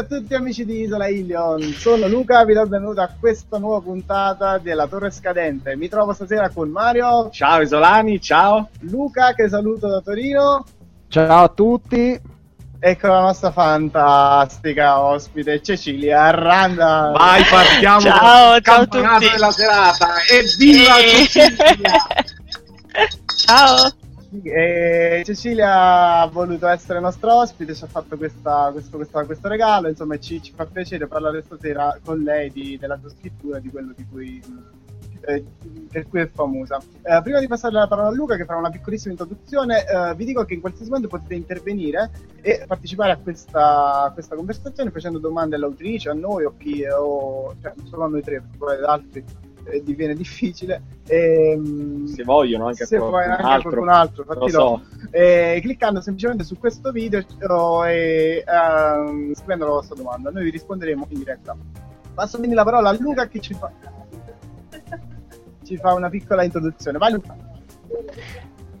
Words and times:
A 0.00 0.04
tutti 0.04 0.32
amici 0.34 0.64
di 0.64 0.80
Isola 0.80 1.08
Ilion, 1.08 1.60
sono 1.74 2.08
Luca, 2.08 2.42
vi 2.46 2.54
do 2.54 2.62
il 2.62 2.68
benvenuto 2.70 3.02
a 3.02 3.10
questa 3.20 3.58
nuova 3.58 3.80
puntata 3.82 4.56
della 4.56 4.86
Torre 4.86 5.10
Scadente. 5.10 5.76
Mi 5.76 5.88
trovo 5.88 6.14
stasera 6.14 6.48
con 6.48 6.70
Mario. 6.70 7.28
Ciao 7.30 7.60
Isolani, 7.60 8.18
ciao. 8.18 8.70
Luca 8.80 9.34
che 9.34 9.50
saluto 9.50 9.88
da 9.88 10.00
Torino. 10.00 10.64
Ciao 11.08 11.44
a 11.44 11.48
tutti. 11.48 12.18
Ecco 12.78 13.06
la 13.08 13.20
nostra 13.20 13.50
fantastica 13.50 15.00
ospite 15.02 15.60
Cecilia 15.60 16.30
Randa. 16.30 17.12
Vai, 17.14 17.42
partiamo 17.44 18.00
ciao, 18.00 18.60
ciao 18.62 18.80
a 18.80 18.86
tutti. 18.86 19.28
della 19.30 19.50
serata. 19.50 20.08
Evviva 20.30 20.98
Eh. 20.98 21.26
Cecilia! 21.26 22.06
Ciao. 23.36 23.90
Cecilia 25.24 26.20
ha 26.20 26.26
voluto 26.28 26.68
essere 26.68 27.00
nostra 27.00 27.34
ospite, 27.34 27.74
ci 27.74 27.82
ha 27.82 27.88
fatto 27.88 28.16
questa- 28.16 28.70
questo, 28.72 28.96
questa- 28.96 29.24
questo 29.24 29.48
regalo, 29.48 29.88
insomma 29.88 30.18
ci, 30.18 30.40
ci 30.40 30.52
fa 30.54 30.66
piacere 30.66 31.08
parlare 31.08 31.42
stasera 31.42 31.98
con 32.04 32.20
lei 32.20 32.50
di- 32.50 32.78
della 32.78 32.96
sua 32.98 33.10
scrittura, 33.10 33.58
di 33.58 33.68
quello 33.70 33.92
di 33.96 34.06
cui, 34.08 34.40
eh, 35.26 35.44
per 35.90 36.06
cui 36.08 36.20
è 36.20 36.28
famosa. 36.32 36.78
Eh, 37.02 37.20
prima 37.24 37.40
di 37.40 37.48
passare 37.48 37.74
la 37.74 37.88
parola 37.88 38.08
a 38.08 38.12
Luca 38.12 38.36
che 38.36 38.44
farà 38.44 38.60
una 38.60 38.70
piccolissima 38.70 39.10
introduzione, 39.12 39.84
eh, 39.84 40.14
vi 40.14 40.24
dico 40.24 40.44
che 40.44 40.54
in 40.54 40.60
qualsiasi 40.60 40.90
momento 40.90 41.08
potete 41.08 41.34
intervenire 41.34 42.10
e 42.40 42.62
partecipare 42.66 43.10
a 43.10 43.16
questa, 43.16 44.04
a 44.04 44.10
questa 44.12 44.36
conversazione 44.36 44.90
facendo 44.92 45.18
domande 45.18 45.56
all'autrice, 45.56 46.08
a 46.08 46.14
noi 46.14 46.44
o 46.44 46.54
chi, 46.56 46.84
o, 46.84 47.54
cioè, 47.60 47.72
non 47.74 47.86
solo 47.88 48.04
a 48.04 48.08
noi 48.08 48.22
tre, 48.22 48.40
poi 48.56 48.76
ad 48.76 48.84
altri 48.84 49.24
diviene 49.84 50.14
difficile. 50.14 50.82
Ehm, 51.06 52.06
Se 52.06 52.22
vogliono 52.24 52.66
anche 52.66 52.86
se 52.86 52.98
qualcun 52.98 53.20
anche 53.30 53.42
altro. 53.42 53.70
qualcun 53.70 53.88
altro, 53.88 54.24
Lo 54.26 54.32
infatti 54.34 54.50
so. 54.50 54.82
eh, 55.10 55.58
cliccando 55.62 56.00
semplicemente 56.00 56.44
su 56.44 56.58
questo 56.58 56.90
video 56.92 57.22
e 57.84 58.44
ehm, 58.46 59.34
scrivendo 59.34 59.64
la 59.64 59.70
vostra 59.72 59.94
domanda. 59.96 60.30
Noi 60.30 60.44
vi 60.44 60.50
risponderemo 60.50 61.06
in 61.10 61.18
diretta. 61.18 61.56
Passo 62.14 62.38
quindi 62.38 62.54
la 62.54 62.64
parola 62.64 62.90
a 62.90 62.96
Luca 62.98 63.26
che 63.28 63.40
ci 63.40 63.54
fa, 63.54 63.70
ci 65.64 65.76
fa 65.76 65.94
una 65.94 66.08
piccola 66.08 66.42
introduzione. 66.42 66.98
Vai 66.98 67.12
Luca. 67.12 67.36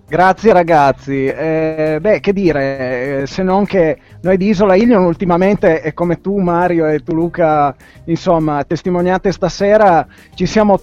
Grazie 0.06 0.52
ragazzi. 0.52 1.26
Eh, 1.26 1.98
beh, 2.00 2.18
che 2.18 2.32
dire, 2.32 3.20
eh, 3.22 3.26
se 3.28 3.44
non 3.44 3.64
che 3.64 3.96
noi 4.22 4.36
di 4.36 4.48
Isola 4.48 4.74
Ilion 4.74 5.04
ultimamente, 5.04 5.82
e 5.82 5.94
come 5.94 6.20
tu 6.20 6.38
Mario 6.38 6.86
e 6.86 7.02
tu 7.02 7.14
Luca, 7.14 7.74
insomma, 8.04 8.62
testimoniate 8.64 9.32
stasera, 9.32 10.06
ci 10.34 10.46
siamo 10.46 10.78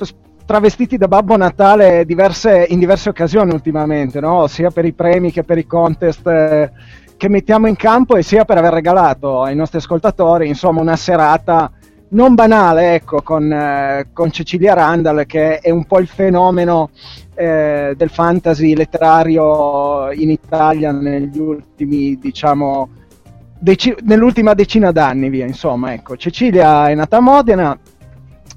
travestiti 0.46 0.98
da 0.98 1.08
Babbo 1.08 1.36
Natale 1.38 2.06
diverse- 2.06 2.66
in 2.70 2.80
diverse 2.80 3.10
occasioni 3.10 3.52
ultimamente, 3.52 4.20
no? 4.20 4.48
sia 4.48 4.72
per 4.72 4.86
i 4.86 4.94
premi 4.94 5.32
che 5.32 5.44
per 5.44 5.58
i 5.58 5.68
contest 5.68 6.26
eh, 6.26 6.72
che 7.18 7.30
mettiamo 7.30 7.68
in 7.68 7.76
campo 7.76 8.16
e 8.16 8.24
sia 8.24 8.46
per 8.46 8.58
aver 8.58 8.74
regalato 8.74 9.42
ai 9.42 9.56
nostri 9.56 9.80
ascoltatori, 9.80 10.48
insomma, 10.48 10.82
una 10.82 10.96
serata 10.96 11.72
non 12.10 12.36
banale, 12.36 12.96
ecco, 12.96 13.22
con, 13.22 13.52
eh, 13.52 14.08
con 14.14 14.32
Cecilia 14.32 14.74
Randall, 14.74 15.26
che 15.26 15.60
è 15.60 15.70
un 15.70 15.86
po' 15.86 16.00
il 16.00 16.08
fenomeno 16.08 16.92
eh, 17.36 17.94
del 17.98 18.10
fantasy 18.10 18.74
letterario 18.74 20.12
in 20.14 20.30
Italia 20.30 20.92
negli 20.92 21.38
ultimi, 21.38 22.18
diciamo, 22.18 22.90
deci- 23.60 23.96
nell'ultima 24.04 24.54
decina 24.54 24.92
d'anni, 24.92 25.30
via, 25.30 25.46
insomma, 25.46 25.94
ecco. 25.94 26.16
Cecilia 26.18 26.90
è 26.90 26.96
nata 26.96 27.18
a 27.18 27.22
Modena, 27.22 27.78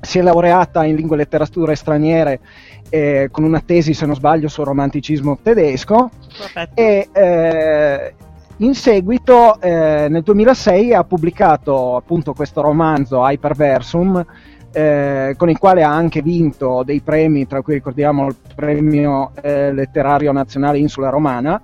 si 0.00 0.18
è 0.18 0.22
laureata 0.22 0.84
in 0.84 0.96
lingue 0.96 1.16
e 1.16 1.18
letterature 1.18 1.74
straniere 1.74 2.40
eh, 2.88 3.28
con 3.30 3.44
una 3.44 3.60
tesi, 3.60 3.94
se 3.94 4.06
non 4.06 4.14
sbaglio, 4.14 4.48
sul 4.48 4.64
romanticismo 4.64 5.38
tedesco 5.42 6.10
Perfetto. 6.36 6.80
e 6.80 7.08
eh, 7.12 8.14
in 8.58 8.74
seguito 8.74 9.60
eh, 9.60 10.06
nel 10.08 10.22
2006 10.22 10.92
ha 10.92 11.04
pubblicato 11.04 11.96
appunto 11.96 12.34
questo 12.34 12.60
romanzo 12.60 13.24
Hyperversum 13.26 14.24
eh, 14.72 15.34
con 15.36 15.48
il 15.48 15.58
quale 15.58 15.82
ha 15.82 15.90
anche 15.90 16.20
vinto 16.20 16.82
dei 16.84 17.00
premi 17.00 17.46
tra 17.46 17.62
cui 17.62 17.74
ricordiamo 17.74 18.26
il 18.26 18.36
premio 18.54 19.32
eh, 19.40 19.72
letterario 19.72 20.30
nazionale 20.32 20.78
Insula 20.78 21.08
Romana 21.08 21.60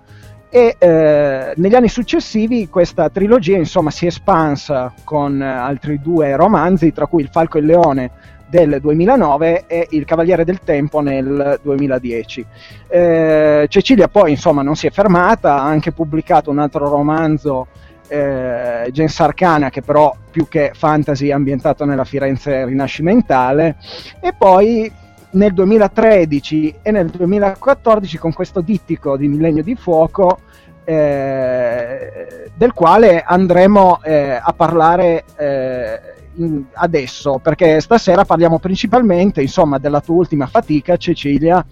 e 0.49 0.77
eh, 0.79 1.53
negli 1.57 1.75
anni 1.75 1.89
successivi 1.89 2.69
questa 2.69 3.11
trilogia 3.11 3.57
insomma 3.57 3.91
si 3.91 4.05
è 4.05 4.09
espansa 4.09 4.93
con 5.05 5.43
eh, 5.43 5.47
altri 5.47 6.01
due 6.01 6.37
romanzi 6.37 6.93
tra 6.93 7.07
cui 7.07 7.23
Il 7.23 7.29
Falco 7.31 7.59
e 7.59 7.61
il 7.61 7.67
Leone 7.67 8.11
del 8.49 8.79
2009 8.81 9.65
e 9.67 9.89
Il 9.91 10.05
Cavaliere 10.05 10.45
del 10.45 10.61
Tempo 10.63 11.01
nel 11.01 11.59
2010. 11.63 12.47
Eh, 12.89 13.67
Cecilia 13.69 14.09
poi 14.09 14.31
insomma 14.31 14.63
non 14.63 14.77
si 14.77 14.87
è 14.87 14.91
fermata, 14.91 15.57
ha 15.57 15.65
anche 15.65 15.93
pubblicato 15.93 16.51
un 16.51 16.61
altro 16.61 16.89
romanzo 16.89 17.67
eh, 18.09 18.89
Gens 18.93 19.21
Arcana 19.21 19.69
che 19.69 19.83
però 19.83 20.15
più 20.31 20.47
che 20.49 20.71
fantasy 20.75 21.29
è 21.29 21.33
ambientato 21.33 21.85
nella 21.85 22.05
Firenze 22.05 22.65
rinascimentale 22.65 23.77
e 24.21 24.33
poi 24.33 24.91
nel 25.37 25.53
2013 25.53 26.77
e 26.83 26.91
nel 26.91 27.09
2014 27.09 28.19
con 28.19 28.33
questo 28.33 28.61
dittico 28.61 29.17
di 29.17 29.29
Millennio 29.29 29.63
di 29.63 29.75
Fuoco 29.77 30.41
eh, 30.85 32.51
del 32.55 32.73
quale 32.73 33.23
andremo 33.23 34.03
eh, 34.03 34.41
a 34.43 34.53
parlare 34.55 35.25
eh, 35.37 36.01
in- 36.37 36.65
adesso 36.73 37.39
perché 37.39 37.81
stasera 37.81 38.25
parliamo 38.25 38.59
principalmente 38.59 39.43
insomma 39.43 39.79
della 39.79 40.01
tua 40.01 40.17
ultima 40.17 40.47
fatica 40.47 40.97
Cecilia 40.97 41.65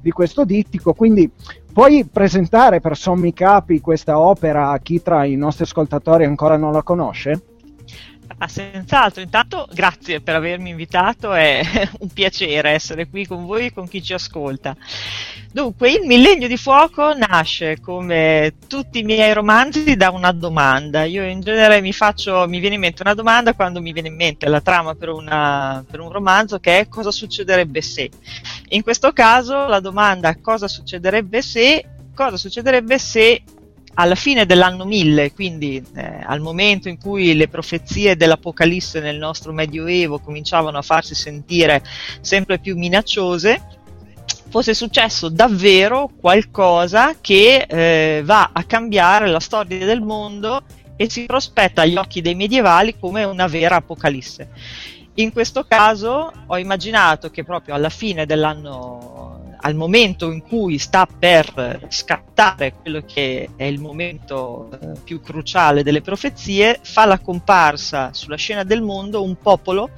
di 0.00 0.10
questo 0.10 0.44
dittico 0.44 0.92
quindi 0.92 1.30
puoi 1.72 2.04
presentare 2.04 2.80
per 2.80 2.96
sommi 2.96 3.32
capi 3.32 3.80
questa 3.80 4.18
opera 4.18 4.70
a 4.70 4.78
chi 4.78 5.00
tra 5.00 5.24
i 5.24 5.36
nostri 5.36 5.64
ascoltatori 5.64 6.24
ancora 6.24 6.56
non 6.56 6.72
la 6.72 6.82
conosce? 6.82 7.40
Ah, 8.38 8.48
senz'altro, 8.48 9.22
intanto 9.22 9.66
grazie 9.72 10.20
per 10.20 10.34
avermi 10.34 10.68
invitato, 10.68 11.32
è 11.32 11.62
un 12.00 12.08
piacere 12.08 12.70
essere 12.72 13.08
qui 13.08 13.24
con 13.26 13.46
voi 13.46 13.66
e 13.66 13.72
con 13.72 13.88
chi 13.88 14.02
ci 14.02 14.12
ascolta. 14.12 14.76
Dunque, 15.50 15.90
il 15.92 16.04
Millennio 16.06 16.46
di 16.46 16.58
Fuoco 16.58 17.14
nasce 17.14 17.80
come 17.80 18.56
tutti 18.68 18.98
i 18.98 19.04
miei 19.04 19.32
romanzi 19.32 19.96
da 19.96 20.10
una 20.10 20.32
domanda. 20.32 21.04
Io 21.04 21.24
in 21.24 21.40
genere 21.40 21.80
mi 21.80 21.94
faccio, 21.94 22.46
mi 22.46 22.58
viene 22.60 22.74
in 22.74 22.82
mente 22.82 23.00
una 23.00 23.14
domanda 23.14 23.54
quando 23.54 23.80
mi 23.80 23.92
viene 23.92 24.08
in 24.08 24.16
mente 24.16 24.48
la 24.48 24.60
trama 24.60 24.94
per, 24.94 25.08
una- 25.08 25.82
per 25.90 26.00
un 26.00 26.10
romanzo 26.12 26.58
che 26.58 26.80
è 26.80 26.88
cosa 26.88 27.10
succederebbe 27.10 27.80
se. 27.80 28.10
In 28.68 28.82
questo 28.82 29.12
caso 29.14 29.66
la 29.66 29.80
domanda 29.80 30.38
cosa 30.40 30.68
succederebbe 30.68 31.40
se, 31.40 31.86
cosa 32.14 32.36
succederebbe 32.36 32.98
se 32.98 33.42
alla 33.98 34.14
fine 34.14 34.44
dell'anno 34.44 34.84
1000, 34.84 35.32
quindi 35.32 35.82
eh, 35.94 36.20
al 36.24 36.40
momento 36.40 36.88
in 36.88 36.98
cui 36.98 37.34
le 37.34 37.48
profezie 37.48 38.16
dell'Apocalisse 38.16 39.00
nel 39.00 39.16
nostro 39.16 39.52
Medioevo 39.52 40.18
cominciavano 40.18 40.76
a 40.76 40.82
farsi 40.82 41.14
sentire 41.14 41.82
sempre 42.20 42.58
più 42.58 42.76
minacciose, 42.76 43.62
fosse 44.48 44.74
successo 44.74 45.28
davvero 45.30 46.10
qualcosa 46.20 47.16
che 47.20 47.66
eh, 47.68 48.22
va 48.22 48.50
a 48.52 48.64
cambiare 48.64 49.28
la 49.28 49.40
storia 49.40 49.84
del 49.86 50.02
mondo 50.02 50.62
e 50.96 51.08
si 51.10 51.24
prospetta 51.24 51.82
agli 51.82 51.96
occhi 51.96 52.20
dei 52.20 52.34
medievali 52.34 52.98
come 52.98 53.24
una 53.24 53.46
vera 53.46 53.76
Apocalisse. 53.76 54.50
In 55.14 55.32
questo 55.32 55.64
caso 55.64 56.30
ho 56.46 56.58
immaginato 56.58 57.30
che 57.30 57.44
proprio 57.44 57.74
alla 57.74 57.88
fine 57.88 58.26
dell'anno, 58.26 59.15
al 59.60 59.74
momento 59.74 60.30
in 60.30 60.42
cui 60.42 60.78
sta 60.78 61.06
per 61.06 61.86
scattare 61.88 62.74
quello 62.80 63.02
che 63.06 63.50
è 63.56 63.64
il 63.64 63.80
momento 63.80 64.70
eh, 64.72 64.98
più 65.02 65.20
cruciale 65.20 65.82
delle 65.82 66.00
profezie, 66.00 66.78
fa 66.82 67.04
la 67.04 67.18
comparsa 67.18 68.12
sulla 68.12 68.36
scena 68.36 68.64
del 68.64 68.82
mondo 68.82 69.22
un 69.22 69.36
popolo 69.36 69.90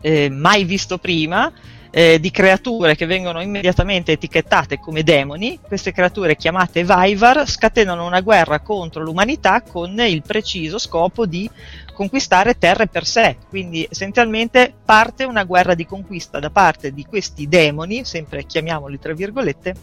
eh, 0.00 0.28
mai 0.28 0.64
visto 0.64 0.98
prima, 0.98 1.52
eh, 1.94 2.18
di 2.18 2.30
creature 2.30 2.96
che 2.96 3.04
vengono 3.04 3.42
immediatamente 3.42 4.12
etichettate 4.12 4.78
come 4.78 5.02
demoni. 5.02 5.58
Queste 5.60 5.92
creature 5.92 6.36
chiamate 6.36 6.84
Vaivar 6.84 7.46
scatenano 7.46 8.06
una 8.06 8.22
guerra 8.22 8.60
contro 8.60 9.02
l'umanità 9.02 9.60
con 9.60 10.00
il 10.00 10.22
preciso 10.22 10.78
scopo 10.78 11.26
di 11.26 11.48
conquistare 11.92 12.56
terre 12.56 12.88
per 12.88 13.04
sé. 13.04 13.36
Quindi 13.48 13.86
essenzialmente 13.88 14.72
parte 14.84 15.24
una 15.24 15.44
guerra 15.44 15.74
di 15.74 15.84
conquista 15.84 16.40
da 16.40 16.50
parte 16.50 16.94
di 16.94 17.04
questi 17.04 17.46
demoni, 17.46 18.04
sempre 18.06 18.46
chiamiamoli 18.46 18.98
tra 18.98 19.12
virgolette, 19.12 19.74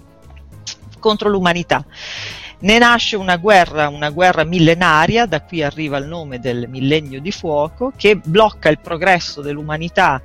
contro 0.97 1.29
l'umanità. 1.29 1.85
Ne 2.61 2.77
nasce 2.77 3.15
una 3.15 3.37
guerra, 3.37 3.87
una 3.87 4.09
guerra 4.09 4.43
millenaria, 4.43 5.25
da 5.25 5.41
qui 5.43 5.63
arriva 5.63 5.97
il 5.97 6.07
nome 6.07 6.39
del 6.39 6.67
millennio 6.67 7.21
di 7.21 7.31
fuoco, 7.31 7.93
che 7.95 8.17
blocca 8.17 8.67
il 8.67 8.79
progresso 8.79 9.41
dell'umanità 9.41 10.21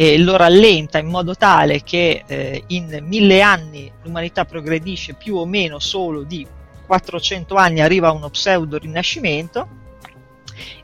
e 0.00 0.16
lo 0.16 0.36
rallenta 0.36 0.98
in 0.98 1.08
modo 1.08 1.34
tale 1.34 1.82
che 1.82 2.22
eh, 2.24 2.62
in 2.68 3.00
mille 3.02 3.40
anni 3.40 3.90
l'umanità 4.04 4.44
progredisce 4.44 5.14
più 5.14 5.34
o 5.34 5.44
meno 5.44 5.80
solo 5.80 6.22
di 6.22 6.46
400 6.86 7.56
anni, 7.56 7.80
arriva 7.80 8.06
a 8.06 8.12
uno 8.12 8.30
pseudo 8.30 8.78
rinascimento. 8.78 9.68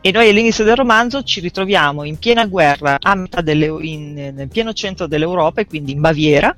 E 0.00 0.10
noi 0.10 0.28
all'inizio 0.28 0.64
del 0.64 0.74
romanzo 0.74 1.22
ci 1.22 1.38
ritroviamo 1.38 2.02
in 2.02 2.18
piena 2.18 2.44
guerra 2.46 2.98
delle, 3.40 3.66
in, 3.82 4.32
nel 4.34 4.48
pieno 4.48 4.72
centro 4.72 5.06
dell'Europa, 5.06 5.60
e 5.60 5.66
quindi 5.66 5.92
in 5.92 6.00
Baviera, 6.00 6.52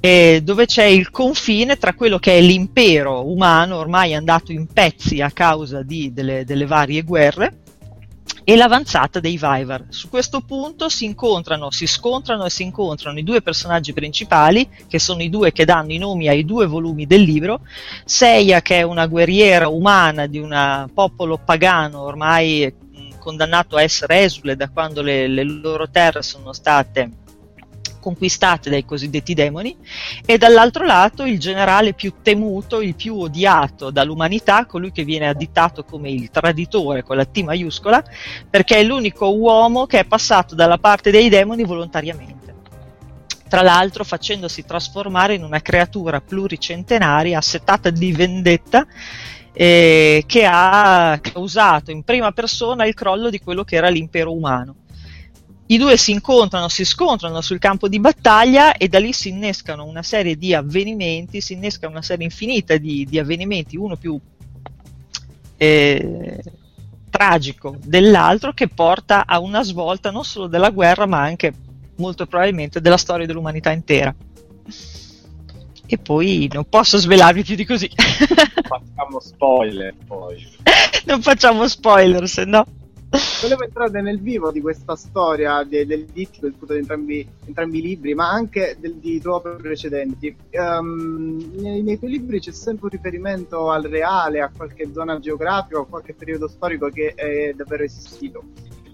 eh, 0.00 0.40
dove 0.42 0.64
c'è 0.64 0.84
il 0.84 1.10
confine 1.10 1.76
tra 1.76 1.92
quello 1.92 2.18
che 2.18 2.38
è 2.38 2.40
l'impero 2.40 3.30
umano 3.30 3.76
ormai 3.76 4.14
andato 4.14 4.50
in 4.50 4.66
pezzi 4.66 5.20
a 5.20 5.30
causa 5.30 5.82
di, 5.82 6.10
delle, 6.14 6.46
delle 6.46 6.64
varie 6.64 7.02
guerre 7.02 7.58
e 8.44 8.56
l'avanzata 8.56 9.20
dei 9.20 9.38
Vivar. 9.38 9.84
Su 9.90 10.08
questo 10.08 10.40
punto 10.40 10.88
si 10.88 11.04
incontrano, 11.04 11.70
si 11.70 11.86
scontrano 11.86 12.44
e 12.44 12.50
si 12.50 12.62
incontrano 12.62 13.18
i 13.18 13.22
due 13.22 13.42
personaggi 13.42 13.92
principali, 13.92 14.68
che 14.88 14.98
sono 14.98 15.22
i 15.22 15.30
due 15.30 15.52
che 15.52 15.64
danno 15.64 15.92
i 15.92 15.98
nomi 15.98 16.28
ai 16.28 16.44
due 16.44 16.66
volumi 16.66 17.06
del 17.06 17.22
libro, 17.22 17.60
Seiya 18.04 18.62
che 18.62 18.78
è 18.78 18.82
una 18.82 19.06
guerriera 19.06 19.68
umana 19.68 20.26
di 20.26 20.38
un 20.38 20.88
popolo 20.92 21.38
pagano 21.38 22.00
ormai 22.00 22.88
condannato 23.18 23.76
a 23.76 23.82
essere 23.82 24.22
esule 24.22 24.56
da 24.56 24.70
quando 24.70 25.02
le, 25.02 25.28
le 25.28 25.44
loro 25.44 25.88
terre 25.90 26.22
sono 26.22 26.52
state 26.52 27.10
conquistate 28.00 28.70
dai 28.70 28.84
cosiddetti 28.84 29.34
demoni, 29.34 29.76
e 30.24 30.38
dall'altro 30.38 30.84
lato 30.84 31.24
il 31.24 31.38
generale 31.38 31.92
più 31.92 32.14
temuto, 32.22 32.80
il 32.80 32.96
più 32.96 33.16
odiato 33.16 33.90
dall'umanità, 33.90 34.66
colui 34.66 34.90
che 34.90 35.04
viene 35.04 35.28
additato 35.28 35.84
come 35.84 36.10
il 36.10 36.30
traditore 36.30 37.02
con 37.04 37.16
la 37.16 37.24
T 37.24 37.42
maiuscola, 37.42 38.02
perché 38.48 38.78
è 38.78 38.82
l'unico 38.82 39.36
uomo 39.36 39.86
che 39.86 40.00
è 40.00 40.04
passato 40.04 40.54
dalla 40.54 40.78
parte 40.78 41.10
dei 41.10 41.28
demoni 41.28 41.62
volontariamente. 41.62 42.38
Tra 43.46 43.62
l'altro 43.62 44.04
facendosi 44.04 44.64
trasformare 44.64 45.34
in 45.34 45.42
una 45.42 45.60
creatura 45.60 46.20
pluricentenaria 46.20 47.38
assettata 47.38 47.90
di 47.90 48.12
vendetta 48.12 48.86
eh, 49.52 50.22
che 50.24 50.46
ha 50.48 51.18
causato 51.20 51.90
in 51.90 52.04
prima 52.04 52.30
persona 52.30 52.86
il 52.86 52.94
crollo 52.94 53.28
di 53.28 53.40
quello 53.40 53.64
che 53.64 53.74
era 53.74 53.88
l'impero 53.88 54.32
umano 54.32 54.79
i 55.70 55.78
due 55.78 55.96
si 55.96 56.10
incontrano, 56.10 56.68
si 56.68 56.84
scontrano 56.84 57.40
sul 57.40 57.60
campo 57.60 57.86
di 57.88 58.00
battaglia 58.00 58.76
e 58.76 58.88
da 58.88 58.98
lì 58.98 59.12
si 59.12 59.28
innescano 59.28 59.84
una 59.84 60.02
serie 60.02 60.36
di 60.36 60.52
avvenimenti, 60.52 61.40
si 61.40 61.52
innesca 61.52 61.86
una 61.86 62.02
serie 62.02 62.24
infinita 62.24 62.76
di, 62.76 63.06
di 63.08 63.20
avvenimenti, 63.20 63.76
uno 63.76 63.96
più 63.96 64.18
eh, 65.56 66.42
tragico 67.08 67.76
dell'altro, 67.84 68.52
che 68.52 68.66
porta 68.66 69.24
a 69.26 69.38
una 69.38 69.62
svolta 69.62 70.10
non 70.10 70.24
solo 70.24 70.48
della 70.48 70.70
guerra, 70.70 71.06
ma 71.06 71.22
anche 71.22 71.52
molto 71.96 72.26
probabilmente 72.26 72.80
della 72.80 72.96
storia 72.96 73.26
dell'umanità 73.26 73.70
intera. 73.70 74.12
E 75.86 75.98
poi 75.98 76.50
non 76.52 76.68
posso 76.68 76.98
svelarvi 76.98 77.44
più 77.44 77.54
di 77.54 77.64
così. 77.64 77.88
Facciamo 77.94 79.20
spoiler 79.20 79.94
poi. 80.04 80.44
non 81.06 81.22
facciamo 81.22 81.68
spoiler, 81.68 82.28
se 82.28 82.44
no. 82.44 82.66
Volevo 83.42 83.64
entrare 83.64 84.02
nel 84.02 84.20
vivo 84.20 84.52
di 84.52 84.60
questa 84.60 84.94
storia 84.94 85.64
de, 85.64 85.84
del 85.84 86.04
dittico 86.04 86.48
di 86.48 86.76
entrambi, 86.76 87.28
entrambi 87.46 87.78
i 87.78 87.82
libri, 87.82 88.14
ma 88.14 88.30
anche 88.30 88.76
del, 88.78 88.96
di 88.96 89.20
tuoi 89.20 89.40
precedenti. 89.56 90.36
Um, 90.52 91.50
nei, 91.56 91.82
nei, 91.82 91.98
tuoi 91.98 92.12
libri 92.12 92.38
c'è 92.38 92.52
sempre 92.52 92.84
un 92.84 92.90
riferimento 92.90 93.70
al 93.70 93.82
reale, 93.82 94.40
a 94.40 94.50
qualche 94.54 94.92
zona 94.92 95.18
geografica, 95.18 95.80
a 95.80 95.86
qualche 95.86 96.14
periodo 96.14 96.46
storico 96.46 96.88
che 96.88 97.14
è 97.14 97.52
davvero 97.52 97.82
esistito. 97.82 98.44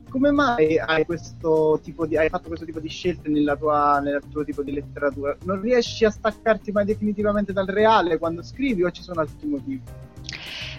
Come 0.08 0.30
mai 0.30 0.78
hai, 0.78 1.04
di, 1.04 2.16
hai 2.16 2.28
fatto 2.30 2.48
questo 2.48 2.64
tipo 2.64 2.80
di 2.80 2.88
scelte 2.88 3.28
nella 3.28 3.54
tua, 3.54 4.00
nel 4.00 4.22
tuo 4.30 4.44
tipo 4.44 4.62
di 4.62 4.72
letteratura? 4.72 5.36
Non 5.44 5.60
riesci 5.60 6.06
a 6.06 6.10
staccarti 6.10 6.72
mai 6.72 6.86
definitivamente 6.86 7.52
dal 7.52 7.66
reale 7.66 8.16
quando 8.16 8.42
scrivi 8.42 8.82
o 8.82 8.90
ci 8.90 9.02
sono 9.02 9.20
altri 9.20 9.46
motivi? 9.46 9.82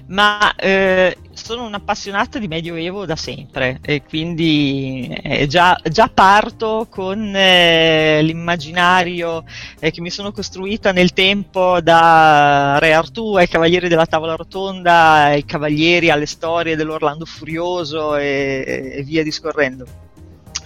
ma 0.07 0.55
eh, 0.55 1.17
sono 1.47 1.65
un'appassionata 1.65 2.39
di 2.39 2.49
Medioevo 2.49 3.05
da 3.05 3.15
sempre 3.15 3.79
e 3.81 4.03
quindi 4.03 5.07
eh, 5.23 5.47
già, 5.47 5.79
già, 5.81 6.09
parto 6.13 6.87
con 6.89 7.33
eh, 7.33 8.21
l'immaginario 8.21 9.45
eh, 9.79 9.91
che 9.91 10.01
mi 10.01 10.09
sono 10.09 10.33
costruita 10.33 10.91
nel 10.91 11.13
tempo 11.13 11.79
da 11.79 12.77
Re 12.79 12.91
Artù 12.93 13.35
ai 13.35 13.47
Cavalieri 13.47 13.87
della 13.87 14.05
Tavola 14.05 14.35
Rotonda, 14.35 15.27
ai 15.27 15.45
Cavalieri, 15.45 16.09
alle 16.09 16.25
storie 16.25 16.75
dell'Orlando 16.75 17.23
Furioso 17.23 18.17
e, 18.17 18.95
e 18.97 19.03
via 19.03 19.23
discorrendo. 19.23 19.85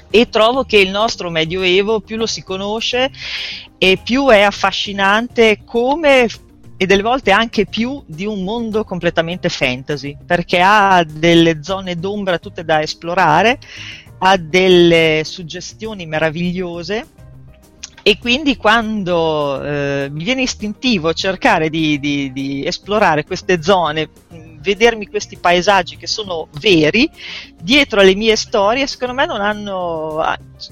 E 0.10 0.30
trovo 0.30 0.64
che 0.64 0.80
il 0.80 0.90
nostro 0.90 1.30
Medioevo 1.30 2.00
più 2.00 2.18
lo 2.18 2.26
si 2.26 2.42
conosce 2.42 3.12
e 3.78 4.00
più 4.04 4.30
è 4.30 4.42
affascinante 4.42 5.62
come 5.64 6.28
e 6.82 6.88
delle 6.88 7.04
volte 7.04 7.30
anche 7.30 7.68
più 7.68 8.02
di 8.08 8.26
un 8.26 8.44
mondo 8.44 8.84
completamente 8.84 9.50
fantasy, 9.50 10.18
perché 10.26 10.62
ha 10.64 11.06
delle 11.08 11.62
zone 11.62 11.96
d'ombra 11.96 12.40
tutte 12.40 12.66
da 12.66 12.82
esplorare, 12.82 13.60
ha 14.18 14.36
delle 14.36 15.22
suggestioni 15.24 16.08
meravigliose 16.08 17.06
e 18.02 18.18
quindi 18.18 18.58
quando 18.58 19.64
eh, 19.64 20.08
mi 20.10 20.24
viene 20.24 20.42
istintivo 20.42 21.14
cercare 21.14 21.70
di, 21.70 22.00
di, 22.00 22.32
di 22.34 22.66
esplorare 22.66 23.26
queste 23.26 23.62
zone, 23.62 24.10
vedermi 24.62 25.08
questi 25.08 25.38
paesaggi 25.38 25.98
che 25.98 26.08
sono 26.08 26.48
veri, 26.60 27.10
dietro 27.62 28.00
alle 28.00 28.16
mie 28.16 28.36
storie, 28.36 28.88
secondo 28.88 29.14
me 29.14 29.26
non 29.26 29.42
hanno, 29.42 30.24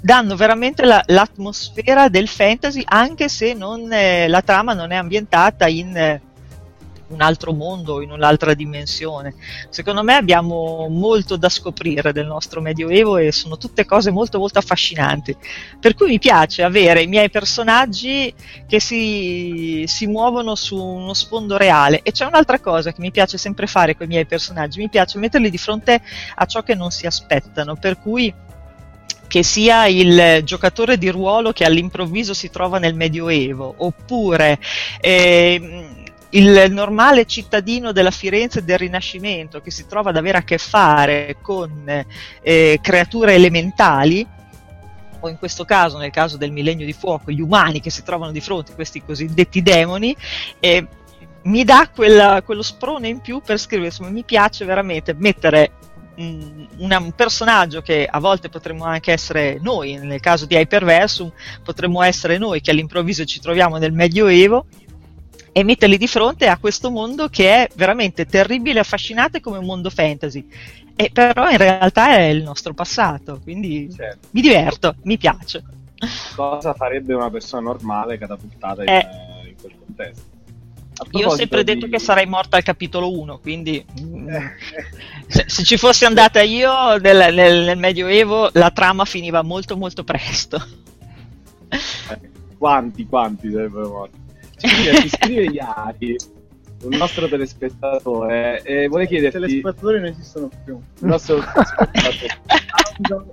danno 0.02 0.36
veramente 0.36 0.86
la, 0.86 1.02
l'atmosfera 1.08 2.08
del 2.10 2.28
fantasy, 2.28 2.84
anche 2.86 3.30
se 3.30 3.54
non, 3.54 3.92
eh, 3.92 4.28
la 4.28 4.42
trama 4.42 4.74
non 4.74 4.92
è 4.92 4.96
ambientata 4.96 5.68
in... 5.68 6.22
Un 7.10 7.22
altro 7.22 7.54
mondo, 7.54 8.02
in 8.02 8.12
un'altra 8.12 8.54
dimensione. 8.54 9.34
Secondo 9.70 10.04
me 10.04 10.16
abbiamo 10.16 10.88
molto 10.90 11.38
da 11.38 11.50
scoprire 11.50 12.14
del 12.14 12.28
nostro 12.28 12.62
Medioevo 12.62 13.18
e 13.18 13.32
sono 13.32 13.58
tutte 13.58 13.84
cose 13.86 14.12
molto 14.12 14.38
molto 14.38 14.60
affascinanti. 14.60 15.36
Per 15.80 15.96
cui 15.96 16.10
mi 16.10 16.20
piace 16.20 16.62
avere 16.62 17.02
i 17.02 17.08
miei 17.08 17.30
personaggi 17.32 18.32
che 18.68 18.80
si, 18.80 19.84
si 19.88 20.06
muovono 20.06 20.54
su 20.54 20.78
uno 20.78 21.14
sfondo 21.16 21.58
reale. 21.58 22.02
E 22.04 22.12
c'è 22.12 22.26
un'altra 22.26 22.60
cosa 22.60 22.92
che 22.92 23.02
mi 23.02 23.12
piace 23.12 23.38
sempre 23.40 23.66
fare 23.66 23.96
con 23.96 24.06
i 24.06 24.10
miei 24.10 24.26
personaggi, 24.28 24.80
mi 24.80 24.90
piace 24.90 25.18
metterli 25.18 25.50
di 25.50 25.58
fronte 25.58 26.02
a 26.36 26.46
ciò 26.46 26.62
che 26.62 26.76
non 26.76 26.92
si 26.92 27.08
aspettano, 27.08 27.76
per 27.76 28.00
cui 28.00 28.34
che 29.30 29.44
sia 29.44 29.86
il 29.86 30.42
giocatore 30.44 30.98
di 30.98 31.08
ruolo 31.10 31.52
che 31.52 31.64
all'improvviso 31.64 32.34
si 32.34 32.50
trova 32.50 32.80
nel 32.80 32.96
Medioevo, 32.96 33.76
oppure 33.78 34.60
eh, 35.00 35.88
il 36.32 36.68
normale 36.70 37.26
cittadino 37.26 37.92
della 37.92 38.12
Firenze 38.12 38.64
del 38.64 38.78
Rinascimento 38.78 39.62
che 39.62 39.72
si 39.72 39.88
trova 39.88 40.12
ad 40.12 40.18
avere 40.18 40.38
a 40.38 40.44
che 40.44 40.58
fare 40.58 41.38
con 41.42 42.06
eh, 42.42 42.80
creature 42.82 43.34
elementali, 43.34 44.28
o 45.22 45.28
in 45.28 45.38
questo 45.38 45.66
caso, 45.66 45.98
nel 45.98 46.12
caso 46.12 46.38
del 46.38 46.52
millennio 46.52 46.86
di 46.86 46.94
fuoco, 46.94 47.32
gli 47.32 47.42
umani 47.42 47.82
che 47.82 47.90
si 47.90 48.04
trovano 48.04 48.32
di 48.32 48.42
fronte 48.42 48.72
a 48.72 48.76
questi 48.76 49.04
cosiddetti 49.04 49.62
demoni, 49.62 50.16
eh, 50.60 50.88
mi 51.44 51.64
dà 51.64 51.90
quella, 51.94 52.42
quello 52.44 52.62
sprone 52.62 53.08
in 53.08 53.20
più 53.20 53.42
per 53.42 53.58
scrivere, 53.58 53.88
insomma, 53.88 54.10
mi 54.10 54.24
piace 54.24 54.66
veramente 54.66 55.14
mettere 55.14 55.72
un, 56.18 57.14
personaggio 57.16 57.82
che 57.82 58.06
a 58.10 58.20
volte 58.20 58.50
potremmo 58.50 58.84
anche 58.84 59.12
essere 59.12 59.58
noi, 59.62 59.96
nel 59.96 60.20
caso 60.20 60.46
di 60.46 60.56
Hyperversum 60.56 61.32
potremmo 61.64 62.02
essere 62.02 62.38
noi 62.38 62.60
che 62.62 62.72
all'improvviso 62.72 63.24
ci 63.24 63.40
troviamo 63.40 63.78
nel 63.78 63.94
Medioevo 63.94 64.66
e 65.52 65.64
metterli 65.64 65.98
di 65.98 66.08
fronte 66.08 66.48
a 66.48 66.58
questo 66.58 66.90
mondo 66.92 67.28
che 67.28 67.54
è 67.54 67.70
veramente 67.76 68.26
terribile 68.26 68.78
e 68.78 68.82
affascinante 68.82 69.42
come 69.42 69.58
un 69.58 69.66
mondo 69.66 69.90
fantasy. 69.90 70.48
E 70.96 71.10
però 71.14 71.50
in 71.50 71.58
realtà 71.58 72.18
è 72.18 72.24
il 72.24 72.44
nostro 72.44 72.74
passato, 72.74 73.40
quindi 73.42 73.90
certo. 73.94 74.28
mi 74.32 74.42
diverto, 74.42 74.96
mi 75.04 75.18
piace. 75.18 75.64
Cosa 76.36 76.74
farebbe 76.74 77.14
una 77.14 77.30
persona 77.30 77.62
normale 77.62 78.18
catapultata 78.18 78.84
in, 78.84 78.90
eh. 78.90 79.08
in 79.48 79.56
quel 79.60 79.74
contesto? 79.78 80.38
Io 81.12 81.28
ho 81.28 81.36
sempre 81.36 81.64
di... 81.64 81.74
detto 81.74 81.88
che 81.88 82.00
sarei 82.00 82.26
morta 82.26 82.58
al 82.58 82.64
capitolo 82.64 83.18
1, 83.18 83.40
quindi 83.40 83.78
eh. 83.78 84.52
se, 85.28 85.46
se, 85.48 85.64
ci 85.64 85.78
fossi 85.78 86.06
andata 86.06 86.42
io 86.42 86.98
nel, 86.98 87.34
nel, 87.34 87.64
nel, 87.64 87.78
Medioevo 87.78 88.50
la 88.54 88.72
trama 88.72 89.06
finiva 89.06 89.42
molto 89.42 89.78
molto 89.78 90.04
presto. 90.04 90.62
Eh, 91.70 92.20
quanti, 92.58 93.06
quanti 93.06 93.50
sarebbero 93.52 93.90
morti? 93.90 94.19
Ci 94.60 94.68
scrive, 94.68 94.96
ci 95.02 95.10
scrive 95.10 95.44
Iari, 95.44 96.18
un 96.84 96.98
nostro 96.98 97.30
telespettatore, 97.30 98.62
e 98.64 98.88
vuole 98.90 99.08
chiederti... 99.08 99.38
I 99.38 99.40
telespettatori 99.40 100.00
non 100.00 100.10
esistono 100.10 100.50
più. 100.66 100.78
Il 101.00 101.08
nostro 101.08 101.40
telespettatore. 101.92 103.26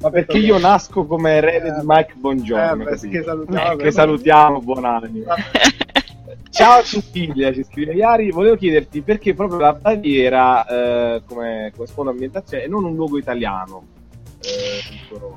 Ma 0.00 0.10
perché 0.10 0.38
io 0.38 0.58
nasco 0.58 1.06
come 1.06 1.34
erede 1.34 1.72
di 1.72 1.80
Mike 1.84 2.14
Bongiorno. 2.16 2.88
Eh, 2.88 2.98
che 3.08 3.22
salutiamo, 3.22 3.72
eh, 3.72 3.76
che 3.76 3.90
salutiamo 3.92 4.60
buonanima. 4.60 5.34
Ciao 6.50 6.82
Cecilia, 6.82 7.52
ci 7.52 7.62
scrive 7.64 7.92
Iari, 7.92 8.30
volevo 8.30 8.56
chiederti 8.56 9.02
perché 9.02 9.34
proprio 9.34 9.60
la 9.60 9.74
barriera 9.74 10.66
eh, 10.66 11.22
come, 11.26 11.70
come 11.74 11.86
sfondo 11.86 12.10
ambientazione 12.10 12.64
e 12.64 12.66
non 12.66 12.84
un 12.84 12.94
luogo 12.94 13.18
italiano. 13.18 13.84
Eh, 14.40 15.30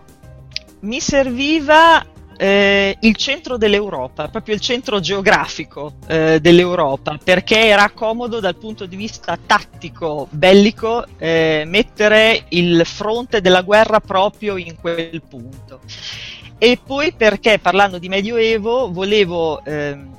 Mi 0.79 0.99
serviva 0.99 2.03
eh, 2.41 2.95
il 3.01 3.17
centro 3.17 3.57
dell'Europa, 3.57 4.29
proprio 4.29 4.55
il 4.55 4.61
centro 4.61 5.01
geografico 5.01 5.95
eh, 6.07 6.39
dell'Europa, 6.39 7.19
perché 7.21 7.65
era 7.67 7.89
comodo 7.89 8.39
dal 8.39 8.55
punto 8.55 8.85
di 8.85 8.95
vista 8.95 9.37
tattico, 9.45 10.25
bellico, 10.31 11.03
eh, 11.17 11.63
mettere 11.67 12.45
il 12.49 12.83
fronte 12.85 13.41
della 13.41 13.61
guerra 13.61 13.99
proprio 13.99 14.55
in 14.55 14.77
quel 14.79 15.21
punto. 15.27 15.81
e 16.57 16.79
poi 16.81 17.11
perché 17.11 17.59
parlando 17.59 17.97
di 17.97 18.07
Medioevo 18.07 18.89
volevo 18.89 19.61
ehm, 19.65 20.15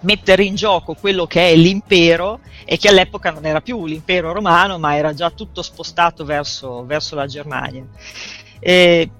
mettere 0.00 0.42
in 0.42 0.56
gioco 0.56 0.94
quello 0.94 1.26
che 1.26 1.50
è 1.50 1.54
l'impero 1.54 2.40
e 2.64 2.76
che 2.76 2.88
all'epoca 2.88 3.30
non 3.30 3.46
era 3.46 3.60
più 3.60 3.86
l'impero 3.86 4.32
romano 4.32 4.78
ma 4.78 4.96
era 4.96 5.12
già 5.14 5.30
tutto 5.30 5.62
spostato 5.62 6.24
verso, 6.24 6.84
verso 6.84 7.14
la 7.14 7.26
Germania. 7.26 7.84
E, 8.58 9.10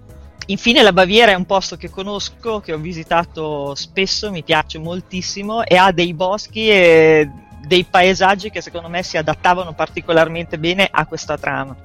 infine 0.51 0.83
la 0.83 0.93
Baviera 0.93 1.33
è 1.33 1.35
un 1.35 1.47
posto 1.47 1.77
che 1.77 1.91
conosco, 1.91 2.61
che 2.61 2.73
ho 2.73 2.79
visitato 2.79 3.75
spesso, 3.75 4.31
mi 4.31 4.43
piace 4.43 4.79
moltissimo 4.79 5.65
e 5.65 5.77
ha 5.77 5.93
dei 5.93 6.13
boschi 6.15 6.69
e 6.69 7.31
dei 7.67 7.85
paesaggi 7.85 8.51
che 8.51 8.61
secondo 8.61 8.89
me 8.89 9.03
si 9.03 9.17
adattavano 9.17 9.73
particolarmente 9.73 10.59
bene 10.59 10.89
a 10.91 11.07
questa 11.07 11.39
trama. 11.39 11.77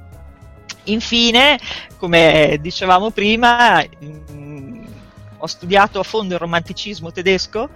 Infine, 0.85 1.59
come 1.97 2.57
dicevamo 2.61 3.11
prima, 3.11 3.81
mh, 3.81 4.31
mm, 4.31 4.85
ho 5.37 5.47
studiato 5.47 5.99
a 5.99 6.03
fondo 6.03 6.33
il 6.33 6.39
romanticismo 6.39 7.11
tedesco 7.11 7.69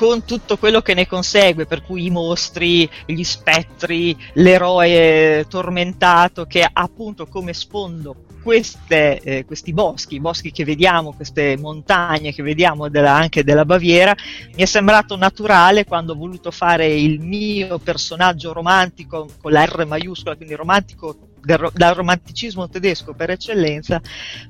con 0.00 0.24
tutto 0.24 0.56
quello 0.56 0.80
che 0.80 0.94
ne 0.94 1.06
consegue, 1.06 1.66
per 1.66 1.82
cui 1.82 2.06
i 2.06 2.10
mostri, 2.10 2.88
gli 3.04 3.22
spettri, 3.22 4.16
l'eroe 4.32 5.44
tormentato 5.46 6.46
che 6.46 6.62
ha 6.62 6.70
appunto 6.72 7.26
come 7.26 7.52
sfondo 7.52 8.24
queste, 8.42 9.20
eh, 9.20 9.44
questi 9.44 9.74
boschi, 9.74 10.14
i 10.14 10.20
boschi 10.20 10.52
che 10.52 10.64
vediamo, 10.64 11.12
queste 11.12 11.58
montagne 11.58 12.32
che 12.32 12.42
vediamo 12.42 12.88
della, 12.88 13.14
anche 13.14 13.44
della 13.44 13.66
Baviera, 13.66 14.16
mi 14.54 14.62
è 14.62 14.64
sembrato 14.64 15.16
naturale 15.16 15.84
quando 15.84 16.14
ho 16.14 16.16
voluto 16.16 16.50
fare 16.50 16.86
il 16.86 17.20
mio 17.20 17.78
personaggio 17.78 18.54
romantico 18.54 19.28
con 19.38 19.52
la 19.52 19.66
R 19.66 19.84
maiuscola, 19.84 20.34
quindi 20.34 20.54
romantico 20.54 21.14
dal 21.42 21.94
romanticismo 21.94 22.70
tedesco 22.70 23.12
per 23.12 23.28
eccellenza, 23.28 24.00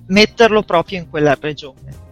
metterlo 0.07 0.63
proprio 0.63 1.01
in 1.01 1.11
quella 1.11 1.37
regione. 1.41 2.10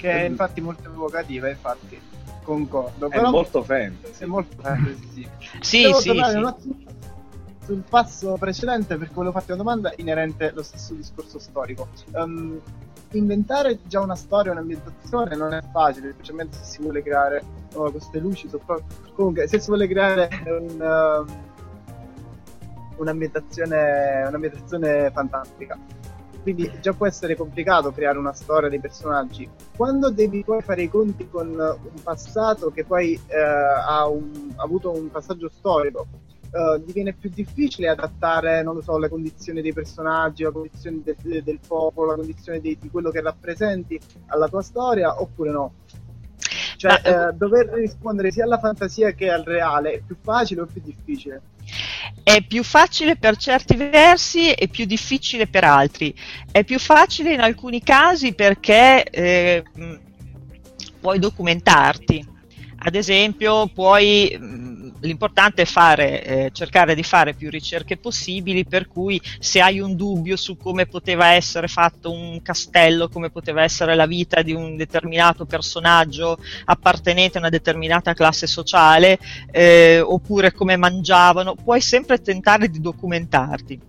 Che 0.00 0.10
è 0.10 0.22
infatti 0.22 0.60
molto 0.60 0.88
evocativa, 0.88 1.48
infatti 1.48 2.00
concordo. 2.42 3.06
È 3.06 3.10
però 3.10 3.30
molto 3.30 3.62
fantasy. 3.62 4.24
È 4.24 4.26
molto 4.26 4.56
fantasy, 4.60 5.08
sì. 5.12 5.28
sì, 5.60 5.82
Devo 5.82 6.00
sì, 6.00 6.10
sì 6.10 6.88
sul 7.70 7.84
passo 7.88 8.36
precedente 8.36 8.96
perché 8.96 9.14
volevo 9.14 9.32
farti 9.32 9.52
una 9.52 9.62
domanda 9.62 9.92
inerente 9.96 10.50
allo 10.50 10.62
stesso 10.62 10.94
discorso 10.94 11.38
storico. 11.38 11.88
Um, 12.12 12.60
inventare 13.12 13.78
già 13.86 14.00
una 14.00 14.16
storia, 14.16 14.50
un'ambientazione 14.50 15.36
non 15.36 15.52
è 15.52 15.60
facile, 15.70 16.10
specialmente 16.12 16.56
se 16.56 16.64
si 16.64 16.82
vuole 16.82 17.00
creare 17.02 17.44
oh, 17.74 17.90
queste 17.92 18.18
luci. 18.18 18.48
Sopra... 18.48 18.76
Comunque, 19.12 19.46
se 19.46 19.60
si 19.60 19.68
vuole 19.68 19.86
creare 19.86 20.28
un, 20.46 20.80
um, 20.80 21.26
un'ambientazione, 22.96 24.24
un'ambientazione 24.26 25.10
fantastica. 25.12 25.78
Quindi 26.42 26.70
già 26.80 26.92
può 26.92 27.06
essere 27.06 27.36
complicato 27.36 27.92
creare 27.92 28.18
una 28.18 28.32
storia 28.32 28.68
dei 28.68 28.80
personaggi. 28.80 29.48
Quando 29.76 30.10
devi 30.10 30.42
poi 30.42 30.62
fare 30.62 30.82
i 30.82 30.88
conti 30.88 31.28
con 31.28 31.48
un 31.48 32.02
passato 32.02 32.70
che 32.70 32.84
poi 32.84 33.14
eh, 33.26 33.38
ha, 33.38 34.06
un, 34.08 34.52
ha 34.56 34.62
avuto 34.62 34.90
un 34.90 35.10
passaggio 35.10 35.50
storico 35.50 36.06
uh, 36.52 36.82
diviene 36.84 37.12
più 37.12 37.30
difficile 37.30 37.88
adattare, 37.88 38.62
non 38.62 38.74
lo 38.74 38.82
so, 38.82 38.98
le 38.98 39.08
condizioni 39.08 39.62
dei 39.62 39.72
personaggi, 39.72 40.42
la 40.42 40.50
condizione 40.50 41.02
del, 41.02 41.42
del 41.42 41.60
popolo, 41.66 42.10
la 42.10 42.16
condizione 42.16 42.60
di, 42.60 42.76
di, 42.80 42.90
quello 42.90 43.10
che 43.10 43.20
rappresenti 43.20 43.98
alla 44.26 44.48
tua 44.48 44.62
storia, 44.62 45.20
oppure 45.20 45.50
no? 45.50 45.72
Cioè, 46.76 47.00
Ma, 47.04 47.28
uh, 47.28 47.36
dover 47.36 47.66
rispondere 47.74 48.30
sia 48.30 48.44
alla 48.44 48.58
fantasia 48.58 49.12
che 49.12 49.30
al 49.30 49.42
reale 49.42 49.92
è 49.92 50.00
più 50.00 50.16
facile 50.20 50.62
o 50.62 50.66
più 50.66 50.80
difficile? 50.82 51.42
È 52.22 52.42
più 52.42 52.62
facile 52.62 53.16
per 53.16 53.36
certi 53.36 53.76
versi 53.76 54.52
e 54.52 54.68
più 54.68 54.84
difficile 54.84 55.46
per 55.46 55.64
altri. 55.64 56.14
È 56.50 56.64
più 56.64 56.78
facile 56.78 57.32
in 57.32 57.40
alcuni 57.40 57.82
casi 57.82 58.34
perché 58.34 59.04
eh, 59.04 59.64
puoi 61.00 61.18
documentarti. 61.18 62.26
Ad 62.82 62.94
esempio, 62.94 63.66
puoi 63.68 64.89
l'importante 65.00 65.62
è 65.62 65.64
fare, 65.64 66.24
eh, 66.24 66.50
cercare 66.52 66.94
di 66.94 67.02
fare 67.02 67.34
più 67.34 67.50
ricerche 67.50 67.96
possibili, 67.96 68.64
per 68.64 68.88
cui 68.88 69.20
se 69.38 69.60
hai 69.60 69.80
un 69.80 69.96
dubbio 69.96 70.36
su 70.36 70.56
come 70.56 70.86
poteva 70.86 71.28
essere 71.28 71.68
fatto 71.68 72.10
un 72.10 72.40
castello, 72.42 73.08
come 73.08 73.30
poteva 73.30 73.62
essere 73.62 73.94
la 73.94 74.06
vita 74.06 74.42
di 74.42 74.52
un 74.52 74.76
determinato 74.76 75.44
personaggio 75.44 76.38
appartenente 76.64 77.38
a 77.38 77.40
una 77.40 77.50
determinata 77.50 78.14
classe 78.14 78.46
sociale, 78.46 79.18
eh, 79.50 80.00
oppure 80.00 80.52
come 80.52 80.76
mangiavano, 80.76 81.54
puoi 81.54 81.80
sempre 81.80 82.20
tentare 82.20 82.68
di 82.68 82.80
documentarti. 82.80 83.88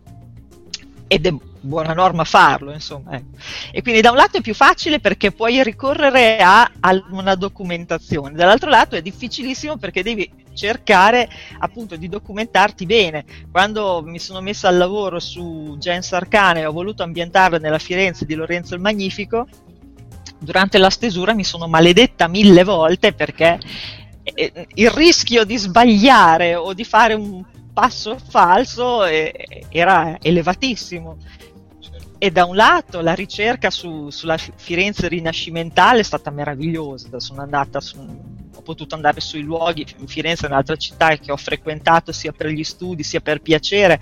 Ed 1.07 1.25
è 1.25 1.33
buona 1.61 1.93
norma 1.93 2.23
farlo, 2.23 2.71
insomma. 2.71 3.11
Ecco. 3.13 3.37
E 3.71 3.81
quindi 3.81 4.01
da 4.01 4.11
un 4.11 4.17
lato 4.17 4.37
è 4.37 4.41
più 4.41 4.55
facile 4.55 4.99
perché 4.99 5.31
puoi 5.31 5.63
ricorrere 5.63 6.37
a, 6.37 6.69
a, 6.79 7.03
una 7.11 7.35
documentazione, 7.35 8.33
dall'altro 8.33 8.69
lato 8.69 8.95
è 8.95 9.01
difficilissimo 9.01 9.77
perché 9.77 10.03
devi 10.03 10.29
cercare 10.53 11.29
appunto 11.59 11.95
di 11.95 12.07
documentarti 12.07 12.85
bene. 12.85 13.25
Quando 13.51 14.01
mi 14.03 14.19
sono 14.19 14.41
messa 14.41 14.67
al 14.67 14.77
lavoro 14.77 15.19
su 15.19 15.75
Gens 15.79 16.11
Arcana 16.13 16.59
e 16.59 16.65
ho 16.65 16.71
voluto 16.71 17.03
ambientarla 17.03 17.57
nella 17.57 17.79
Firenze 17.79 18.25
di 18.25 18.35
Lorenzo 18.35 18.75
il 18.75 18.81
Magnifico, 18.81 19.47
durante 20.37 20.77
la 20.77 20.89
stesura 20.89 21.33
mi 21.33 21.43
sono 21.43 21.67
maledetta 21.67 22.27
mille 22.27 22.63
volte 22.63 23.13
perché 23.13 23.59
eh, 24.23 24.67
il 24.73 24.89
rischio 24.89 25.43
di 25.43 25.57
sbagliare 25.57 26.55
o 26.55 26.73
di 26.73 26.83
fare 26.83 27.13
un 27.13 27.43
passo 27.73 28.17
falso 28.17 29.05
eh, 29.05 29.65
era 29.69 30.17
elevatissimo 30.19 31.17
e 32.23 32.29
da 32.29 32.45
un 32.45 32.55
lato 32.55 33.01
la 33.01 33.15
ricerca 33.15 33.71
su, 33.71 34.11
sulla 34.11 34.37
Firenze 34.37 35.07
rinascimentale 35.07 36.01
è 36.01 36.03
stata 36.03 36.29
meravigliosa, 36.29 37.19
sono 37.19 37.41
andata 37.41 37.81
su, 37.81 37.97
ho 38.61 38.63
potuto 38.63 38.95
andare 38.95 39.19
sui 39.19 39.41
luoghi, 39.41 39.85
Firenze 40.05 40.45
è 40.45 40.49
un'altra 40.49 40.75
città 40.75 41.17
che 41.17 41.31
ho 41.31 41.37
frequentato 41.37 42.11
sia 42.11 42.31
per 42.31 42.47
gli 42.47 42.63
studi 42.63 43.03
sia 43.03 43.19
per 43.19 43.41
piacere, 43.41 43.99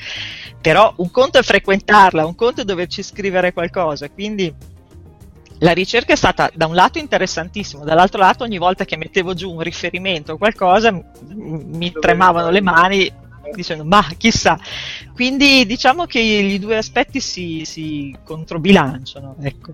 però 0.62 0.94
un 0.98 1.10
conto 1.10 1.40
è 1.40 1.44
frequentarla, 1.44 2.26
un 2.26 2.36
conto 2.36 2.62
è 2.62 2.66
doverci 2.66 3.02
scrivere 3.02 3.54
qualcosa, 3.54 4.10
quindi 4.10 4.54
la 5.62 5.72
ricerca 5.72 6.14
è 6.14 6.16
stata 6.16 6.50
da 6.54 6.68
un 6.68 6.76
lato 6.76 7.00
interessantissima, 7.00 7.84
dall'altro 7.84 8.20
lato 8.20 8.44
ogni 8.44 8.58
volta 8.58 8.86
che 8.86 8.98
mettevo 8.98 9.34
giù 9.34 9.52
un 9.52 9.62
riferimento 9.62 10.34
o 10.34 10.38
qualcosa 10.38 10.92
mi 10.92 11.92
tremavano 11.92 12.50
le 12.50 12.62
mani 12.62 13.12
dicendo 13.52 13.84
ma 13.84 14.06
chissà 14.16 14.60
quindi 15.16 15.66
diciamo 15.66 16.06
che 16.06 16.20
i 16.20 16.60
due 16.60 16.78
aspetti 16.78 17.20
si, 17.20 17.64
si 17.66 18.16
controbilanciano 18.24 19.38
ecco. 19.42 19.72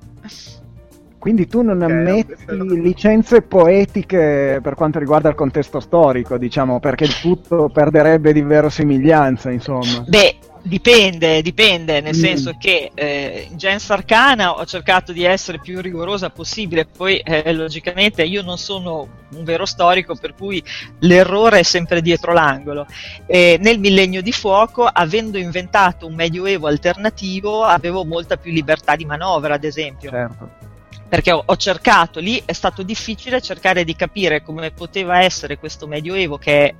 Quindi 1.25 1.47
tu 1.47 1.63
non 1.63 1.81
ammetti 1.81 2.35
licenze 2.83 3.41
poetiche 3.41 4.59
per 4.61 4.75
quanto 4.75 4.99
riguarda 4.99 5.27
il 5.27 5.33
contesto 5.33 5.79
storico, 5.79 6.37
diciamo, 6.37 6.79
perché 6.79 7.05
il 7.05 7.19
tutto 7.19 7.67
perderebbe 7.67 8.31
di 8.31 8.43
verosimiglianza, 8.43 9.49
insomma. 9.49 10.05
Beh, 10.05 10.35
Dipende, 10.61 11.43
dipende, 11.43 12.01
nel 12.01 12.15
mm. 12.15 12.19
senso 12.19 12.55
che 12.59 12.89
eh, 12.93 13.47
in 13.49 13.55
Gens 13.55 13.87
Arcana 13.91 14.53
ho 14.53 14.65
cercato 14.65 15.11
di 15.11 15.23
essere 15.23 15.59
più 15.59 15.79
rigorosa 15.79 16.31
possibile, 16.31 16.87
poi 16.87 17.19
eh, 17.19 17.53
logicamente 17.53 18.23
io 18.23 18.41
non 18.41 18.57
sono 18.57 19.07
un 19.35 19.43
vero 19.43 19.65
storico, 19.65 20.15
per 20.15 20.33
cui 20.33 20.63
l'errore 21.01 21.59
è 21.59 21.63
sempre 21.63 22.01
dietro 22.01 22.33
l'angolo. 22.33 22.87
E 23.27 23.59
nel 23.61 23.79
Millennio 23.79 24.23
di 24.23 24.31
Fuoco, 24.31 24.85
avendo 24.85 25.37
inventato 25.37 26.07
un 26.07 26.15
medioevo 26.15 26.65
alternativo, 26.65 27.63
avevo 27.63 28.03
molta 28.03 28.37
più 28.37 28.51
libertà 28.51 28.95
di 28.95 29.05
manovra, 29.05 29.53
ad 29.53 29.63
esempio. 29.63 30.09
Certo. 30.09 30.73
Perché 31.07 31.31
ho, 31.31 31.43
ho 31.45 31.55
cercato, 31.55 32.19
lì 32.19 32.41
è 32.43 32.53
stato 32.53 32.83
difficile 32.83 33.41
cercare 33.41 33.83
di 33.83 33.95
capire 33.95 34.41
come 34.41 34.71
poteva 34.71 35.21
essere 35.21 35.57
questo 35.57 35.87
medioevo 35.87 36.37
che 36.37 36.75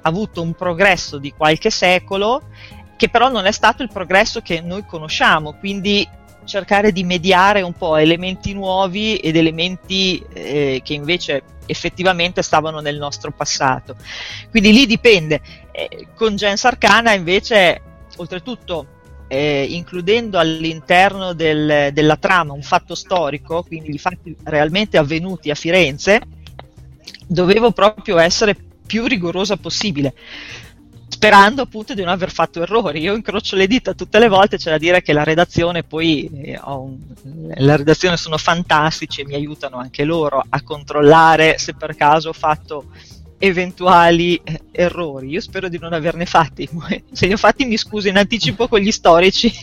ha 0.00 0.08
avuto 0.08 0.42
un 0.42 0.52
progresso 0.52 1.18
di 1.18 1.32
qualche 1.32 1.70
secolo 1.70 2.42
che 2.96 3.08
però 3.08 3.28
non 3.28 3.46
è 3.46 3.52
stato 3.52 3.82
il 3.82 3.90
progresso 3.92 4.40
che 4.40 4.60
noi 4.60 4.84
conosciamo, 4.86 5.54
quindi 5.54 6.08
cercare 6.44 6.92
di 6.92 7.04
mediare 7.04 7.62
un 7.62 7.72
po' 7.72 7.96
elementi 7.96 8.52
nuovi 8.52 9.16
ed 9.16 9.36
elementi 9.36 10.24
eh, 10.32 10.80
che 10.84 10.94
invece 10.94 11.42
effettivamente 11.66 12.42
stavano 12.42 12.80
nel 12.80 12.96
nostro 12.96 13.30
passato. 13.32 13.96
Quindi 14.50 14.72
lì 14.72 14.86
dipende. 14.86 15.40
Eh, 15.72 16.08
con 16.14 16.36
Gens 16.36 16.64
Arcana 16.64 17.12
invece, 17.12 17.80
oltretutto, 18.16 18.86
eh, 19.28 19.66
includendo 19.70 20.38
all'interno 20.38 21.32
del, 21.32 21.90
della 21.92 22.16
trama 22.16 22.52
un 22.52 22.62
fatto 22.62 22.94
storico, 22.94 23.62
quindi 23.62 23.94
i 23.94 23.98
fatti 23.98 24.34
realmente 24.44 24.98
avvenuti 24.98 25.50
a 25.50 25.54
Firenze, 25.54 26.20
dovevo 27.26 27.72
proprio 27.72 28.18
essere 28.18 28.56
più 28.86 29.06
rigorosa 29.06 29.56
possibile 29.56 30.14
sperando 31.24 31.62
appunto 31.62 31.94
di 31.94 32.02
non 32.02 32.10
aver 32.10 32.30
fatto 32.30 32.60
errori. 32.60 33.00
Io 33.00 33.14
incrocio 33.14 33.56
le 33.56 33.66
dita 33.66 33.94
tutte 33.94 34.18
le 34.18 34.28
volte, 34.28 34.56
c'è 34.56 34.70
da 34.70 34.78
dire 34.78 35.00
che 35.00 35.12
la 35.12 35.22
redazione 35.22 35.82
poi, 35.82 36.28
eh, 36.42 36.60
un, 36.64 36.98
la 37.54 37.76
redazione 37.76 38.16
sono 38.16 38.36
fantastici 38.36 39.20
e 39.20 39.24
mi 39.24 39.34
aiutano 39.34 39.76
anche 39.76 40.04
loro 40.04 40.44
a 40.46 40.62
controllare 40.62 41.56
se 41.56 41.74
per 41.74 41.94
caso 41.94 42.30
ho 42.30 42.32
fatto 42.34 42.86
eventuali 43.44 44.36
eh, 44.36 44.60
errori. 44.72 45.28
Io 45.28 45.40
spero 45.40 45.68
di 45.68 45.78
non 45.78 45.92
averne 45.92 46.26
fatti, 46.26 46.68
se 47.12 47.26
li 47.26 47.32
ho 47.32 47.36
fatti 47.36 47.64
mi 47.64 47.76
scuso 47.76 48.08
in 48.08 48.16
anticipo 48.16 48.68
con 48.68 48.80
gli 48.80 48.90
storici. 48.90 49.52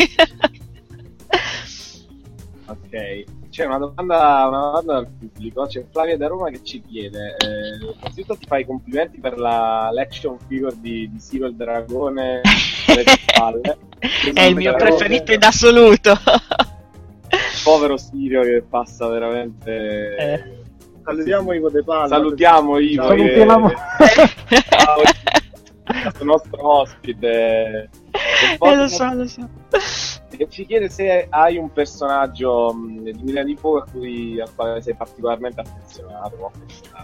Ok, 2.71 3.25
c'è 3.49 3.65
una 3.65 3.79
domanda, 3.79 4.47
una 4.47 4.59
domanda 4.59 4.93
dal 4.93 5.07
pubblico, 5.07 5.65
c'è 5.65 5.83
Flavia 5.91 6.15
da 6.15 6.27
Roma 6.27 6.49
che 6.49 6.63
ci 6.63 6.81
chiede, 6.81 7.35
eh, 7.37 7.95
innanzitutto 7.97 8.37
ti 8.37 8.45
fai 8.47 8.61
i 8.61 8.65
complimenti 8.65 9.19
per 9.19 9.37
la 9.37 9.89
l'action 9.91 10.37
figure 10.47 10.73
di, 10.79 11.09
di 11.11 11.19
Siro 11.19 11.47
il 11.47 11.55
dragone 11.55 12.39
alle 12.87 13.03
spalle. 13.27 13.77
È 14.33 14.41
il 14.41 14.55
mio 14.55 14.73
preferito 14.75 15.33
in 15.33 15.43
assoluto. 15.43 16.15
Povero 17.63 17.97
Sirio 17.97 18.41
che 18.41 18.63
passa 18.67 19.07
veramente... 19.09 20.15
Eh. 20.15 20.60
Salutiamo 21.03 21.53
Ivo 21.53 21.69
De 21.69 21.83
Palma. 21.83 22.07
Salutiamo 22.07 22.77
Ivo. 22.79 23.07
Salutiamo. 23.07 23.67
Che... 23.67 23.75
il 26.19 26.25
nostro 26.25 26.79
ospite. 26.79 27.89
Eh, 28.59 28.75
lo 28.75 28.87
so, 28.87 29.13
lo 29.13 29.27
so. 29.27 29.49
E 30.37 30.47
ci 30.49 30.65
chiede 30.65 30.89
se 30.89 31.27
hai 31.29 31.57
un 31.57 31.71
personaggio 31.71 32.73
di 33.01 33.19
Milano 33.21 33.47
di 33.47 33.55
Fuoco 33.55 33.77
a 33.79 33.87
cui, 33.91 34.39
al 34.39 34.53
quale 34.55 34.81
sei 34.81 34.95
particolarmente 34.95 35.61
affezionato. 35.61 36.51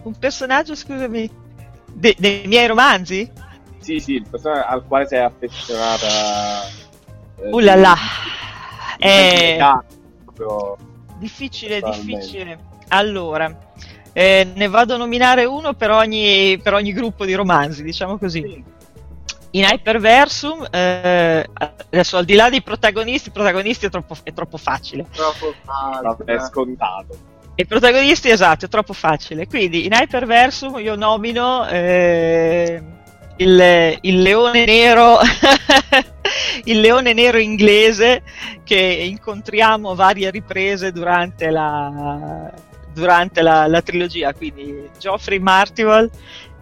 Un 0.04 0.18
personaggio, 0.18 0.76
scusami, 0.76 1.30
De- 1.94 2.16
dei 2.18 2.46
miei 2.46 2.68
romanzi? 2.68 3.30
Sì, 3.80 4.00
sì, 4.00 4.14
il 4.14 4.28
personaggio 4.30 4.68
al 4.68 4.86
quale 4.86 5.08
sei 5.08 5.20
affezionata. 5.20 6.08
Eh, 7.40 7.50
uh 7.50 7.60
là 7.60 7.76
là. 7.76 7.96
È... 8.98 9.58
Difficile, 11.18 11.82
difficile. 11.82 12.60
Allora, 12.90 13.56
eh, 14.14 14.52
ne 14.54 14.68
vado 14.68 14.96
a 14.96 14.98
nominare 14.98 15.46
uno 15.46 15.74
per 15.74 15.92
ogni, 15.92 16.60
per 16.60 16.74
ogni 16.74 16.92
gruppo 16.92 17.26
di 17.26 17.34
romanzi, 17.34 17.84
diciamo 17.84 18.18
così. 18.18 18.42
Sì. 18.42 18.64
In 19.52 19.64
Hyperversum, 19.64 20.68
eh, 20.72 21.48
adesso 21.54 22.18
al 22.18 22.26
di 22.26 22.34
là 22.34 22.50
dei 22.50 22.62
protagonisti, 22.62 23.30
i 23.30 23.32
protagonisti 23.32 23.86
è 23.86 23.90
troppo, 23.90 24.16
è 24.24 24.34
troppo 24.34 24.58
facile. 24.58 25.06
Troppo 25.12 25.54
facile. 25.64 26.36
È 26.36 26.40
scontato. 26.40 27.18
I 27.56 27.66
protagonisti, 27.66 28.30
esatto, 28.30 28.66
è 28.66 28.68
troppo 28.70 28.94
facile. 28.94 29.48
Quindi 29.48 29.86
in 29.86 29.94
Hyperversum 29.94 30.80
io 30.80 30.96
nomino 30.96 31.68
eh, 31.68 32.82
il, 33.38 33.98
il, 34.02 34.22
leone 34.22 34.66
nero, 34.66 35.20
il 36.66 36.80
leone 36.80 37.14
nero 37.14 37.38
inglese 37.38 38.24
che 38.64 38.76
incontriamo 38.78 39.92
a 39.92 39.96
varie 39.96 40.30
riprese 40.30 40.92
durante 40.92 41.50
la, 41.50 42.52
durante 42.98 43.42
la, 43.42 43.68
la 43.68 43.82
trilogia. 43.82 44.34
Quindi 44.34 44.90
Geoffrey 44.98 45.40
Martival 45.40 46.10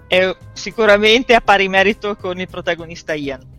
è 0.08 0.36
sicuramente 0.54 1.34
a 1.34 1.42
pari 1.42 1.68
merito 1.68 2.16
con 2.16 2.40
il 2.40 2.48
protagonista 2.48 3.14
Ian. 3.14 3.54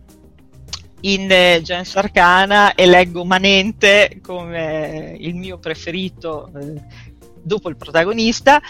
In 1.00 1.30
eh, 1.30 1.60
Gens 1.62 1.94
Arcana 1.96 2.76
eleggo 2.76 3.24
Manente 3.24 4.20
come 4.22 5.16
il 5.18 5.34
mio 5.34 5.58
preferito 5.58 6.50
eh, 6.56 6.82
dopo 7.42 7.68
il 7.68 7.76
protagonista. 7.76 8.60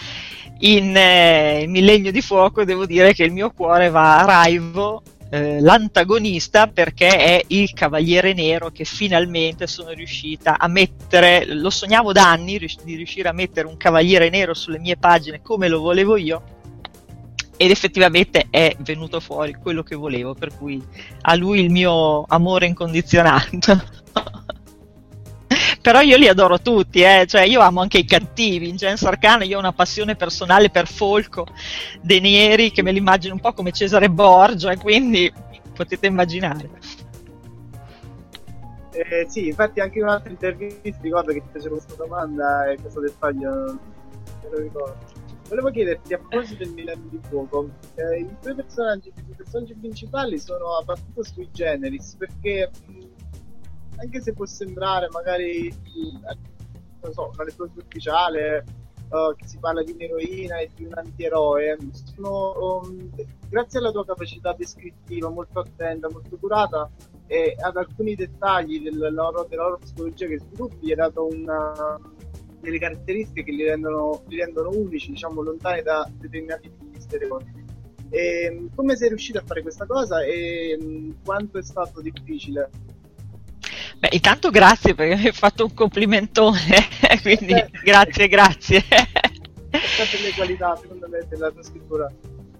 In 0.59 0.95
eh, 0.95 1.65
Millennio 1.67 2.11
di 2.11 2.21
Fuoco 2.21 2.63
devo 2.63 2.85
dire 2.85 3.13
che 3.13 3.23
il 3.23 3.31
mio 3.31 3.51
cuore 3.51 3.89
va 3.89 4.19
a 4.19 4.25
Raivo, 4.25 5.03
eh, 5.29 5.59
l'antagonista, 5.59 6.67
perché 6.67 7.07
è 7.07 7.43
il 7.47 7.73
cavaliere 7.73 8.33
nero 8.33 8.69
che 8.71 8.85
finalmente 8.85 9.67
sono 9.67 9.91
riuscita 9.91 10.57
a 10.57 10.67
mettere, 10.67 11.45
lo 11.45 11.69
sognavo 11.69 12.11
da 12.11 12.29
anni 12.29 12.57
di 12.83 12.95
riuscire 12.95 13.29
a 13.29 13.33
mettere 13.33 13.67
un 13.67 13.77
cavaliere 13.77 14.29
nero 14.29 14.53
sulle 14.53 14.79
mie 14.79 14.97
pagine 14.97 15.41
come 15.41 15.67
lo 15.67 15.79
volevo 15.79 16.15
io 16.15 16.55
ed 17.57 17.71
effettivamente 17.71 18.47
è 18.49 18.75
venuto 18.79 19.19
fuori 19.19 19.53
quello 19.53 19.81
che 19.81 19.95
volevo, 19.95 20.35
per 20.35 20.55
cui 20.55 20.81
a 21.21 21.35
lui 21.35 21.59
il 21.59 21.71
mio 21.71 22.23
amore 22.27 22.67
incondizionato. 22.67 23.81
Però 25.87 26.01
io 26.01 26.17
li 26.17 26.27
adoro 26.27 26.59
tutti, 26.59 26.99
eh? 27.01 27.23
cioè 27.25 27.43
io 27.43 27.61
amo 27.61 27.79
anche 27.79 27.99
i 27.99 28.03
cattivi, 28.03 28.67
in 28.67 28.75
Gens 28.75 29.03
Arcana 29.03 29.45
io 29.45 29.55
ho 29.55 29.59
una 29.59 29.71
passione 29.71 30.17
personale 30.17 30.69
per 30.69 30.85
Folco, 30.85 31.47
De 32.01 32.19
Neri, 32.19 32.71
che 32.71 32.81
me 32.81 32.91
li 32.91 32.97
immagino 32.97 33.35
un 33.35 33.39
po' 33.39 33.53
come 33.53 33.71
Cesare 33.71 34.09
Borgia, 34.09 34.75
quindi 34.75 35.31
potete 35.73 36.07
immaginare. 36.07 36.69
Eh, 38.91 39.27
sì, 39.29 39.47
infatti 39.47 39.79
anche 39.79 39.99
in 39.99 40.03
un'altra 40.03 40.29
intervista 40.29 40.97
ricordo 40.99 41.31
che 41.31 41.39
ti 41.39 41.47
fecero 41.53 41.75
questa 41.75 41.95
domanda 41.95 42.69
e 42.69 42.77
questo 42.81 42.99
dettaglio 42.99 43.49
non 43.49 43.79
lo 44.51 44.59
ricordo. 44.59 44.97
Volevo 45.47 45.71
chiederti 45.71 46.13
a 46.13 46.17
proposito 46.17 46.65
del 46.65 46.73
Milano 46.73 47.03
di 47.09 47.19
Fuoco, 47.29 47.69
eh, 47.95 48.19
i 48.19 48.35
tuoi 48.41 48.55
personaggi, 48.55 49.13
personaggi 49.37 49.73
principali 49.73 50.37
sono 50.37 50.75
abbastanza 50.75 51.23
sui 51.23 51.47
generis 51.53 52.13
perché 52.17 52.69
anche 53.99 54.21
se 54.21 54.33
può 54.33 54.45
sembrare 54.45 55.07
magari 55.11 55.73
non 57.01 57.13
so, 57.13 57.31
una 57.33 57.43
lettura 57.43 57.69
superficiale 57.69 58.65
uh, 59.09 59.35
che 59.35 59.47
si 59.47 59.57
parla 59.59 59.83
di 59.83 59.91
un'eroina 59.91 60.59
e 60.59 60.69
di 60.75 60.85
un 60.85 60.93
antieroe, 60.95 61.77
sono, 61.91 62.81
um, 62.81 63.09
grazie 63.49 63.79
alla 63.79 63.91
tua 63.91 64.05
capacità 64.05 64.53
descrittiva 64.53 65.29
molto 65.29 65.59
attenta, 65.59 66.09
molto 66.09 66.37
curata 66.37 66.89
e 67.27 67.55
ad 67.59 67.77
alcuni 67.77 68.15
dettagli 68.15 68.81
della 68.81 69.09
loro, 69.09 69.45
della 69.49 69.63
loro 69.63 69.77
psicologia 69.77 70.27
che 70.27 70.39
sviluppi, 70.39 70.89
hai 70.89 70.95
dato 70.95 71.27
una 71.27 71.99
delle 72.59 72.79
caratteristiche 72.79 73.43
che 73.43 73.51
li 73.51 73.63
rendono, 73.63 74.23
li 74.27 74.37
rendono 74.37 74.69
unici, 74.69 75.11
diciamo, 75.11 75.41
lontani 75.41 75.81
da 75.81 76.09
determinati 76.17 76.71
stereotipi. 76.97 77.65
E, 78.09 78.43
ehm, 78.45 78.75
come 78.75 78.95
sei 78.95 79.09
riuscito 79.09 79.37
a 79.37 79.43
fare 79.45 79.61
questa 79.61 79.85
cosa 79.85 80.23
e 80.23 80.77
mm, 80.81 81.11
quanto 81.23 81.57
è 81.57 81.63
stato 81.63 82.01
difficile? 82.01 82.69
Beh, 83.99 84.09
intanto 84.11 84.49
grazie 84.49 84.93
perché 84.93 85.15
mi 85.15 85.25
hai 85.25 85.31
fatto 85.31 85.65
un 85.65 85.73
complimentone, 85.73 86.59
quindi 87.21 87.53
eh, 87.53 87.69
grazie, 87.83 88.27
grazie. 88.27 88.83
Queste 89.69 90.21
le 90.21 90.33
qualità, 90.35 90.77
secondo 90.79 91.07
me, 91.09 91.25
della 91.27 91.51
tua 91.51 91.63
scrittura. 91.63 92.11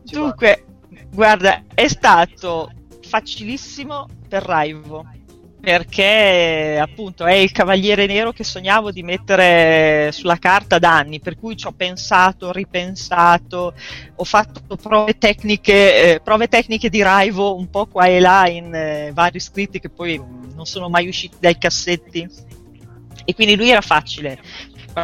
Dunque, 0.04 0.66
guarda, 1.12 1.64
è 1.74 1.88
stato 1.88 2.72
facilissimo 3.02 4.08
per 4.28 4.44
Raivo 4.44 5.06
perché 5.60 6.78
appunto 6.80 7.26
è 7.26 7.34
il 7.34 7.52
cavaliere 7.52 8.06
nero 8.06 8.32
che 8.32 8.44
sognavo 8.44 8.92
di 8.92 9.04
mettere 9.04 10.12
sulla 10.12 10.38
carta 10.38 10.80
da 10.80 10.96
anni, 10.96 11.20
per 11.20 11.38
cui 11.38 11.58
ci 11.58 11.68
ho 11.68 11.72
pensato, 11.72 12.52
ripensato, 12.52 13.74
ho 14.16 14.24
fatto 14.24 14.76
prove 14.76 15.18
tecniche, 15.18 16.14
eh, 16.14 16.20
prove 16.22 16.48
tecniche 16.48 16.90
di 16.90 17.02
Raivo 17.02 17.56
un 17.56 17.70
po' 17.70 17.88
qua 17.88 18.06
e 18.06 18.20
là 18.20 18.48
in 18.48 18.74
eh, 18.74 19.12
vari 19.14 19.40
scritti 19.40 19.80
che 19.80 19.90
poi 19.90 20.18
non 20.18 20.66
sono 20.66 20.90
mai 20.90 21.08
usciti 21.08 21.38
dai 21.40 21.58
cassetti 21.58 22.28
e 23.26 23.34
quindi 23.34 23.56
lui 23.56 23.70
era 23.70 23.82
facile. 23.82 24.40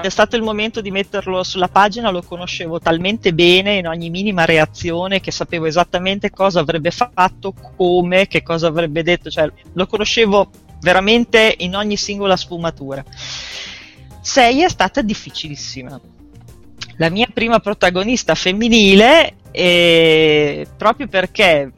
È 0.02 0.10
stato 0.10 0.36
il 0.36 0.42
momento 0.42 0.82
di 0.82 0.92
metterlo 0.92 1.44
sulla 1.44 1.68
pagina 1.68 2.10
lo 2.10 2.24
conoscevo 2.24 2.80
talmente 2.80 3.34
bene 3.34 3.76
in 3.76 3.88
ogni 3.88 4.10
minima 4.10 4.46
reazione 4.46 5.20
che 5.20 5.32
sapevo 5.32 5.66
esattamente 5.66 6.32
cosa 6.32 6.62
avrebbe 6.62 6.92
fatto, 6.92 7.54
come, 7.76 8.28
che 8.28 8.42
cosa 8.42 8.68
avrebbe 8.68 9.04
detto, 9.04 9.30
cioè 9.30 9.52
lo 9.74 9.86
conoscevo 9.86 10.50
veramente 10.82 11.56
in 11.60 11.76
ogni 11.76 11.96
singola 11.98 12.36
sfumatura. 12.36 13.04
6 14.22 14.64
è 14.64 14.70
stata 14.70 15.02
difficilissima. 15.02 16.00
La 16.98 17.10
mia 17.10 17.28
prima 17.32 17.60
protagonista 17.60 18.36
femminile, 18.36 19.36
eh, 19.52 20.68
proprio 20.78 21.08
perché 21.08 21.72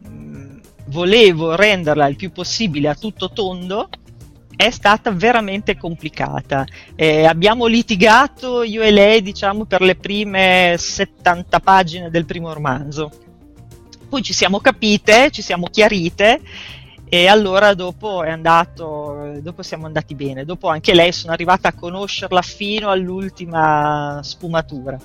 volevo 0.87 1.55
renderla 1.55 2.07
il 2.07 2.15
più 2.15 2.31
possibile 2.31 2.89
a 2.89 2.95
tutto 2.95 3.31
tondo, 3.31 3.89
è 4.55 4.69
stata 4.69 5.11
veramente 5.11 5.77
complicata. 5.77 6.65
Eh, 6.95 7.25
abbiamo 7.25 7.65
litigato 7.65 8.63
io 8.63 8.81
e 8.81 8.91
lei, 8.91 9.21
diciamo, 9.21 9.65
per 9.65 9.81
le 9.81 9.95
prime 9.95 10.75
70 10.77 11.59
pagine 11.59 12.09
del 12.09 12.25
primo 12.25 12.53
romanzo. 12.53 13.11
Poi 14.07 14.21
ci 14.21 14.33
siamo 14.33 14.59
capite, 14.59 15.31
ci 15.31 15.41
siamo 15.41 15.67
chiarite 15.67 16.39
e 17.07 17.27
allora 17.27 17.73
dopo 17.73 18.21
andato, 18.21 19.39
dopo 19.41 19.61
siamo 19.61 19.85
andati 19.85 20.15
bene. 20.15 20.45
Dopo 20.45 20.69
anche 20.69 20.93
lei 20.93 21.11
sono 21.11 21.33
arrivata 21.33 21.69
a 21.69 21.73
conoscerla 21.73 22.41
fino 22.41 22.89
all'ultima 22.89 24.19
sfumatura 24.23 24.97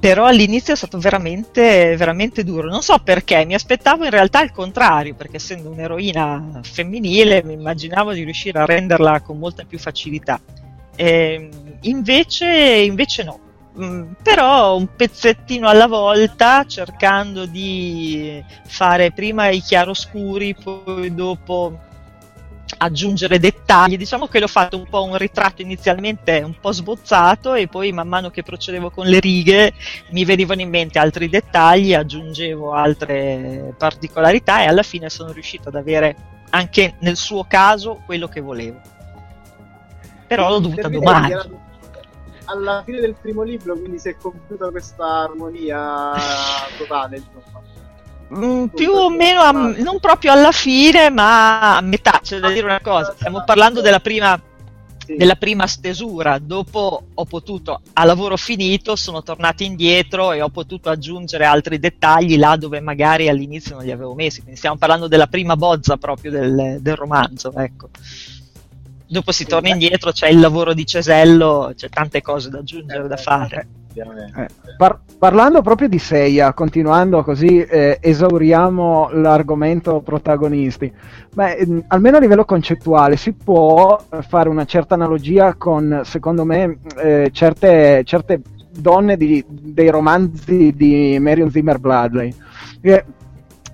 però 0.00 0.24
all'inizio 0.24 0.72
è 0.72 0.76
stato 0.76 0.98
veramente, 0.98 1.94
veramente 1.94 2.42
duro. 2.42 2.70
Non 2.70 2.80
so 2.80 2.98
perché, 3.04 3.44
mi 3.44 3.52
aspettavo 3.52 4.04
in 4.04 4.10
realtà 4.10 4.42
il 4.42 4.50
contrario, 4.50 5.14
perché 5.14 5.36
essendo 5.36 5.68
un'eroina 5.68 6.60
femminile 6.62 7.44
mi 7.44 7.52
immaginavo 7.52 8.14
di 8.14 8.24
riuscire 8.24 8.58
a 8.58 8.64
renderla 8.64 9.20
con 9.20 9.38
molta 9.38 9.64
più 9.64 9.78
facilità. 9.78 10.40
E 10.96 11.50
invece, 11.82 12.46
invece 12.46 13.24
no. 13.24 13.40
Mm, 13.78 14.12
però 14.22 14.76
un 14.76 14.88
pezzettino 14.96 15.68
alla 15.68 15.86
volta, 15.86 16.64
cercando 16.66 17.44
di 17.44 18.42
fare 18.66 19.12
prima 19.12 19.48
i 19.50 19.60
chiaroscuri, 19.60 20.56
poi 20.56 21.14
dopo 21.14 21.78
aggiungere 22.78 23.38
dettagli. 23.38 23.96
Diciamo 23.96 24.26
che 24.26 24.40
l'ho 24.40 24.46
fatto 24.46 24.76
un 24.76 24.88
po' 24.88 25.04
un 25.04 25.16
ritratto 25.16 25.62
inizialmente 25.62 26.42
un 26.44 26.54
po' 26.60 26.72
sbozzato 26.72 27.54
e 27.54 27.68
poi 27.68 27.92
man 27.92 28.08
mano 28.08 28.30
che 28.30 28.42
procedevo 28.42 28.90
con 28.90 29.06
le 29.06 29.20
righe 29.20 29.72
mi 30.10 30.24
venivano 30.24 30.60
in 30.60 30.70
mente 30.70 30.98
altri 30.98 31.28
dettagli, 31.28 31.94
aggiungevo 31.94 32.72
altre 32.72 33.74
particolarità 33.76 34.62
e 34.62 34.66
alla 34.66 34.82
fine 34.82 35.08
sono 35.10 35.32
riuscito 35.32 35.68
ad 35.68 35.74
avere 35.74 36.16
anche 36.50 36.94
nel 37.00 37.16
suo 37.16 37.44
caso 37.44 38.02
quello 38.06 38.28
che 38.28 38.40
volevo. 38.40 38.80
però 40.26 40.48
l'ho 40.48 40.60
dovuta 40.60 40.88
domare. 40.88 41.68
Alla 42.44 42.82
fine 42.84 43.00
del 43.00 43.14
primo 43.14 43.42
libro, 43.42 43.76
quindi 43.76 43.98
si 43.98 44.08
è 44.08 44.16
compiuta 44.16 44.70
questa 44.70 45.22
armonia 45.22 46.12
totale, 46.78 47.16
insomma. 47.16 47.62
Mm, 48.32 48.66
più 48.66 48.92
o 48.92 49.10
meno, 49.10 49.40
a, 49.40 49.50
non 49.50 49.98
proprio 50.00 50.32
alla 50.32 50.52
fine, 50.52 51.10
ma 51.10 51.76
a 51.76 51.80
metà. 51.80 52.20
C'è 52.22 52.38
da 52.38 52.50
dire 52.50 52.66
una 52.66 52.80
cosa: 52.80 53.12
stiamo 53.16 53.42
parlando 53.44 53.80
della 53.80 53.98
prima, 53.98 54.40
della 55.04 55.34
prima 55.34 55.66
stesura. 55.66 56.38
Dopo 56.38 57.06
ho 57.12 57.24
potuto, 57.24 57.80
a 57.92 58.04
lavoro 58.04 58.36
finito, 58.36 58.94
sono 58.94 59.22
tornato 59.22 59.64
indietro 59.64 60.32
e 60.32 60.42
ho 60.42 60.48
potuto 60.48 60.90
aggiungere 60.90 61.44
altri 61.44 61.80
dettagli 61.80 62.38
là 62.38 62.56
dove 62.56 62.80
magari 62.80 63.28
all'inizio 63.28 63.74
non 63.74 63.84
li 63.84 63.90
avevo 63.90 64.14
messi. 64.14 64.40
Quindi 64.40 64.58
stiamo 64.58 64.76
parlando 64.76 65.08
della 65.08 65.26
prima 65.26 65.56
bozza 65.56 65.96
proprio 65.96 66.30
del, 66.30 66.78
del 66.80 66.94
romanzo. 66.94 67.52
Ecco 67.54 67.88
dopo 69.10 69.32
si 69.32 69.44
torna 69.44 69.70
indietro, 69.70 70.12
c'è 70.12 70.28
il 70.28 70.38
lavoro 70.38 70.72
di 70.72 70.86
Cesello, 70.86 71.72
c'è 71.74 71.88
tante 71.88 72.22
cose 72.22 72.48
da 72.48 72.58
aggiungere, 72.58 73.08
da 73.08 73.16
fare. 73.16 73.68
Eh, 73.94 74.48
par- 74.76 75.00
parlando 75.18 75.62
proprio 75.62 75.88
di 75.88 75.98
Seiya, 75.98 76.52
continuando 76.52 77.22
così 77.22 77.62
eh, 77.62 77.98
esauriamo 78.00 79.10
l'argomento 79.12 80.00
protagonisti, 80.00 80.92
Beh, 81.32 81.66
mh, 81.66 81.84
almeno 81.88 82.16
a 82.16 82.20
livello 82.20 82.44
concettuale 82.44 83.16
si 83.16 83.32
può 83.32 84.00
fare 84.20 84.48
una 84.48 84.64
certa 84.64 84.94
analogia 84.94 85.54
con, 85.54 86.02
secondo 86.04 86.44
me, 86.44 86.78
eh, 86.96 87.30
certe, 87.32 88.02
certe, 88.04 88.40
donne 88.70 89.16
di, 89.16 89.44
dei 89.48 89.90
romanzi 89.90 90.72
di 90.74 91.18
Marion 91.20 91.50
Zimmer 91.50 91.78
Bradley. 91.78 92.34
Che 92.80 93.04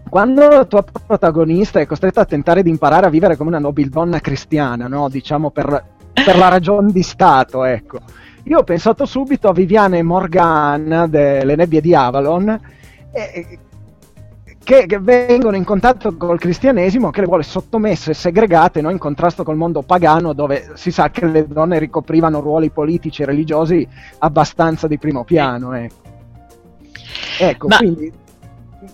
quando 0.08 0.48
la 0.48 0.64
tua 0.64 0.82
protagonista 0.82 1.80
è 1.80 1.86
costretta 1.86 2.22
a 2.22 2.24
tentare 2.24 2.62
di 2.62 2.70
imparare 2.70 3.06
a 3.06 3.10
vivere 3.10 3.36
come 3.36 3.50
una 3.50 3.58
nobildonna 3.58 4.20
cristiana, 4.20 4.86
no? 4.86 5.08
diciamo 5.08 5.50
per, 5.50 5.84
per 6.12 6.36
la 6.38 6.48
ragione 6.48 6.92
di 6.92 7.02
Stato, 7.02 7.64
ecco. 7.64 7.98
Io 8.48 8.58
ho 8.58 8.64
pensato 8.64 9.06
subito 9.06 9.48
a 9.48 9.52
Viviane 9.52 10.02
Morgan 10.02 11.06
delle 11.08 11.56
nebbie 11.56 11.80
di 11.80 11.96
Avalon, 11.96 12.48
eh, 13.10 13.58
che, 14.62 14.86
che, 14.86 14.98
vengono 15.00 15.56
in 15.56 15.64
contatto 15.64 16.16
col 16.16 16.38
cristianesimo, 16.38 17.10
che 17.10 17.22
le 17.22 17.26
vuole 17.26 17.42
sottomesse 17.42 18.12
e 18.12 18.14
segregate, 18.14 18.80
no? 18.80 18.90
in 18.90 18.98
contrasto 18.98 19.42
col 19.42 19.56
mondo 19.56 19.82
pagano, 19.82 20.32
dove 20.32 20.70
si 20.74 20.92
sa 20.92 21.10
che 21.10 21.26
le 21.26 21.48
donne 21.48 21.80
ricoprivano 21.80 22.40
ruoli 22.40 22.70
politici 22.70 23.22
e 23.22 23.26
religiosi 23.26 23.86
abbastanza 24.18 24.86
di 24.86 24.98
primo 24.98 25.24
piano. 25.24 25.72
Ecco, 25.72 25.94
ecco 27.40 27.66
Ma... 27.66 27.76
quindi 27.78 28.12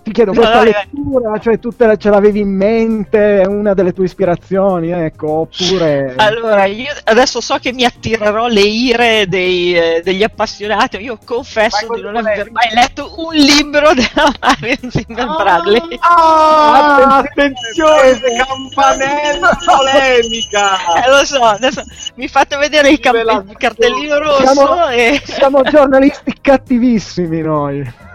ti 0.03 0.13
chiedo, 0.13 0.33
questa 0.33 0.59
no, 0.59 0.63
lettura, 0.63 1.39
cioè 1.39 1.59
tu 1.59 1.71
te 1.71 1.87
la, 1.87 1.97
ce 1.97 2.09
l'avevi 2.09 2.41
in 2.41 2.55
mente, 2.55 3.41
è 3.41 3.47
una 3.47 3.75
delle 3.75 3.93
tue 3.93 4.05
ispirazioni, 4.05 4.91
ecco, 4.91 5.29
oppure... 5.31 6.15
Allora, 6.17 6.65
io 6.67 6.93
adesso 7.05 7.41
so 7.41 7.59
che 7.59 7.73
mi 7.73 7.85
attirerò 7.85 8.47
le 8.47 8.61
ire 8.61 9.27
dei, 9.27 9.77
eh, 9.77 10.01
degli 10.05 10.23
appassionati, 10.23 10.99
io 10.99 11.19
confesso 11.25 11.87
di 11.95 12.01
non 12.01 12.17
aver 12.17 12.51
mai 12.53 12.73
letto 12.73 13.13
un 13.17 13.35
libro 13.35 13.93
della 13.95 14.33
Marion 14.41 14.91
Zimmer 14.91 15.27
ah, 15.29 15.37
Bradley. 15.37 15.99
Ah, 16.01 17.19
attenzione, 17.19 18.21
campanella 18.47 19.59
polemica! 19.65 21.05
Eh, 21.05 21.11
lo 21.11 21.25
so, 21.25 21.43
adesso 21.43 21.83
mi 22.15 22.29
fate 22.29 22.57
vedere 22.57 22.91
il, 22.91 23.01
camp- 23.01 23.49
il 23.49 23.57
cartellino 23.57 24.19
rosso 24.19 24.55
siamo, 24.55 24.89
e... 24.89 25.21
Siamo 25.25 25.63
giornalisti 25.63 26.35
cattivissimi 26.41 27.41
noi 27.41 28.11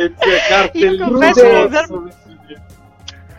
cartellino 0.48 1.10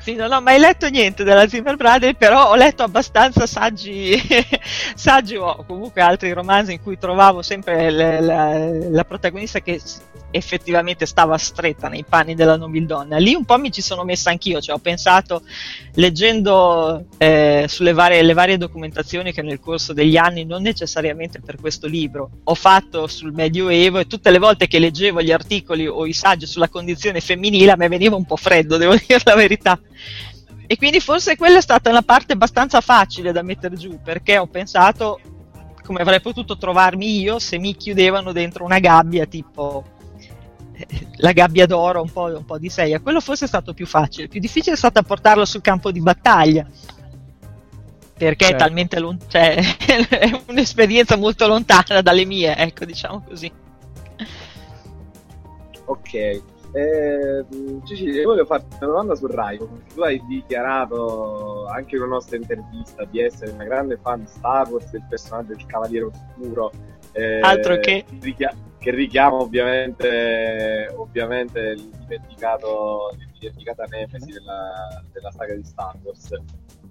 sì, 0.02 0.16
non 0.16 0.32
ho 0.32 0.42
mai 0.42 0.60
letto 0.60 0.90
niente 0.90 1.24
della 1.24 1.48
Zimmer 1.48 1.76
Brothers, 1.76 2.18
però 2.18 2.50
ho 2.50 2.56
letto 2.56 2.84
abbastanza 2.84 3.46
saggi, 3.46 4.20
saggi 4.96 5.36
o 5.36 5.64
comunque 5.66 6.02
altri 6.02 6.32
romanzi 6.34 6.74
in 6.74 6.82
cui 6.82 6.98
trovavo 6.98 7.42
sempre 7.42 7.90
la, 7.92 8.20
la, 8.20 8.90
la 8.90 9.04
protagonista 9.04 9.60
che 9.60 9.80
effettivamente 10.32 11.06
stava 11.06 11.38
stretta 11.38 11.88
nei 11.88 12.04
panni 12.08 12.36
della 12.36 12.58
nobildonna. 12.58 13.18
Lì 13.18 13.34
un 13.34 13.46
po' 13.46 13.58
mi 13.60 13.72
ci 13.72 13.82
sono 13.82 14.04
messa 14.04 14.30
anch'io, 14.30 14.60
cioè 14.60 14.76
ho 14.76 14.80
pensato, 14.80 15.44
leggendo 15.96 17.06
eh, 17.18 17.66
sulle 17.68 17.94
varie, 17.94 18.24
le 18.24 18.34
varie 18.34 18.58
documentazioni 18.58 19.32
che 19.32 19.42
nel 19.42 19.60
corso 19.60 19.94
degli 19.94 20.18
anni, 20.18 20.46
non 20.46 20.62
necessariamente 20.62 21.42
per 21.42 21.58
questo 21.60 21.88
libro, 21.88 22.30
ho 22.44 22.56
fatto 22.56 23.08
sul 23.08 23.34
Medioevo 23.34 24.00
e 24.00 24.08
tutte 24.08 24.32
le 24.32 24.40
volte 24.40 24.68
che 24.68 24.80
leggevo 24.80 25.22
gli 25.22 25.32
articoli 25.32 25.88
o 25.88 26.06
i 26.06 26.14
saggi 26.14 26.48
sulla 26.48 26.70
condizione 26.70 27.20
femminile 27.20 27.72
a 27.72 27.76
me 27.76 27.88
veniva 27.88 28.16
un 28.16 28.26
po' 28.26 28.38
freddo, 28.38 28.78
devo 28.78 28.96
dire 29.06 29.20
la 29.24 29.36
verità. 29.36 29.80
E 30.68 30.78
quindi 30.78 31.00
forse 31.00 31.36
quella 31.36 31.58
è 31.58 31.62
stata 31.62 31.90
una 31.90 32.02
parte 32.02 32.34
abbastanza 32.34 32.80
facile 32.82 33.32
da 33.32 33.42
mettere 33.42 33.76
giù, 33.76 34.00
perché 34.02 34.38
ho 34.38 34.48
pensato 34.48 35.20
come 35.84 36.02
avrei 36.02 36.22
potuto 36.22 36.58
trovarmi 36.58 37.20
io 37.20 37.40
se 37.40 37.58
mi 37.58 37.76
chiudevano 37.76 38.32
dentro 38.32 38.64
una 38.64 38.80
gabbia 38.80 39.26
tipo 39.26 39.84
la 41.18 41.32
gabbia 41.32 41.66
d'oro, 41.66 42.02
un 42.02 42.12
po', 42.12 42.24
un 42.24 42.46
po' 42.46 42.58
di 42.58 42.70
seia. 42.70 43.00
Quello 43.00 43.20
forse 43.20 43.46
è 43.46 43.48
stato 43.48 43.74
più 43.74 43.86
facile, 43.86 44.28
più 44.28 44.40
difficile 44.40 44.76
è 44.76 44.78
stato 44.78 45.02
portarlo 45.04 45.46
sul 45.46 45.62
campo 45.62 45.92
di 45.92 46.02
battaglia. 46.02 46.66
Perché 48.18 48.46
certo. 48.46 48.64
è 48.64 48.66
talmente 48.68 49.00
lontano, 49.00 49.30
cioè, 49.30 49.56
è 50.10 50.42
un'esperienza 50.48 51.18
molto 51.18 51.48
lontana 51.48 52.02
dalle 52.02 52.26
mie, 52.26 52.56
ecco, 52.56 52.86
diciamo 52.86 53.24
così. 53.28 53.52
Ok, 55.86 56.42
eh, 56.74 57.46
Cecilia, 57.86 58.24
voglio 58.24 58.46
farti 58.46 58.76
una 58.78 58.88
domanda 58.88 59.16
sul 59.16 59.30
Rai, 59.30 59.58
tu 59.58 60.02
hai 60.02 60.22
dichiarato 60.28 61.66
anche 61.68 61.96
in 61.96 62.02
una 62.02 62.12
nostra 62.14 62.38
intervista 62.38 63.06
di 63.06 63.20
essere 63.20 63.52
una 63.52 63.66
grande 63.66 63.98
fan 63.98 64.22
di 64.22 64.28
Star 64.28 64.70
Wars 64.70 64.90
del 64.92 65.06
personaggio 65.10 65.54
del 65.56 65.66
Cavaliere 65.66 66.06
Oscuro. 66.06 66.72
Eh, 67.14 67.40
Altro 67.42 67.78
che... 67.80 68.06
Richiama 68.20 68.70
che 68.82 68.90
richiama 68.90 69.36
ovviamente, 69.36 70.92
ovviamente 70.96 71.76
l'indimenticato, 71.76 73.16
l'indimenticata 73.16 73.86
nemesi 73.86 74.32
della, 74.32 75.04
della 75.12 75.30
saga 75.30 75.54
di 75.54 75.64
Star 75.64 75.96
Wars. 76.02 76.36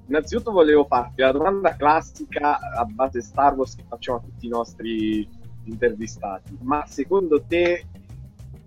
Innanzitutto 0.06 0.52
volevo 0.52 0.84
farti 0.84 1.20
la 1.20 1.32
domanda 1.32 1.74
classica 1.74 2.60
a 2.60 2.84
base 2.84 3.20
Star 3.20 3.54
Wars 3.54 3.74
che 3.74 3.82
facciamo 3.88 4.18
a 4.18 4.20
tutti 4.20 4.46
i 4.46 4.48
nostri 4.48 5.28
intervistati. 5.64 6.56
Ma 6.60 6.84
secondo 6.86 7.42
te 7.42 7.84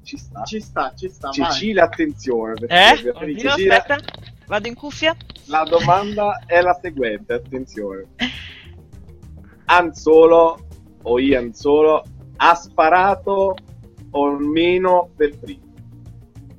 ci 0.03 0.17
sta? 0.17 0.43
Ci 0.43 0.59
sta, 0.59 0.93
ci 0.95 1.09
sta. 1.09 1.29
Cecilia, 1.31 1.85
attenzione. 1.85 2.65
Eh? 2.67 2.91
Oddio, 2.91 3.13
Cecilia, 3.37 3.77
aspetta, 3.77 3.97
vado 4.45 4.67
in 4.67 4.75
cuffia. 4.75 5.15
La 5.45 5.63
domanda 5.63 6.43
è 6.45 6.61
la 6.61 6.77
seguente, 6.81 7.33
attenzione. 7.33 8.07
Han 9.65 9.93
Solo 9.93 10.67
o 11.03 11.19
Ian 11.19 11.53
Solo 11.53 12.03
ha 12.37 12.55
sparato 12.55 13.55
o 14.11 14.31
meno 14.37 15.09
per 15.15 15.37
primo. 15.37 15.71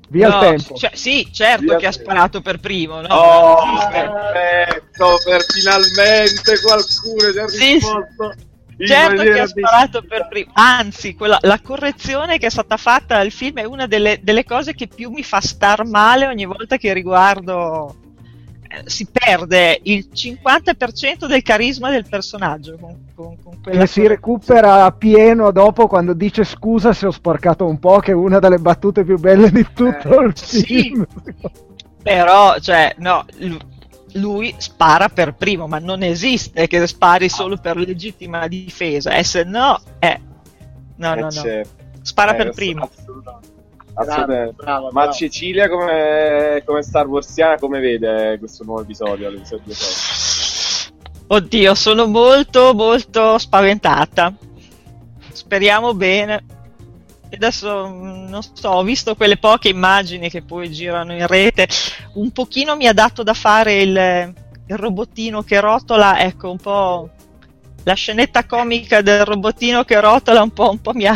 Via 0.09 0.28
no, 0.28 0.35
il 0.35 0.40
tempo. 0.40 0.74
Cioè, 0.74 0.90
sì, 0.94 1.28
certo 1.33 1.64
Via 1.64 1.76
che 1.76 1.87
ha 1.87 1.92
sparato 1.92 2.40
per 2.40 2.61
primo. 2.61 3.00
No? 3.00 3.09
Oh, 3.09 3.88
perfetto, 3.90 5.18
per 5.24 5.44
finalmente 5.44 6.61
qualcuno 6.61 7.33
ci 7.33 7.38
ha 7.38 7.48
sì, 7.48 7.72
risposto. 7.74 8.35
Certo 8.76 9.22
che 9.22 9.38
ha 9.38 9.46
sparato 9.46 10.02
per 10.02 10.26
primo, 10.28 10.50
anzi, 10.54 11.14
quella, 11.14 11.38
la 11.42 11.60
correzione 11.60 12.38
che 12.38 12.46
è 12.46 12.50
stata 12.50 12.76
fatta 12.76 13.18
al 13.18 13.30
film 13.30 13.58
è 13.58 13.64
una 13.64 13.87
delle, 13.87 14.20
delle 14.22 14.44
cose 14.44 14.74
che 14.74 14.88
più 14.88 15.10
mi 15.10 15.22
fa 15.22 15.40
star 15.40 15.84
male 15.87 16.26
ogni 16.26 16.44
volta 16.44 16.76
che 16.76 16.92
riguardo 16.92 17.96
si 18.87 19.06
perde 19.10 19.78
il 19.84 20.08
50% 20.12 21.26
del 21.26 21.42
carisma 21.42 21.90
del 21.90 22.06
personaggio. 22.08 22.76
Con, 22.80 22.96
con, 23.14 23.37
con 23.42 23.60
che 23.62 23.87
si 23.87 24.06
recupera 24.06 24.84
a 24.84 24.92
pieno 24.92 25.50
dopo 25.52 25.87
quando 25.87 26.12
dice 26.12 26.44
scusa 26.44 26.92
se 26.92 27.06
ho 27.06 27.10
sporcato 27.10 27.66
un 27.66 27.78
po', 27.78 27.98
che 27.98 28.12
è 28.12 28.14
una 28.14 28.38
delle 28.38 28.58
battute 28.58 29.04
più 29.04 29.18
belle 29.18 29.50
di 29.50 29.66
tutto 29.72 30.20
eh, 30.20 30.26
il 30.26 30.32
film. 30.34 31.06
Sì. 31.06 31.32
Però, 32.02 32.58
cioè, 32.58 32.94
no, 32.98 33.24
lui 34.14 34.55
spara 34.59 35.09
per 35.09 35.35
primo, 35.35 35.66
ma 35.66 35.79
non 35.79 36.03
esiste 36.03 36.66
che 36.66 36.87
spari 36.87 37.29
solo 37.29 37.57
per 37.57 37.77
legittima 37.77 38.46
difesa. 38.48 39.12
E 39.12 39.24
se 39.24 39.44
no, 39.44 39.81
eh, 39.98 40.20
no, 40.96 41.14
no, 41.14 41.20
no. 41.20 41.31
Certo. 41.31 41.83
Spara 42.03 42.33
eh, 42.33 42.37
per 42.37 42.50
primo. 42.53 42.88
Assolutamente. 42.92 43.53
Bravo, 43.94 44.53
bravo, 44.57 44.90
Ma 44.90 45.09
Cecilia 45.12 45.68
come, 45.68 46.62
come 46.66 46.83
Star 46.83 47.07
Warsiana 47.07 47.59
come 47.59 47.79
vede 47.79 48.38
questo 48.40 48.64
nuovo 48.64 48.83
episodio? 48.83 49.33
Oddio, 51.29 51.74
sono 51.74 52.07
molto 52.07 52.74
molto 52.74 53.38
spaventata. 53.38 54.35
Speriamo 55.33 55.94
bene. 55.94 56.44
Adesso 57.35 57.88
mm, 57.88 58.29
non 58.29 58.42
so, 58.42 58.68
ho 58.68 58.83
visto 58.83 59.14
quelle 59.14 59.37
poche 59.37 59.68
immagini 59.68 60.29
che 60.31 60.42
poi 60.42 60.70
girano 60.70 61.12
in 61.12 61.27
rete. 61.27 61.68
Un 62.14 62.31
pochino 62.31 62.77
mi 62.77 62.87
ha 62.87 62.92
dato 62.92 63.23
da 63.23 63.35
fare 63.35 63.83
il, 63.83 64.35
il 64.66 64.77
robottino 64.77 65.42
che 65.42 65.61
rotola, 65.61 66.20
ecco 66.20 66.51
un 66.51 66.59
po' 66.59 67.11
la 67.85 67.94
scenetta 67.94 68.47
comica 68.47 69.03
del 69.03 69.25
robottino 69.25 69.85
che 69.85 70.01
rotola 70.01 70.42
un 70.42 70.53
po', 70.53 70.70
un 70.70 70.81
po 70.81 70.92
mi 70.92 71.07
ha 71.07 71.14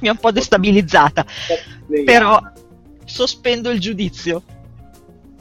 mi 0.00 0.08
ha 0.08 0.12
un 0.12 0.18
po' 0.18 0.30
destabilizzata. 0.30 1.24
Però 2.04 2.40
sospendo 3.04 3.70
il 3.70 3.80
giudizio. 3.80 4.42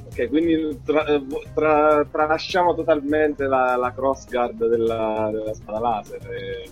Ok, 0.06 0.30
quindi 0.30 0.80
tra, 0.84 1.06
tra, 1.54 2.06
tralasciamo 2.10 2.74
totalmente 2.74 3.46
la, 3.46 3.76
la 3.76 3.94
crossguard 3.94 4.68
della, 4.68 5.30
della 5.32 5.54
spada 5.54 5.80
laser. 5.80 6.32
E... 6.32 6.70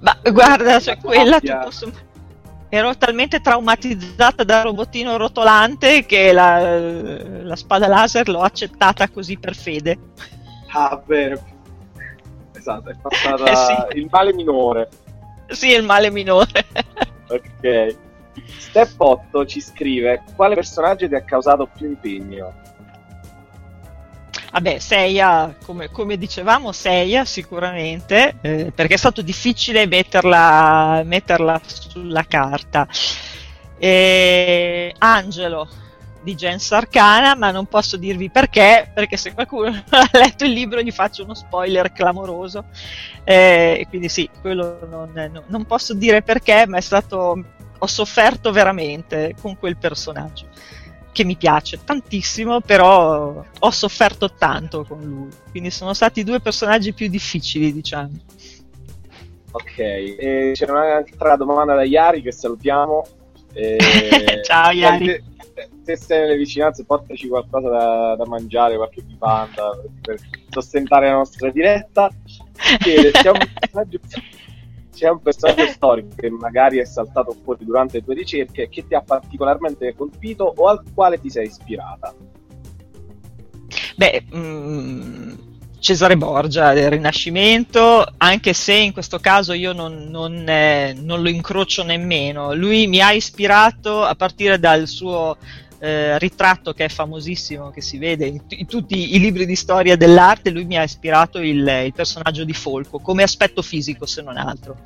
Ma 0.00 0.18
guarda, 0.30 0.80
cioè, 0.80 0.96
quella 0.98 1.40
ti 1.40 1.52
posso... 1.62 2.08
ero 2.70 2.96
talmente 2.96 3.40
traumatizzata 3.40 4.44
dal 4.44 4.62
robottino 4.62 5.16
rotolante 5.16 6.06
che 6.06 6.32
la, 6.32 6.78
la, 6.78 7.56
spada 7.56 7.88
laser 7.88 8.28
l'ho 8.28 8.40
accettata 8.40 9.08
così 9.08 9.36
per 9.36 9.56
fede. 9.56 9.98
Ah, 10.68 11.02
vero. 11.04 11.42
Esatto, 12.54 12.90
è 12.90 12.94
passata 12.94 13.44
eh 13.50 13.56
sì. 13.56 13.98
il 13.98 14.08
male 14.08 14.32
minore. 14.32 14.88
Sì, 15.48 15.72
il 15.72 15.82
male 15.82 16.10
minore. 16.10 16.64
ok. 17.28 17.96
Step 18.56 18.94
8 18.96 19.46
ci 19.46 19.60
scrive 19.60 20.22
quale 20.36 20.54
personaggio 20.54 21.08
ti 21.08 21.14
ha 21.16 21.22
causato 21.22 21.66
più 21.66 21.88
impegno? 21.88 22.52
Vabbè, 24.52 24.78
Seiya, 24.78 25.54
come, 25.64 25.90
come 25.90 26.16
dicevamo, 26.16 26.72
Seiya 26.72 27.24
sicuramente, 27.24 28.38
eh, 28.40 28.72
perché 28.74 28.94
è 28.94 28.98
stato 28.98 29.22
difficile 29.22 29.86
metterla, 29.86 31.02
metterla 31.04 31.60
sulla 31.64 32.24
carta. 32.24 32.86
E 33.78 34.92
Angelo 34.98 35.68
di 36.22 36.34
Gens 36.34 36.72
Arcana, 36.72 37.36
ma 37.36 37.50
non 37.50 37.66
posso 37.66 37.96
dirvi 37.96 38.28
perché, 38.28 38.90
perché 38.92 39.16
se 39.16 39.32
qualcuno 39.32 39.68
ha 39.88 40.08
letto 40.12 40.44
il 40.44 40.52
libro 40.52 40.82
gli 40.82 40.90
faccio 40.90 41.22
uno 41.22 41.34
spoiler 41.34 41.92
clamoroso. 41.92 42.64
Eh, 43.24 43.86
quindi 43.88 44.08
sì, 44.08 44.28
quello 44.40 44.80
non, 44.90 45.42
non 45.46 45.64
posso 45.64 45.94
dire 45.94 46.22
perché, 46.22 46.66
ma 46.66 46.76
è 46.76 46.82
stato 46.82 47.44
ho 47.82 47.86
sofferto 47.86 48.52
veramente 48.52 49.34
con 49.40 49.56
quel 49.56 49.78
personaggio 49.78 50.48
che 51.12 51.24
mi 51.24 51.36
piace 51.36 51.80
tantissimo, 51.84 52.60
però 52.60 53.44
ho 53.58 53.70
sofferto 53.70 54.32
tanto 54.34 54.84
con 54.84 55.00
lui. 55.00 55.28
Quindi 55.50 55.70
sono 55.70 55.92
stati 55.94 56.20
i 56.20 56.24
due 56.24 56.40
personaggi 56.40 56.92
più 56.92 57.08
difficili, 57.08 57.72
diciamo. 57.72 58.10
Ok, 59.52 59.78
e 59.78 60.52
c'era 60.54 60.72
un'altra 60.72 61.36
domanda 61.36 61.74
da 61.74 61.82
Iari 61.82 62.22
che 62.22 62.32
salutiamo. 62.32 63.04
E... 63.52 63.76
Ciao 64.44 64.70
Iari. 64.70 65.06
Te, 65.06 65.68
te 65.84 65.96
sei 65.96 66.20
nelle 66.20 66.36
vicinanze, 66.36 66.84
portaci 66.84 67.26
qualcosa 67.26 67.68
da, 67.68 68.14
da 68.16 68.26
mangiare, 68.26 68.76
qualche 68.76 69.02
bibanda 69.02 69.70
per, 70.00 70.16
per 70.16 70.40
sostentare 70.50 71.08
la 71.08 71.16
nostra 71.16 71.50
diretta. 71.50 72.08
Chiede, 72.78 73.10
c'è 73.10 73.30
un 73.30 73.38
personaggio 73.58 73.98
c'è 74.94 75.08
un 75.08 75.20
personaggio 75.20 75.66
storico 75.72 76.08
che 76.16 76.30
magari 76.30 76.78
è 76.78 76.84
saltato 76.84 77.36
fuori 77.42 77.64
durante 77.64 77.98
le 77.98 78.04
tue 78.04 78.14
ricerche 78.14 78.68
che 78.68 78.86
ti 78.86 78.94
ha 78.94 79.02
particolarmente 79.02 79.94
colpito 79.94 80.52
o 80.56 80.66
al 80.66 80.82
quale 80.94 81.20
ti 81.20 81.30
sei 81.30 81.46
ispirata? 81.46 82.14
Beh, 83.96 84.24
mh, 84.30 84.38
mm, 84.38 85.32
Cesare 85.80 86.16
Borgia 86.16 86.74
del 86.74 86.90
Rinascimento, 86.90 88.06
anche 88.18 88.52
se 88.52 88.74
in 88.74 88.92
questo 88.92 89.18
caso 89.18 89.54
io 89.54 89.72
non, 89.72 90.08
non, 90.10 90.46
eh, 90.46 90.92
non, 90.92 91.22
lo 91.22 91.30
incrocio 91.30 91.82
nemmeno. 91.82 92.54
Lui 92.54 92.86
mi 92.86 93.00
ha 93.00 93.12
ispirato 93.12 94.02
a 94.02 94.14
partire 94.14 94.58
dal 94.58 94.86
suo 94.86 95.38
eh, 95.80 96.18
ritratto 96.18 96.72
che 96.74 96.84
è 96.84 96.88
famosissimo, 96.88 97.70
che 97.70 97.80
si 97.80 97.96
vede 97.96 98.26
in, 98.26 98.46
t- 98.46 98.58
in, 98.58 98.66
tutti 98.66 99.14
i 99.14 99.18
libri 99.18 99.46
di 99.46 99.56
storia 99.56 99.96
dell'arte, 99.96 100.50
lui 100.50 100.64
mi 100.64 100.76
ha 100.76 100.82
ispirato 100.82 101.38
il, 101.38 101.66
il 101.84 101.92
personaggio 101.94 102.44
di 102.44 102.52
Folco, 102.52 102.98
come 102.98 103.22
aspetto 103.22 103.62
fisico 103.62 104.04
se 104.04 104.20
non 104.22 104.36
altro. 104.36 104.76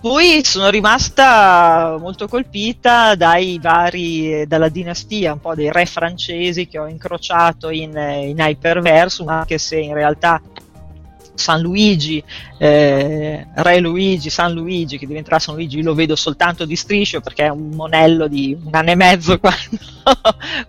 Poi 0.00 0.40
sono 0.44 0.70
rimasta 0.70 1.96
molto 2.00 2.26
colpita 2.26 3.14
vari, 3.16 4.46
dalla 4.46 4.68
dinastia, 4.70 5.34
un 5.34 5.40
po' 5.40 5.54
dei 5.54 5.70
re 5.70 5.84
francesi 5.84 6.66
che 6.66 6.78
ho 6.78 6.88
incrociato 6.88 7.68
in, 7.68 7.90
in 7.90 8.38
Hyperversum, 8.38 9.28
anche 9.28 9.58
se 9.58 9.78
in 9.78 9.92
realtà 9.92 10.40
San 11.40 11.60
Luigi, 11.60 12.22
eh, 12.58 13.46
Re 13.52 13.78
Luigi, 13.80 14.30
San 14.30 14.52
Luigi, 14.52 14.98
che 14.98 15.06
diventerà 15.06 15.40
San 15.40 15.56
Luigi, 15.56 15.82
lo 15.82 15.94
vedo 15.94 16.14
soltanto 16.14 16.64
di 16.64 16.76
striscio 16.76 17.20
perché 17.20 17.46
è 17.46 17.48
un 17.48 17.70
monello 17.70 18.28
di 18.28 18.56
un 18.62 18.74
anno 18.74 18.90
e 18.90 18.94
mezzo 18.94 19.38
quando, 19.40 19.78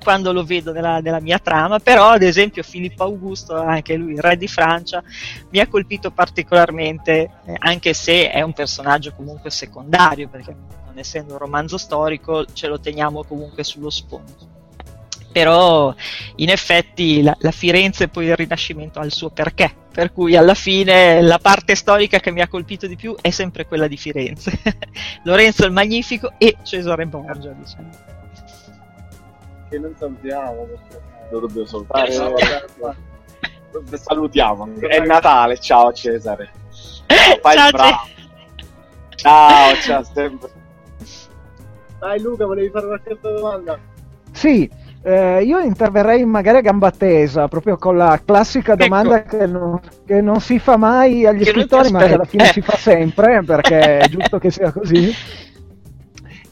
quando 0.03 0.33
lo 0.33 0.43
vedo 0.43 0.71
nella, 0.71 0.99
nella, 0.99 1.19
mia 1.19 1.37
trama, 1.37 1.79
però 1.79 2.09
ad 2.09 2.23
esempio 2.23 2.63
Filippo 2.63 3.03
Augusto, 3.03 3.55
anche 3.55 3.95
lui 3.95 4.19
re 4.19 4.37
di 4.37 4.47
Francia, 4.47 5.03
mi 5.49 5.59
ha 5.59 5.67
colpito 5.67 6.09
particolarmente, 6.11 7.29
eh, 7.45 7.55
anche 7.59 7.93
se 7.93 8.31
è 8.31 8.41
un 8.41 8.53
personaggio 8.53 9.13
comunque 9.13 9.51
secondario, 9.51 10.27
perché 10.29 10.55
non 10.85 10.97
essendo 10.97 11.33
un 11.33 11.39
romanzo 11.39 11.77
storico 11.77 12.45
ce 12.45 12.67
lo 12.67 12.79
teniamo 12.79 13.23
comunque 13.23 13.63
sullo 13.63 13.89
sfondo. 13.89 14.49
Però 15.31 15.93
in 16.35 16.49
effetti 16.49 17.21
la, 17.21 17.35
la, 17.39 17.51
Firenze 17.51 18.05
e 18.05 18.07
poi 18.09 18.25
il 18.25 18.35
Rinascimento 18.35 18.99
ha 18.99 19.05
il 19.05 19.13
suo 19.13 19.29
perché, 19.29 19.73
per 19.91 20.13
cui 20.13 20.35
alla 20.35 20.53
fine 20.53 21.21
la 21.21 21.37
parte 21.37 21.75
storica 21.75 22.19
che 22.19 22.31
mi 22.31 22.41
ha 22.41 22.47
colpito 22.47 22.87
di 22.87 22.95
più 22.95 23.15
è 23.19 23.29
sempre 23.29 23.65
quella 23.65 23.87
di 23.87 23.97
Firenze, 23.97 24.51
Lorenzo 25.23 25.65
il 25.65 25.71
Magnifico 25.71 26.33
e 26.37 26.57
Cesare 26.63 27.05
Borgia, 27.05 27.51
diciamo. 27.51 27.89
Che 29.69 29.79
non 29.79 29.93
salutiamo, 29.97 30.67
lo 31.29 31.39
dobbiamo 31.39 31.67
salutare. 31.67 32.11
Salutiamo, 33.93 34.67
è 34.79 34.99
Natale, 34.99 35.57
ciao 35.57 35.93
Cesare. 35.93 36.51
Ciao, 37.07 37.37
fai 37.41 37.55
ciao, 37.55 37.71
bravo. 37.71 37.97
Ciao, 39.15 39.75
ciao, 39.75 40.03
sempre. 40.03 40.49
Dai 41.99 42.19
Luca, 42.19 42.45
volevi 42.45 42.69
fare 42.69 42.85
una 42.87 42.99
certa 43.05 43.29
domanda? 43.29 43.79
Sì, 44.31 44.69
eh, 45.03 45.41
io 45.43 45.59
interverrei 45.59 46.23
magari 46.25 46.57
a 46.57 46.61
gamba 46.61 46.91
tesa, 46.91 47.47
proprio 47.47 47.75
con 47.77 47.97
la 47.97 48.21
classica 48.23 48.73
ecco. 48.73 48.83
domanda 48.83 49.17
ecco. 49.17 49.37
che, 49.37 49.47
non, 49.47 49.79
che, 50.05 50.21
non, 50.21 50.39
si 50.39 50.59
fa 50.59 50.77
mai 50.77 51.25
agli 51.25 51.43
che 51.43 51.51
scrittori, 51.51 51.89
ma 51.89 51.99
che 51.99 52.13
alla 52.13 52.25
fine 52.25 52.43
eh. 52.43 52.51
si 52.51 52.61
fa 52.61 52.77
sempre, 52.77 53.41
perché 53.43 53.97
è 53.97 54.07
giusto 54.09 54.37
che 54.37 54.51
sia 54.51 54.71
così. 54.71 55.11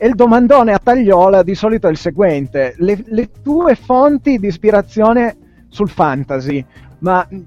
E 0.02 0.08
il 0.08 0.16
domandone 0.16 0.74
a 0.74 0.80
tagliola 0.82 1.44
di 1.44 1.54
solito 1.54 1.88
è 1.88 1.92
il 1.92 1.98
seguente: 1.98 2.74
le, 2.78 3.04
le 3.06 3.30
tue 3.44 3.76
fonti 3.76 4.40
di 4.40 4.48
ispirazione 4.48 5.38
sul 5.68 5.90
fantasy, 5.90 6.66
ma 7.00 7.28
eh, 7.28 7.44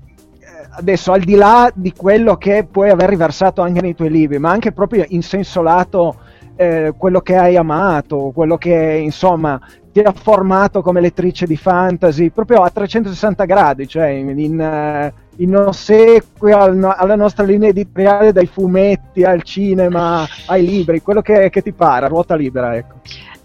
adesso 0.70 1.10
al 1.10 1.22
di 1.22 1.34
là 1.34 1.68
di 1.74 1.92
quello 1.92 2.36
che 2.36 2.64
puoi 2.70 2.90
aver 2.90 3.08
riversato 3.08 3.60
anche 3.60 3.80
nei 3.80 3.96
tuoi 3.96 4.10
libri, 4.10 4.38
ma 4.38 4.50
anche 4.50 4.70
proprio 4.70 5.04
in 5.08 5.22
senso 5.22 5.62
lato 5.62 6.16
eh, 6.54 6.94
quello 6.96 7.20
che 7.22 7.36
hai 7.36 7.56
amato, 7.56 8.30
quello 8.32 8.56
che 8.56 9.00
insomma 9.02 9.60
ti 9.92 10.00
ha 10.00 10.12
formato 10.12 10.80
come 10.80 11.00
lettrice 11.00 11.46
di 11.46 11.56
fantasy 11.56 12.30
proprio 12.30 12.62
a 12.62 12.70
360 12.70 13.44
gradi, 13.44 13.86
cioè 13.86 14.08
in, 14.08 14.38
in, 14.38 14.60
eh, 14.60 15.56
ossequio 15.56 16.58
alla 16.58 17.14
nostra 17.14 17.44
linea 17.44 17.68
editoriale, 17.68 18.32
dai 18.32 18.46
fumetti 18.46 19.22
al 19.22 19.42
cinema 19.42 20.26
ai 20.46 20.64
libri, 20.64 21.02
quello 21.02 21.20
che, 21.20 21.50
che 21.50 21.62
ti 21.62 21.72
pare, 21.72 22.08
ruota 22.08 22.34
libera. 22.34 22.74
Ecco. 22.74 22.94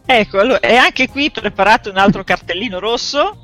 Ecco, 0.06 0.40
allora, 0.40 0.60
e 0.62 0.76
anche 0.76 1.10
qui 1.10 1.30
preparato 1.30 1.90
un 1.90 1.98
altro 1.98 2.24
cartellino 2.24 2.80
rosso 2.80 3.40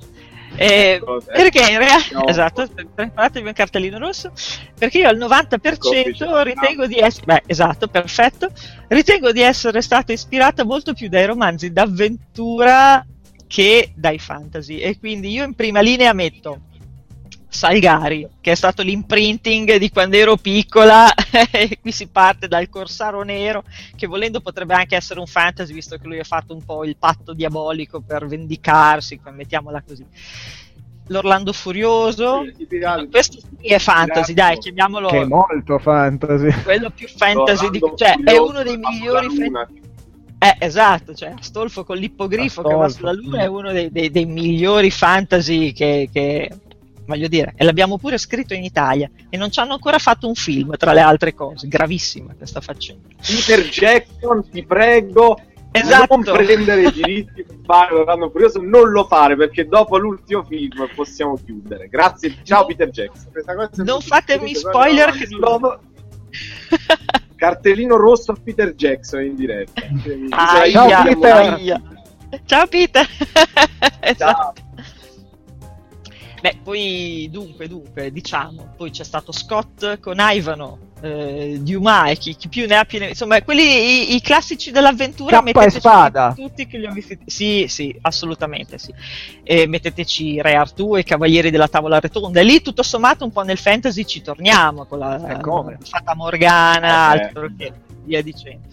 eh, 0.55 1.01
perché 1.25 1.59
in 1.59 1.77
realtà 1.77 2.19
no. 2.19 2.27
esatto, 2.27 2.67
preparatevi 2.93 3.47
un 3.47 3.53
cartellino 3.53 3.97
rosso 3.97 4.31
perché 4.77 4.99
io 4.99 5.07
al 5.07 5.17
90% 5.17 6.43
ritengo 6.43 6.85
di 6.85 6.97
essere 6.97 7.25
beh, 7.25 7.43
esatto, 7.47 7.87
perfetto 7.87 8.49
ritengo 8.87 9.31
di 9.31 9.41
essere 9.41 9.81
stata 9.81 10.11
ispirata 10.13 10.63
molto 10.63 10.93
più 10.93 11.09
dai 11.09 11.25
romanzi 11.25 11.71
d'avventura 11.71 13.05
che 13.53 13.91
dai 13.95 14.17
fantasy. 14.17 14.77
E 14.77 14.97
quindi 14.97 15.29
io 15.29 15.43
in 15.43 15.53
prima 15.53 15.79
linea 15.79 16.11
metto 16.13 16.61
Salgari, 17.53 18.27
che 18.41 18.51
è 18.51 18.55
stato 18.55 18.81
l'imprinting 18.81 19.77
di 19.77 19.91
quando 19.91 20.15
ero 20.15 20.37
piccola, 20.37 21.13
e 21.51 21.77
qui 21.79 21.91
si 21.91 22.07
parte 22.07 22.47
dal 22.47 22.67
Corsaro 22.67 23.21
Nero, 23.21 23.63
che 23.95 24.07
volendo 24.07 24.41
potrebbe 24.41 24.73
anche 24.73 24.95
essere 24.95 25.19
un 25.19 25.27
fantasy, 25.27 25.71
visto 25.71 25.97
che 25.97 26.07
lui 26.07 26.19
ha 26.19 26.23
fatto 26.23 26.53
un 26.53 26.63
po' 26.65 26.83
il 26.83 26.97
patto 26.97 27.33
diabolico 27.33 28.01
per 28.01 28.25
vendicarsi, 28.25 29.19
mettiamola 29.31 29.83
così. 29.85 30.05
L'Orlando 31.07 31.53
Furioso, 31.53 32.43
sì, 32.57 32.67
questo 33.11 33.39
sì 33.59 33.67
è 33.67 33.77
fantasy, 33.77 34.33
dai, 34.33 34.57
chiamiamolo. 34.57 35.09
Che 35.09 35.19
è 35.19 35.25
molto 35.25 35.77
fantasy. 35.77 36.49
Quello 36.63 36.89
più 36.89 37.07
fantasy, 37.07 37.69
di, 37.69 37.79
cioè 37.95 38.15
è 38.23 38.37
uno 38.37 38.63
dei 38.63 38.77
migliori 38.77 39.27
fantasy. 39.29 39.81
Eh, 40.43 40.55
esatto, 40.59 41.13
cioè 41.13 41.33
Astolfo 41.39 41.85
con 41.85 41.95
l'ippogrifo 41.95 42.59
Astolfo. 42.59 42.69
che 42.69 42.75
va 42.75 42.89
sulla 42.89 43.13
luna 43.13 43.43
è 43.43 43.45
uno 43.45 43.71
dei, 43.71 43.89
dei, 43.89 44.11
dei 44.11 44.25
migliori 44.25 44.91
fantasy 44.91 45.71
che, 45.71 46.09
che, 46.11 46.49
voglio 47.05 47.27
dire, 47.27 47.53
e 47.55 47.63
l'abbiamo 47.63 47.97
pure 47.97 48.17
scritto 48.17 48.53
in 48.53 48.63
Italia 48.63 49.09
e 49.29 49.37
non 49.37 49.51
ci 49.51 49.59
hanno 49.59 49.73
ancora 49.73 49.97
fatto 49.97 50.27
un 50.27 50.35
film, 50.35 50.75
tra 50.77 50.93
le 50.93 51.01
altre 51.01 51.33
cose, 51.33 51.67
gravissima 51.67 52.33
questa 52.37 52.61
faccenda. 52.61 53.07
Peter 53.21 53.67
Jackson, 53.67 54.49
ti 54.49 54.63
prego, 54.63 55.39
esatto. 55.71 56.15
non 56.15 56.23
prendere 56.23 56.83
i 56.83 56.91
diritti 56.91 57.43
per 57.47 57.57
fare 57.65 58.03
l'anno 58.03 58.29
furioso, 58.29 58.61
non 58.61 58.89
lo 58.89 59.05
fare 59.05 59.35
perché 59.35 59.67
dopo 59.67 59.97
l'ultimo 59.97 60.43
film 60.43 60.87
possiamo 60.95 61.37
chiudere. 61.43 61.87
Grazie, 61.87 62.37
ciao 62.43 62.65
Peter 62.65 62.89
Jackson. 62.89 63.31
Non 63.77 64.01
fatemi 64.01 64.55
spoiler 64.55 65.11
che 65.11 65.27
non... 65.37 65.79
Cartellino 67.35 67.97
rosso 67.97 68.31
a 68.31 68.37
Peter 68.41 68.73
Jackson 68.73 69.21
in 69.21 69.35
diretta. 69.35 69.81
Aia, 70.29 70.71
ciao 70.71 71.03
Peter. 71.03 71.35
Aia. 71.35 71.81
Ciao 72.45 72.67
Peter! 72.67 73.07
Ciao. 74.17 74.53
Beh, 76.43 76.57
poi 76.61 77.29
dunque, 77.31 77.69
dunque, 77.69 78.11
diciamo, 78.11 78.73
poi 78.75 78.91
c'è 78.91 79.05
stato 79.05 79.31
Scott 79.31 80.01
con 80.01 80.17
Ivano, 80.19 80.91
eh, 80.99 81.57
Dumas 81.61 82.09
e 82.09 82.17
chi, 82.17 82.35
chi, 82.35 82.49
più 82.49 82.67
ne 82.67 82.75
ha 82.75 82.83
più 82.83 82.99
ne... 82.99 83.07
insomma, 83.07 83.41
quelli 83.41 83.61
i, 84.11 84.15
i 84.15 84.21
classici 84.21 84.69
dell'avventura 84.69 85.41
Cappa 85.41 85.63
e 85.63 85.69
spada. 85.69 86.33
tutti 86.35 86.67
che 86.67 86.79
li 86.79 86.85
ho 86.85 86.91
visti. 86.91 87.17
Sì, 87.27 87.67
sì, 87.69 87.97
assolutamente 88.01 88.77
sì. 88.77 88.93
E 89.41 89.67
metteteci 89.67 90.41
Re 90.41 90.55
Artù 90.55 90.97
e 90.97 90.99
i 90.99 91.03
Cavalieri 91.05 91.49
della 91.49 91.69
Tavola 91.69 92.01
Rotonda. 92.01 92.41
E 92.41 92.43
lì 92.43 92.61
tutto 92.61 92.83
sommato 92.83 93.23
un 93.23 93.31
po' 93.31 93.43
nel 93.43 93.57
fantasy 93.57 94.03
ci 94.03 94.21
torniamo 94.21 94.83
con 94.83 94.99
la 94.99 95.39
eh, 95.39 95.77
Fata 95.79 96.13
Morgana, 96.13 97.13
eh, 97.13 97.21
altro 97.21 97.49
che 97.57 97.71
via 98.03 98.21
dicendo. 98.21 98.67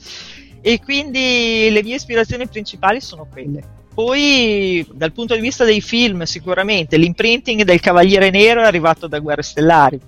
E 0.61 0.81
quindi 0.81 1.69
le 1.71 1.85
mie 1.85 1.95
ispirazioni 1.95 2.49
principali 2.49 3.01
sono 3.01 3.29
quelle. 3.31 3.79
Poi, 3.93 4.87
dal 4.93 5.13
punto 5.13 5.35
di 5.35 5.41
vista 5.41 5.65
dei 5.65 5.81
film, 5.81 6.23
sicuramente 6.23 6.97
l'imprinting 6.97 7.63
del 7.63 7.81
Cavaliere 7.81 8.31
Nero 8.31 8.63
è 8.63 8.67
arrivato 8.67 9.07
da 9.07 9.19
Guerre 9.19 9.43
Stellari. 9.43 10.01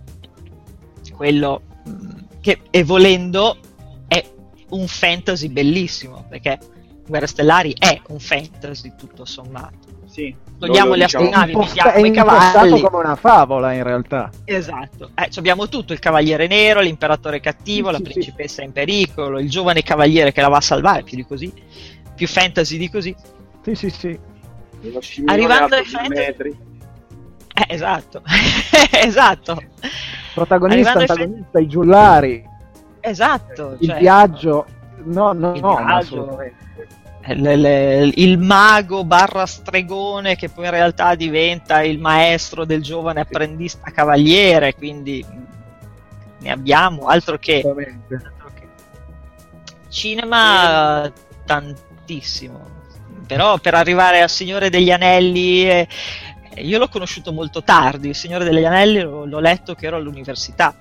Quello 1.14 1.62
mm, 1.88 2.10
che, 2.40 2.60
e 2.70 2.84
volendo, 2.84 3.58
è 4.06 4.24
un 4.70 4.86
fantasy 4.86 5.48
bellissimo, 5.48 6.24
perché 6.28 6.58
Guerre 7.06 7.26
Stellari 7.26 7.74
è 7.78 8.00
un 8.08 8.18
fantasy 8.20 8.92
tutto 8.96 9.24
sommato. 9.24 9.90
Sì. 10.06 10.34
Togliamo 10.58 10.94
le 10.94 11.04
diciamo. 11.04 11.24
astronavi, 11.24 11.52
Imposta- 11.52 11.92
è 11.92 12.06
i 12.06 12.10
cavalli. 12.12 12.80
come 12.80 12.98
una 12.98 13.16
favola 13.16 13.72
in 13.72 13.82
realtà. 13.82 14.30
Esatto, 14.44 15.10
eh, 15.14 15.28
ci 15.28 15.38
abbiamo 15.40 15.68
tutto, 15.68 15.92
il 15.92 15.98
cavaliere 15.98 16.46
nero, 16.46 16.80
l'imperatore 16.80 17.40
cattivo, 17.40 17.86
Sì, 17.88 17.92
la 17.92 17.98
sì, 17.98 18.04
principessa 18.04 18.62
in 18.62 18.72
pericolo, 18.72 19.40
il 19.40 19.50
giovane 19.50 19.82
cavaliere 19.82 20.30
che 20.30 20.40
la 20.40 20.48
va 20.48 20.58
a 20.58 20.60
salvare, 20.60 21.02
più 21.02 21.16
di 21.16 21.24
così, 21.26 21.52
più 22.14 22.28
fantasy 22.28 22.76
di 22.76 22.88
così. 22.88 23.14
Sì, 23.62 23.74
sì, 23.74 23.90
sì. 23.90 24.18
Arrivando 25.26 25.76
ai 25.76 26.08
metri. 26.08 26.56
Eh, 27.54 27.66
esatto, 27.74 28.22
esatto, 28.92 29.62
Protagonista, 30.34 30.92
Arrivando 30.92 31.12
antagonista, 31.12 31.58
i 31.60 31.66
giullari, 31.68 32.44
esatto. 33.00 33.76
il 33.78 33.88
cioè, 33.88 33.98
viaggio. 33.98 34.66
No, 35.04 35.32
no, 35.32 35.52
il 35.54 35.60
no, 35.60 35.76
viaggio. 35.76 35.94
assolutamente. 35.94 36.56
eh, 37.20 37.34
le- 37.34 37.56
le- 37.56 38.12
il 38.16 38.38
mago 38.38 39.04
barra 39.04 39.46
stregone 39.46 40.34
che 40.34 40.48
poi 40.48 40.64
in 40.64 40.70
realtà 40.70 41.14
diventa 41.14 41.82
il 41.82 42.00
maestro 42.00 42.64
del 42.64 42.82
giovane 42.82 43.20
apprendista 43.20 43.90
cavaliere, 43.90 44.74
quindi 44.74 45.24
ne 46.40 46.50
abbiamo 46.50 47.06
altro 47.06 47.36
che, 47.38 47.62
altro 47.64 48.50
che. 48.54 48.68
cinema 49.88 51.12
tantissimo 51.44 52.71
però 53.32 53.58
per 53.58 53.72
arrivare 53.74 54.20
al 54.20 54.28
Signore 54.28 54.68
degli 54.68 54.90
Anelli 54.90 55.66
eh, 55.66 55.88
io 56.56 56.76
l'ho 56.76 56.88
conosciuto 56.88 57.32
molto 57.32 57.62
tardi 57.62 58.08
il 58.08 58.14
Signore 58.14 58.44
degli 58.44 58.64
Anelli 58.64 59.00
l'ho, 59.00 59.24
l'ho 59.24 59.40
letto 59.40 59.74
che 59.74 59.86
ero 59.86 59.96
all'università. 59.96 60.74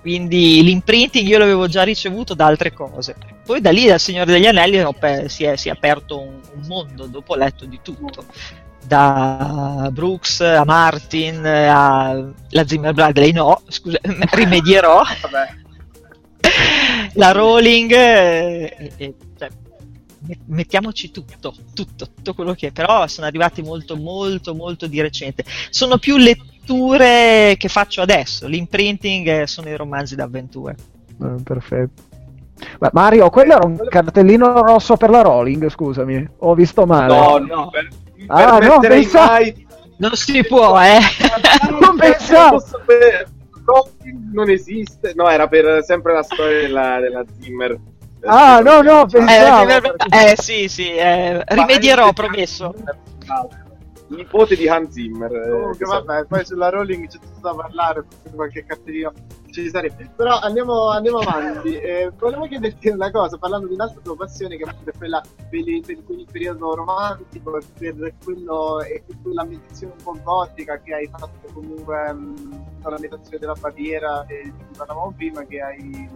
Quindi 0.00 0.62
l'imprinting 0.62 1.26
io 1.26 1.38
l'avevo 1.38 1.66
già 1.66 1.82
ricevuto 1.82 2.32
da 2.32 2.46
altre 2.46 2.72
cose. 2.72 3.16
Poi 3.44 3.60
da 3.60 3.70
lì 3.70 3.86
dal 3.86 4.00
Signore 4.00 4.32
degli 4.32 4.46
Anelli 4.46 4.82
pe- 4.98 5.28
si, 5.28 5.44
è, 5.44 5.56
si 5.56 5.68
è 5.68 5.72
aperto 5.72 6.18
un, 6.20 6.40
un 6.54 6.62
mondo 6.66 7.06
dopo 7.06 7.34
ho 7.34 7.36
letto 7.36 7.66
di 7.66 7.80
tutto. 7.82 8.24
Da 8.82 9.88
Brooks 9.92 10.40
a 10.40 10.64
Martin 10.64 11.44
a 11.44 12.32
la 12.50 12.66
Zimmer 12.66 12.94
Bradley 12.94 13.32
no 13.32 13.60
scusa 13.68 13.98
rimedierò. 14.32 15.02
Vabbè. 15.20 15.48
la 17.14 17.32
Rowling 17.32 17.90
eh, 17.92 18.92
e- 18.96 19.14
cioè, 19.36 19.48
met- 19.48 19.65
mettiamoci 20.46 21.10
tutto, 21.10 21.54
tutto, 21.74 22.06
tutto 22.14 22.34
quello 22.34 22.54
che 22.54 22.68
è, 22.68 22.72
però 22.72 23.06
sono 23.06 23.26
arrivati 23.26 23.62
molto, 23.62 23.96
molto, 23.96 24.54
molto 24.54 24.86
di 24.86 25.00
recente. 25.00 25.44
Sono 25.70 25.98
più 25.98 26.16
letture 26.16 27.54
che 27.58 27.68
faccio 27.68 28.00
adesso, 28.02 28.46
l'imprinting 28.46 29.44
sono 29.44 29.68
i 29.68 29.76
romanzi 29.76 30.14
d'avventura. 30.14 30.72
Eh, 30.74 31.42
perfetto. 31.42 32.02
Ma 32.78 32.90
Mario, 32.92 33.28
quello 33.30 33.52
era 33.52 33.66
un 33.66 33.76
cartellino 33.88 34.62
rosso 34.62 34.96
per 34.96 35.10
la 35.10 35.20
Rowling, 35.22 35.68
scusami. 35.68 36.26
Ho 36.38 36.54
visto 36.54 36.86
male. 36.86 37.14
No, 37.14 37.36
no. 37.38 37.54
no, 37.54 37.68
per, 37.70 37.88
Ah, 38.28 38.58
no, 38.58 38.78
pensa- 38.80 39.26
mai 39.26 39.66
Non 39.98 40.14
si 40.14 40.44
può, 40.44 40.80
eh! 40.80 40.98
Non 41.80 41.96
pensavo. 41.96 42.62
non 44.32 44.50
esiste. 44.50 45.12
No, 45.14 45.28
era 45.28 45.48
per 45.48 45.82
sempre 45.84 46.12
la 46.14 46.22
storia 46.22 46.60
della, 46.62 47.00
della 47.00 47.24
Zimmer. 47.40 47.78
Ah, 48.26 48.60
no, 48.60 48.82
no, 48.82 49.02
Eh, 49.02 49.06
pensavo. 49.06 49.70
eh, 50.10 50.34
sì, 50.36 50.68
sì, 50.68 50.92
eh, 50.94 51.42
rimedierò, 51.46 52.12
promesso. 52.12 52.74
Nipote 54.08 54.54
di 54.54 54.68
Hans 54.68 54.92
Zimmer. 54.92 55.32
eh, 55.34 55.50
Comunque, 55.50 55.78
che 55.78 55.84
so- 55.84 56.04
vabbè, 56.04 56.24
poi 56.26 56.44
sulla 56.44 56.68
Rolling 56.68 57.08
c'è 57.08 57.18
tutto 57.18 57.40
da 57.40 57.54
parlare, 57.54 58.04
qualche 58.32 58.64
cartellino 58.64 59.12
ci 59.50 59.68
sarebbe. 59.68 60.08
Però 60.14 60.38
andiamo, 60.38 60.90
andiamo 60.90 61.18
avanti. 61.18 61.74
Eh, 61.86 62.12
volevo 62.16 62.46
chiederti 62.46 62.88
una 62.90 63.10
cosa, 63.10 63.36
parlando 63.36 63.66
di 63.66 63.74
un'altra 63.74 64.00
tua 64.02 64.14
passione, 64.16 64.56
che 64.56 64.64
è 64.64 64.92
quella 64.96 65.20
per, 65.50 65.58
il- 65.68 65.80
per 65.80 65.96
il 66.16 66.26
periodo 66.30 66.74
romantico, 66.76 67.58
per 67.78 68.12
quello 68.22 68.80
e 68.82 69.02
per 69.04 69.16
quell'ambientazione 69.22 69.94
un 69.96 70.02
po' 70.04 70.16
gotica 70.22 70.80
che 70.80 70.94
hai 70.94 71.08
fatto 71.10 71.48
comunque 71.52 72.12
mh, 72.12 72.80
con 72.82 72.92
l'ambientazione 72.92 73.38
della 73.38 73.54
barriera, 73.58 74.24
e 74.28 74.42
di 74.44 74.50
cui 74.52 74.76
parlavamo 74.76 75.12
prima, 75.16 75.42
che 75.44 75.60
hai 75.60 76.08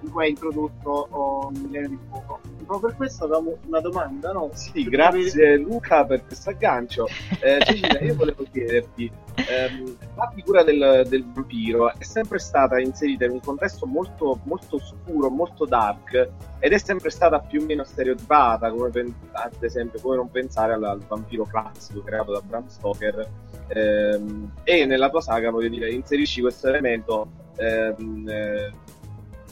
in 0.00 0.10
cui 0.10 0.24
hai 0.24 0.30
introdotto 0.30 1.08
oh, 1.10 1.50
Millenio 1.50 1.88
di 1.88 1.98
Fuoco. 2.08 2.40
Proprio 2.66 2.88
per 2.88 2.96
questo 2.96 3.24
avevamo 3.24 3.56
una 3.66 3.80
domanda, 3.80 4.32
no? 4.32 4.50
Sì, 4.54 4.84
grazie 4.84 5.56
Luca 5.56 6.04
per 6.04 6.24
questo 6.24 6.50
aggancio. 6.50 7.06
Eh, 7.40 7.58
Cecilia, 7.64 8.00
io 8.00 8.14
volevo 8.14 8.44
chiederti, 8.50 9.10
ehm, 9.34 9.96
la 10.14 10.30
figura 10.34 10.62
del, 10.62 11.06
del 11.08 11.24
vampiro 11.24 11.92
è 11.96 12.04
sempre 12.04 12.38
stata 12.38 12.78
inserita 12.78 13.24
in 13.24 13.32
un 13.32 13.40
contesto 13.40 13.86
molto, 13.86 14.38
molto 14.44 14.76
oscuro, 14.76 15.28
molto 15.30 15.64
dark, 15.64 16.28
ed 16.58 16.72
è 16.72 16.78
sempre 16.78 17.10
stata 17.10 17.40
più 17.40 17.62
o 17.62 17.64
meno 17.64 17.84
stereotipata, 17.84 18.70
come 18.70 18.90
pen- 18.90 19.14
ad 19.32 19.62
esempio, 19.62 20.00
come 20.00 20.16
non 20.16 20.30
pensare 20.30 20.74
al, 20.74 20.84
al 20.84 21.00
vampiro 21.00 21.44
classico 21.44 22.02
creato 22.02 22.32
da 22.32 22.40
Bram 22.40 22.68
Stoker. 22.68 23.28
Ehm, 23.68 24.52
e 24.64 24.84
nella 24.84 25.10
tua 25.10 25.20
saga, 25.20 25.50
voglio 25.50 25.68
dire, 25.68 25.90
inserisci 25.90 26.40
questo 26.40 26.68
elemento 26.68 27.28
ehm, 27.56 28.28
eh, 28.28 28.72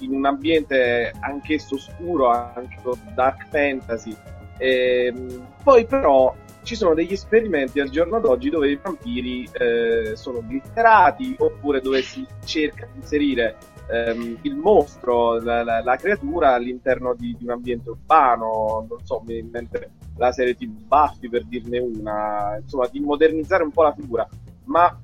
in 0.01 0.13
un 0.13 0.25
ambiente 0.27 1.13
anch'esso 1.21 1.77
oscuro, 1.77 2.29
anche 2.29 2.79
dark 3.15 3.47
fantasy. 3.49 4.15
Ehm, 4.59 5.47
poi 5.63 5.87
però 5.87 6.35
ci 6.63 6.75
sono 6.75 6.93
degli 6.93 7.13
esperimenti 7.13 7.81
al 7.81 7.89
giorno 7.89 8.21
d'oggi 8.21 8.51
dove 8.51 8.71
i 8.71 8.79
vampiri 8.83 9.49
eh, 9.53 10.17
sono 10.17 10.43
glitterati 10.47 11.35
oppure 11.39 11.81
dove 11.81 12.03
si 12.03 12.27
cerca 12.45 12.87
di 12.93 12.99
inserire 13.01 13.57
ehm, 13.91 14.39
il 14.43 14.57
mostro, 14.57 15.41
la, 15.41 15.63
la- 15.65 15.83
la 15.83 15.97
creatura 15.97 16.55
all'interno 16.55 17.15
di, 17.15 17.35
di 17.39 17.45
un 17.45 17.51
ambiente 17.51 17.91
urbano, 17.91 18.87
non 18.89 18.99
so, 19.05 19.21
mi 19.21 19.35
viene 19.35 19.47
in 19.47 19.51
mente 19.51 19.91
la 20.17 20.33
serie 20.33 20.55
TV 20.57 20.71
Buffy 20.87 21.29
per 21.29 21.45
dirne 21.45 21.79
una, 21.79 22.59
insomma 22.61 22.89
di 22.91 23.01
modernizzare 23.01 23.63
un 23.63 23.71
po' 23.71 23.85
la 23.85 23.95
figura, 23.95 24.29
ma 24.65 25.01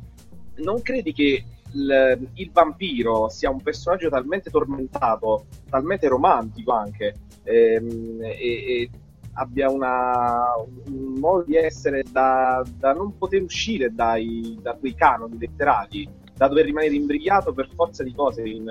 non 0.56 0.82
credi 0.82 1.12
che 1.12 1.44
il, 1.74 2.28
il 2.34 2.50
vampiro 2.52 3.28
sia 3.28 3.50
un 3.50 3.60
personaggio 3.60 4.08
talmente 4.08 4.50
tormentato, 4.50 5.46
talmente 5.68 6.08
romantico 6.08 6.72
anche, 6.72 7.14
ehm, 7.42 8.22
e, 8.22 8.36
e 8.38 8.90
abbia 9.34 9.68
una, 9.70 10.52
un 10.86 11.14
modo 11.18 11.44
di 11.44 11.56
essere 11.56 12.04
da, 12.08 12.64
da 12.78 12.92
non 12.92 13.16
poter 13.18 13.42
uscire 13.42 13.92
dai, 13.92 14.58
da 14.60 14.74
quei 14.74 14.94
canoni 14.94 15.38
letterari, 15.38 16.08
da 16.34 16.48
dover 16.48 16.64
rimanere 16.64 16.94
imbrigliato 16.94 17.52
per 17.52 17.68
forza 17.74 18.02
di 18.02 18.14
cose 18.14 18.42
in, 18.42 18.70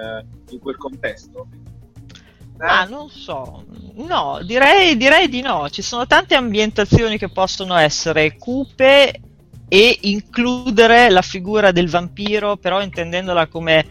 in 0.49 0.60
quel 0.60 0.78
contesto. 0.78 1.47
Ah, 2.58 2.86
non 2.86 3.10
so, 3.10 3.66
no, 3.95 4.39
direi, 4.43 4.95
direi 4.95 5.28
di 5.28 5.41
no. 5.41 5.68
Ci 5.70 5.82
sono 5.82 6.06
tante 6.06 6.36
ambientazioni 6.36 7.18
che 7.18 7.30
possono 7.30 7.76
essere 7.76 8.38
cupe 8.38 9.20
e 9.68 9.97
includere 10.01 11.09
la 11.09 11.22
figura 11.22 11.72
del 11.72 11.89
vampiro, 11.89 12.57
però 12.57 12.82
intendendola 12.82 13.47
come 13.47 13.86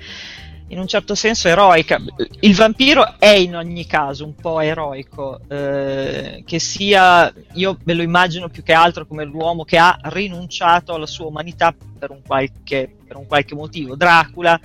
in 0.73 0.79
un 0.79 0.87
certo 0.87 1.15
senso 1.15 1.49
eroica. 1.49 2.01
Il 2.41 2.55
vampiro 2.55 3.19
è 3.19 3.29
in 3.29 3.57
ogni 3.57 3.87
caso 3.87 4.25
un 4.25 4.35
po' 4.35 4.61
eroico, 4.61 5.41
eh, 5.49 6.43
che 6.47 6.59
sia, 6.59 7.33
io 7.53 7.79
me 7.85 7.95
lo 7.95 8.03
immagino 8.03 8.49
più 8.49 8.63
che 8.63 8.73
altro 8.73 9.07
come 9.07 9.25
l'uomo 9.25 9.65
che 9.65 9.77
ha 9.77 9.99
rinunciato 10.05 10.95
alla 10.95 11.07
sua 11.07 11.27
umanità 11.27 11.75
per 11.99 12.11
un 12.11 12.23
qualche, 12.27 12.97
per 13.07 13.17
un 13.17 13.27
qualche 13.27 13.55
motivo. 13.55 13.97
Dracula 13.97 14.59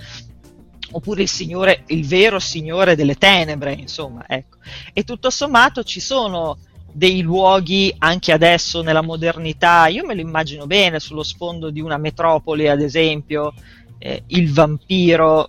oppure 0.90 1.22
il 1.22 1.28
signore, 1.28 1.82
il 1.88 2.06
vero 2.06 2.38
signore 2.38 2.96
delle 2.96 3.16
tenebre, 3.16 3.72
insomma, 3.72 4.24
ecco. 4.26 4.56
E 4.94 5.04
tutto 5.04 5.28
sommato 5.28 5.84
ci 5.84 6.00
sono 6.00 6.58
dei 6.92 7.20
luoghi 7.22 7.94
anche 7.98 8.32
adesso 8.32 8.82
nella 8.82 9.02
modernità, 9.02 9.86
io 9.86 10.04
me 10.04 10.14
lo 10.14 10.20
immagino 10.20 10.66
bene 10.66 11.00
sullo 11.00 11.22
sfondo 11.22 11.70
di 11.70 11.80
una 11.80 11.98
metropoli, 11.98 12.68
ad 12.68 12.80
esempio, 12.80 13.52
eh, 13.98 14.22
il 14.28 14.52
vampiro 14.52 15.48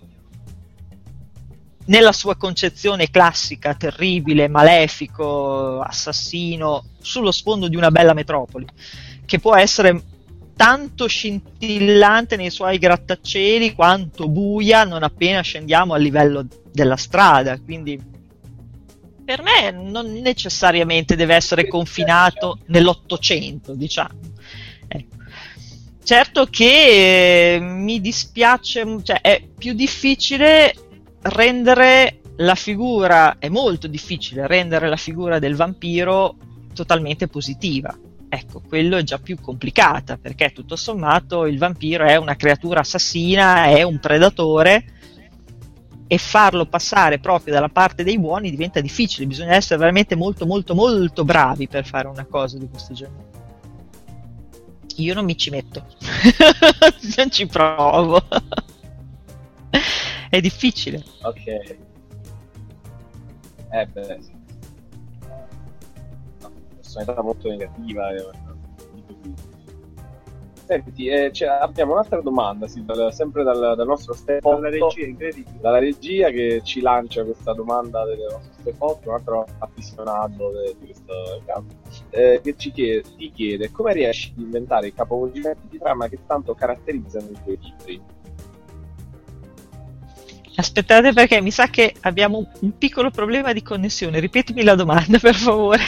nella 1.86 2.12
sua 2.12 2.36
concezione 2.36 3.10
classica, 3.10 3.74
terribile, 3.74 4.48
malefico, 4.48 5.80
assassino, 5.80 6.84
sullo 7.00 7.32
sfondo 7.32 7.68
di 7.68 7.76
una 7.76 7.90
bella 7.90 8.14
metropoli, 8.14 8.66
che 9.24 9.38
può 9.40 9.56
essere 9.56 10.00
tanto 10.54 11.06
scintillante 11.06 12.36
nei 12.36 12.50
suoi 12.50 12.78
grattacieli 12.78 13.74
quanto 13.74 14.28
buia 14.28 14.84
non 14.84 15.02
appena 15.02 15.40
scendiamo 15.40 15.94
a 15.94 15.96
livello 15.96 16.46
della 16.70 16.96
strada. 16.96 17.58
Quindi 17.58 17.98
per 19.30 19.42
me 19.44 19.70
non 19.70 20.10
necessariamente 20.10 21.14
deve 21.14 21.36
essere 21.36 21.68
confinato 21.68 22.58
nell'Ottocento, 22.66 23.76
diciamo. 23.76 24.18
Ecco. 24.88 25.16
Certo 26.02 26.46
che 26.46 27.54
eh, 27.54 27.60
mi 27.60 28.00
dispiace, 28.00 28.84
cioè 29.04 29.20
è 29.20 29.40
più 29.56 29.72
difficile 29.74 30.74
rendere 31.22 32.22
la 32.38 32.56
figura, 32.56 33.38
è 33.38 33.48
molto 33.48 33.86
difficile 33.86 34.48
rendere 34.48 34.88
la 34.88 34.96
figura 34.96 35.38
del 35.38 35.54
vampiro 35.54 36.34
totalmente 36.74 37.28
positiva. 37.28 37.96
Ecco, 38.28 38.60
quello 38.66 38.96
è 38.96 39.04
già 39.04 39.18
più 39.18 39.38
complicata 39.40 40.16
perché 40.16 40.50
tutto 40.50 40.74
sommato 40.74 41.46
il 41.46 41.58
vampiro 41.58 42.04
è 42.04 42.16
una 42.16 42.34
creatura 42.34 42.80
assassina, 42.80 43.66
è 43.66 43.82
un 43.82 44.00
predatore 44.00 44.86
e 46.12 46.18
farlo 46.18 46.66
passare 46.66 47.20
proprio 47.20 47.54
dalla 47.54 47.68
parte 47.68 48.02
dei 48.02 48.18
buoni 48.18 48.50
diventa 48.50 48.80
difficile, 48.80 49.28
bisogna 49.28 49.54
essere 49.54 49.78
veramente 49.78 50.16
molto 50.16 50.44
molto 50.44 50.74
molto 50.74 51.24
bravi 51.24 51.68
per 51.68 51.86
fare 51.86 52.08
una 52.08 52.24
cosa 52.24 52.58
di 52.58 52.68
questo 52.68 52.94
genere. 52.94 53.28
Io 54.96 55.14
non 55.14 55.24
mi 55.24 55.36
ci 55.36 55.50
metto, 55.50 55.86
non 57.16 57.30
ci 57.30 57.46
provo. 57.46 58.20
È 60.28 60.40
difficile. 60.40 61.00
Ok. 61.22 61.46
Eh 63.70 63.86
beh. 63.86 64.18
Una 66.40 66.50
personalità 66.74 67.22
molto 67.22 67.48
negativa. 67.48 68.10
Eh. 68.16 69.48
Senti, 70.70 71.06
eh, 71.06 71.32
cioè, 71.32 71.48
abbiamo 71.48 71.94
un'altra 71.94 72.20
domanda, 72.20 72.68
sì, 72.68 72.84
dal, 72.84 73.12
sempre 73.12 73.42
dal, 73.42 73.74
dal, 73.74 73.86
nostro 73.88 74.14
Stefano. 74.14 74.60
Dalla 74.60 74.68
regia, 74.68 75.04
incredibile. 75.04 75.58
Dalla 75.60 75.80
regia 75.80 76.30
che 76.30 76.60
ci 76.62 76.80
lancia 76.80 77.24
questa 77.24 77.52
domanda 77.54 78.04
del 78.04 78.18
nostro 78.30 78.52
Stefano, 78.60 79.00
un 79.04 79.12
altro 79.12 79.46
appassionato 79.58 80.52
di 80.78 80.86
questo 80.86 81.42
campo, 81.44 81.74
eh, 82.10 82.40
che 82.40 82.54
ci 82.56 82.70
chiede, 82.70 83.02
ti 83.16 83.32
chiede 83.34 83.72
come 83.72 83.94
riesci 83.94 84.32
ad 84.36 84.44
inventare 84.44 84.86
i 84.86 84.94
capovolgimenti 84.94 85.66
di 85.68 85.78
trama 85.78 86.06
che 86.06 86.20
tanto 86.24 86.54
caratterizzano 86.54 87.30
i 87.30 87.38
tuoi 87.42 87.58
libri. 87.86 88.02
Aspettate 90.54 91.12
perché 91.12 91.40
mi 91.40 91.50
sa 91.50 91.66
che 91.66 91.96
abbiamo 92.02 92.48
un 92.60 92.78
piccolo 92.78 93.10
problema 93.10 93.52
di 93.52 93.62
connessione. 93.62 94.20
Ripetimi 94.20 94.62
la 94.62 94.76
domanda, 94.76 95.18
per 95.18 95.34
favore. 95.34 95.82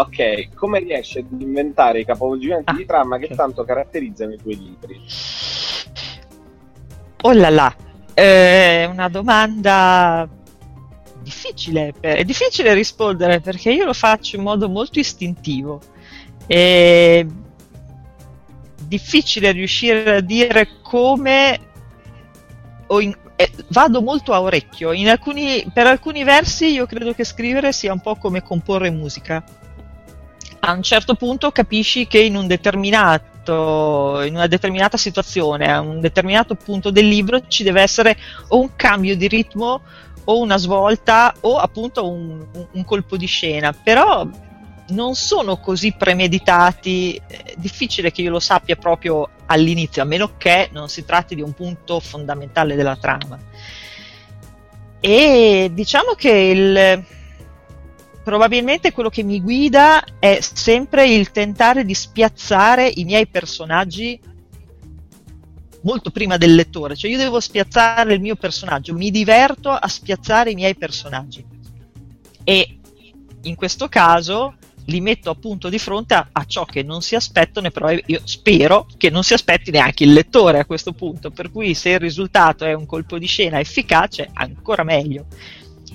Ok, 0.00 0.54
come 0.54 0.78
riesci 0.78 1.18
ad 1.18 1.26
inventare 1.40 1.98
i 1.98 2.04
capovolgimenti 2.04 2.70
ah, 2.70 2.74
di 2.74 2.86
trama 2.86 3.18
che 3.18 3.24
okay. 3.24 3.36
tanto 3.36 3.64
caratterizzano 3.64 4.32
i 4.32 4.36
tuoi 4.36 4.56
libri? 4.56 5.00
Oh 7.22 7.32
là 7.32 7.50
là, 7.50 7.74
è 8.14 8.88
una 8.88 9.08
domanda 9.08 10.28
difficile. 11.20 11.94
È 11.98 12.22
difficile 12.22 12.74
rispondere 12.74 13.40
perché 13.40 13.72
io 13.72 13.84
lo 13.84 13.92
faccio 13.92 14.36
in 14.36 14.42
modo 14.42 14.68
molto 14.68 15.00
istintivo. 15.00 15.80
È 16.46 17.26
difficile 18.86 19.50
riuscire 19.50 20.14
a 20.14 20.20
dire 20.20 20.68
come 20.80 21.58
in, 23.00 23.16
eh, 23.34 23.50
vado 23.70 24.00
molto 24.00 24.32
a 24.32 24.40
orecchio. 24.40 24.90
Alcuni, 24.90 25.68
per 25.72 25.88
alcuni 25.88 26.22
versi 26.22 26.66
io 26.66 26.86
credo 26.86 27.12
che 27.14 27.24
scrivere 27.24 27.72
sia 27.72 27.92
un 27.92 28.00
po' 28.00 28.14
come 28.14 28.44
comporre 28.44 28.90
musica. 28.90 29.66
A 30.60 30.72
un 30.72 30.82
certo 30.82 31.14
punto 31.14 31.50
capisci 31.50 32.06
che 32.06 32.20
in 32.20 32.36
un 32.36 32.46
in 32.48 34.34
una 34.34 34.46
determinata 34.46 34.98
situazione, 34.98 35.72
a 35.72 35.80
un 35.80 36.00
determinato 36.00 36.54
punto 36.54 36.90
del 36.90 37.08
libro 37.08 37.46
ci 37.46 37.62
deve 37.62 37.80
essere 37.80 38.16
o 38.48 38.60
un 38.60 38.76
cambio 38.76 39.16
di 39.16 39.26
ritmo 39.26 39.80
o 40.24 40.38
una 40.38 40.58
svolta 40.58 41.34
o 41.40 41.56
appunto 41.56 42.06
un, 42.06 42.44
un 42.70 42.84
colpo 42.84 43.16
di 43.16 43.26
scena, 43.26 43.72
però 43.72 44.28
non 44.88 45.14
sono 45.14 45.58
così 45.58 45.92
premeditati, 45.92 47.20
è 47.26 47.54
difficile 47.56 48.10
che 48.10 48.22
io 48.22 48.30
lo 48.30 48.40
sappia 48.40 48.76
proprio 48.76 49.28
all'inizio, 49.46 50.02
a 50.02 50.04
meno 50.04 50.36
che 50.36 50.68
non 50.72 50.88
si 50.88 51.04
tratti 51.04 51.34
di 51.34 51.42
un 51.42 51.52
punto 51.52 52.00
fondamentale 52.00 52.74
della 52.74 52.96
trama. 52.96 53.38
E 55.00 55.70
diciamo 55.72 56.12
che 56.12 56.30
il, 56.30 57.04
probabilmente 58.28 58.92
quello 58.92 59.08
che 59.08 59.22
mi 59.22 59.40
guida 59.40 60.04
è 60.18 60.40
sempre 60.42 61.08
il 61.08 61.30
tentare 61.30 61.86
di 61.86 61.94
spiazzare 61.94 62.92
i 62.96 63.04
miei 63.04 63.26
personaggi 63.26 64.20
molto 65.80 66.10
prima 66.10 66.36
del 66.36 66.54
lettore, 66.54 66.94
cioè 66.94 67.10
io 67.10 67.16
devo 67.16 67.40
spiazzare 67.40 68.12
il 68.12 68.20
mio 68.20 68.36
personaggio, 68.36 68.92
mi 68.92 69.10
diverto 69.10 69.70
a 69.70 69.88
spiazzare 69.88 70.50
i 70.50 70.54
miei 70.54 70.76
personaggi. 70.76 71.42
E 72.44 72.78
in 73.44 73.54
questo 73.54 73.88
caso 73.88 74.56
li 74.84 75.00
metto 75.00 75.30
appunto 75.30 75.70
di 75.70 75.78
fronte 75.78 76.12
a, 76.12 76.28
a, 76.30 76.44
ciò 76.44 76.66
che 76.66 76.82
non 76.82 77.00
si 77.00 77.14
aspettano, 77.14 77.70
però 77.70 77.90
io 77.90 78.20
spero 78.24 78.86
che 78.98 79.08
non 79.08 79.22
si 79.22 79.32
aspetti 79.32 79.70
neanche 79.70 80.04
il 80.04 80.12
lettore 80.12 80.58
a 80.58 80.66
questo 80.66 80.92
punto, 80.92 81.30
per 81.30 81.50
cui 81.50 81.72
se 81.72 81.92
il 81.92 81.98
risultato 81.98 82.66
è 82.66 82.74
un 82.74 82.84
colpo 82.84 83.16
di 83.16 83.26
scena 83.26 83.58
efficace, 83.58 84.28
ancora 84.34 84.84
meglio. 84.84 85.28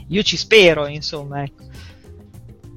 Io 0.08 0.24
ci 0.24 0.36
spero, 0.36 0.88
insomma, 0.88 1.44
ecco. 1.44 1.64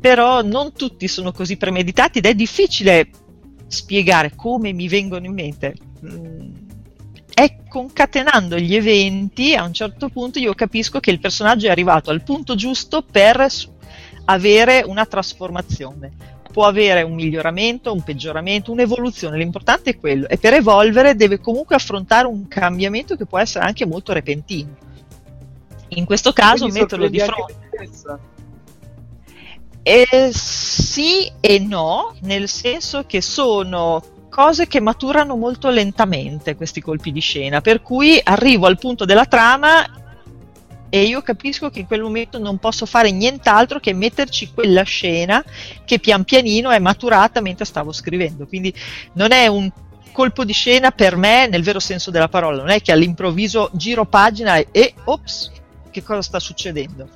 Però 0.06 0.40
non 0.40 0.72
tutti 0.72 1.08
sono 1.08 1.32
così 1.32 1.56
premeditati 1.56 2.18
ed 2.18 2.26
è 2.26 2.34
difficile 2.36 3.10
spiegare 3.66 4.36
come 4.36 4.72
mi 4.72 4.86
vengono 4.86 5.26
in 5.26 5.32
mente. 5.32 5.74
Mm, 6.04 6.52
è 7.34 7.56
concatenando 7.68 8.56
gli 8.56 8.76
eventi, 8.76 9.56
a 9.56 9.64
un 9.64 9.72
certo 9.72 10.08
punto 10.08 10.38
io 10.38 10.54
capisco 10.54 11.00
che 11.00 11.10
il 11.10 11.18
personaggio 11.18 11.66
è 11.66 11.70
arrivato 11.70 12.10
al 12.10 12.22
punto 12.22 12.54
giusto 12.54 13.02
per 13.02 13.44
avere 14.26 14.84
una 14.86 15.06
trasformazione. 15.06 16.12
Può 16.52 16.66
avere 16.66 17.02
un 17.02 17.14
miglioramento, 17.14 17.92
un 17.92 18.04
peggioramento, 18.04 18.70
un'evoluzione, 18.70 19.36
l'importante 19.36 19.90
è 19.90 19.98
quello. 19.98 20.28
E 20.28 20.38
per 20.38 20.54
evolvere 20.54 21.16
deve 21.16 21.40
comunque 21.40 21.74
affrontare 21.74 22.28
un 22.28 22.46
cambiamento 22.46 23.16
che 23.16 23.26
può 23.26 23.40
essere 23.40 23.64
anche 23.64 23.84
molto 23.84 24.12
repentino. 24.12 24.72
In 25.88 26.04
questo 26.04 26.32
caso 26.32 26.68
metterlo 26.68 27.08
di 27.08 27.18
fronte. 27.18 28.35
Eh, 29.88 30.30
sì 30.32 31.30
e 31.38 31.60
no, 31.60 32.12
nel 32.22 32.48
senso 32.48 33.04
che 33.06 33.20
sono 33.20 34.02
cose 34.28 34.66
che 34.66 34.80
maturano 34.80 35.36
molto 35.36 35.70
lentamente 35.70 36.56
questi 36.56 36.80
colpi 36.80 37.12
di 37.12 37.20
scena, 37.20 37.60
per 37.60 37.82
cui 37.82 38.20
arrivo 38.20 38.66
al 38.66 38.78
punto 38.78 39.04
della 39.04 39.26
trama 39.26 39.86
e 40.88 41.02
io 41.04 41.22
capisco 41.22 41.70
che 41.70 41.78
in 41.78 41.86
quel 41.86 42.02
momento 42.02 42.40
non 42.40 42.58
posso 42.58 42.84
fare 42.84 43.12
nient'altro 43.12 43.78
che 43.78 43.94
metterci 43.94 44.50
quella 44.52 44.82
scena 44.82 45.44
che 45.84 46.00
pian 46.00 46.24
pianino 46.24 46.70
è 46.70 46.80
maturata 46.80 47.40
mentre 47.40 47.64
stavo 47.64 47.92
scrivendo. 47.92 48.44
Quindi 48.48 48.74
non 49.12 49.30
è 49.30 49.46
un 49.46 49.70
colpo 50.10 50.44
di 50.44 50.52
scena 50.52 50.90
per 50.90 51.14
me 51.14 51.46
nel 51.46 51.62
vero 51.62 51.78
senso 51.78 52.10
della 52.10 52.28
parola, 52.28 52.56
non 52.56 52.70
è 52.70 52.82
che 52.82 52.90
all'improvviso 52.90 53.70
giro 53.74 54.04
pagina 54.04 54.56
e, 54.56 54.66
e 54.72 54.94
ops, 55.04 55.52
che 55.92 56.02
cosa 56.02 56.22
sta 56.22 56.40
succedendo? 56.40 57.08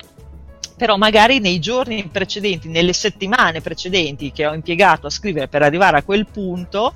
Però 0.80 0.96
magari 0.96 1.40
nei 1.40 1.58
giorni 1.58 2.08
precedenti, 2.10 2.66
nelle 2.70 2.94
settimane 2.94 3.60
precedenti 3.60 4.32
che 4.32 4.46
ho 4.46 4.54
impiegato 4.54 5.08
a 5.08 5.10
scrivere 5.10 5.46
per 5.46 5.60
arrivare 5.60 5.98
a 5.98 6.02
quel 6.02 6.24
punto, 6.24 6.94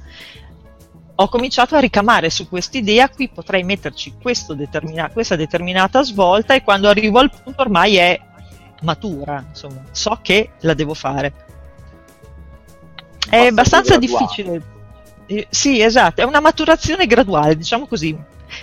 ho 1.17 1.29
cominciato 1.29 1.77
a 1.77 1.81
ricamare 1.81 2.31
su 2.31 2.49
quest'idea, 2.49 3.11
qui 3.11 3.29
potrei 3.29 3.63
metterci 3.63 4.15
determina- 4.57 5.11
questa 5.11 5.37
determinata 5.37 6.03
svolta 6.03 6.55
e 6.55 6.63
quando 6.63 6.89
arrivo 6.89 7.19
al 7.19 7.29
punto 7.29 7.61
ormai 7.61 7.97
è 7.97 8.19
matura, 8.81 9.45
insomma, 9.47 9.83
so 9.91 10.19
che 10.23 10.53
la 10.61 10.73
devo 10.73 10.95
fare. 10.95 11.35
È 13.29 13.49
abbastanza 13.49 13.99
difficile. 13.99 14.63
Eh, 15.27 15.47
sì, 15.51 15.83
esatto, 15.83 16.23
è 16.23 16.25
una 16.25 16.41
maturazione 16.41 17.05
graduale, 17.07 17.55
diciamo 17.55 17.87
così. 17.87 18.17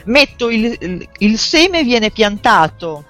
Metto 0.05 0.49
il, 0.49 0.75
il, 0.79 1.07
il 1.19 1.37
seme 1.37 1.83
viene 1.83 2.09
piantato 2.09 3.05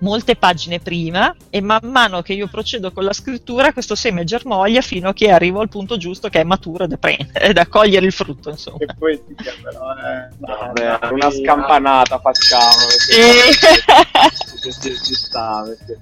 molte 0.00 0.36
pagine 0.36 0.78
prima 0.78 1.34
e 1.50 1.60
man 1.60 1.80
mano 1.84 2.22
che 2.22 2.32
io 2.32 2.48
procedo 2.48 2.92
con 2.92 3.04
la 3.04 3.12
scrittura 3.12 3.72
questo 3.72 3.94
seme 3.94 4.24
germoglia 4.24 4.80
fino 4.80 5.08
a 5.08 5.12
che 5.12 5.30
arrivo 5.30 5.60
al 5.60 5.68
punto 5.68 5.96
giusto 5.96 6.28
che 6.28 6.40
è 6.40 6.44
maturo 6.44 6.86
da 6.86 6.96
prendere, 6.96 7.52
da 7.54 7.66
cogliere 7.66 8.06
il 8.06 8.12
frutto 8.12 8.50
insomma. 8.50 8.78
Che 8.78 8.94
poetica 8.98 9.52
però, 9.62 9.92
eh. 9.92 10.28
Vabbè, 10.38 11.12
una 11.12 11.30
scampanata 11.30 12.18
facciamo 12.18 12.86
perché, 12.86 14.62
perché 14.62 14.96
ci 15.04 15.14
sta, 15.14 15.64
perché, 15.64 16.00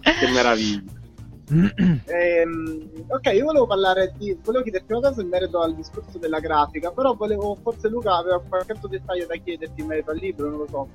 che 0.00 0.28
meraviglia. 0.28 1.00
ehm, 2.06 2.90
ok, 3.08 3.26
io 3.34 3.44
volevo 3.44 3.66
parlare 3.66 4.14
di. 4.16 4.36
Volevo 4.42 4.62
chiederti 4.62 4.92
una 4.92 5.08
cosa 5.08 5.20
in 5.20 5.28
merito 5.28 5.60
al 5.60 5.74
discorso 5.74 6.18
della 6.18 6.40
grafica, 6.40 6.90
però 6.92 7.14
volevo. 7.14 7.58
Forse 7.62 7.88
Luca 7.88 8.16
aveva 8.16 8.40
qualche 8.40 8.72
altro 8.72 8.88
dettaglio 8.88 9.26
da 9.26 9.36
chiederti 9.36 9.80
in 9.80 9.86
merito 9.86 10.10
al 10.10 10.16
libro, 10.16 10.48
non 10.48 10.58
lo 10.58 10.66
so. 10.68 10.88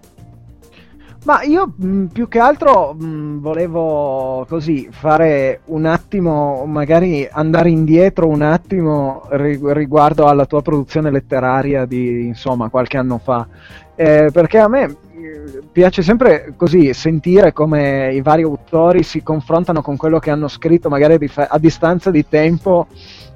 Ma 1.27 1.41
io 1.43 1.73
mh, 1.75 2.05
più 2.05 2.29
che 2.29 2.39
altro 2.39 2.93
mh, 2.93 3.41
volevo 3.41 4.45
così 4.47 4.87
fare 4.89 5.59
un 5.65 5.83
attimo, 5.85 6.63
magari 6.65 7.27
andare 7.29 7.69
indietro 7.69 8.29
un 8.29 8.41
attimo 8.41 9.27
riguardo 9.29 10.27
alla 10.27 10.45
tua 10.45 10.61
produzione 10.61 11.11
letteraria 11.11 11.83
di 11.83 12.27
insomma 12.27 12.69
qualche 12.69 12.95
anno 12.95 13.17
fa. 13.17 13.45
Eh, 13.95 14.29
perché 14.31 14.57
a 14.57 14.69
me 14.69 14.83
eh, 14.85 15.63
piace 15.69 16.01
sempre 16.01 16.53
così 16.55 16.93
sentire 16.93 17.51
come 17.51 18.13
i 18.13 18.21
vari 18.21 18.43
autori 18.43 19.03
si 19.03 19.21
confrontano 19.21 19.81
con 19.81 19.97
quello 19.97 20.19
che 20.19 20.31
hanno 20.31 20.47
scritto, 20.47 20.87
magari 20.87 21.29
a 21.35 21.59
distanza 21.59 22.09
di 22.09 22.25
tempo. 22.25 22.87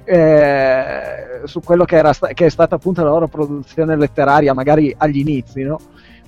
Eh, 0.04 1.20
su 1.44 1.60
quello 1.60 1.84
che, 1.84 1.96
era, 1.96 2.12
che 2.12 2.46
è 2.46 2.48
stata 2.48 2.74
appunto 2.74 3.04
la 3.04 3.10
loro 3.10 3.28
produzione 3.28 3.96
letteraria, 3.96 4.54
magari 4.54 4.94
agli 4.96 5.18
inizi, 5.18 5.62
no? 5.62 5.78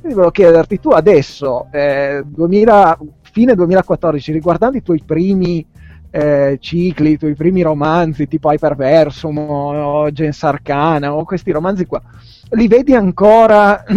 Quindi 0.04 0.20
volevo 0.20 0.32
chiederti, 0.38 0.80
tu 0.80 0.90
adesso, 0.90 1.68
eh, 1.70 2.22
2000, 2.26 2.98
fine 3.22 3.54
2014, 3.54 4.32
riguardando 4.32 4.76
i 4.76 4.82
tuoi 4.82 5.00
primi 5.02 5.66
eh, 6.10 6.58
cicli, 6.60 7.12
i 7.12 7.16
tuoi 7.16 7.34
primi 7.34 7.62
romanzi 7.62 8.28
tipo 8.28 8.52
Hyperversum 8.52 9.38
o, 9.38 10.12
Gens 10.12 10.42
Arcana 10.42 11.14
o 11.14 11.24
questi 11.24 11.50
romanzi 11.52 11.86
qua, 11.86 12.02
li 12.50 12.68
vedi 12.68 12.94
ancora, 12.94 13.82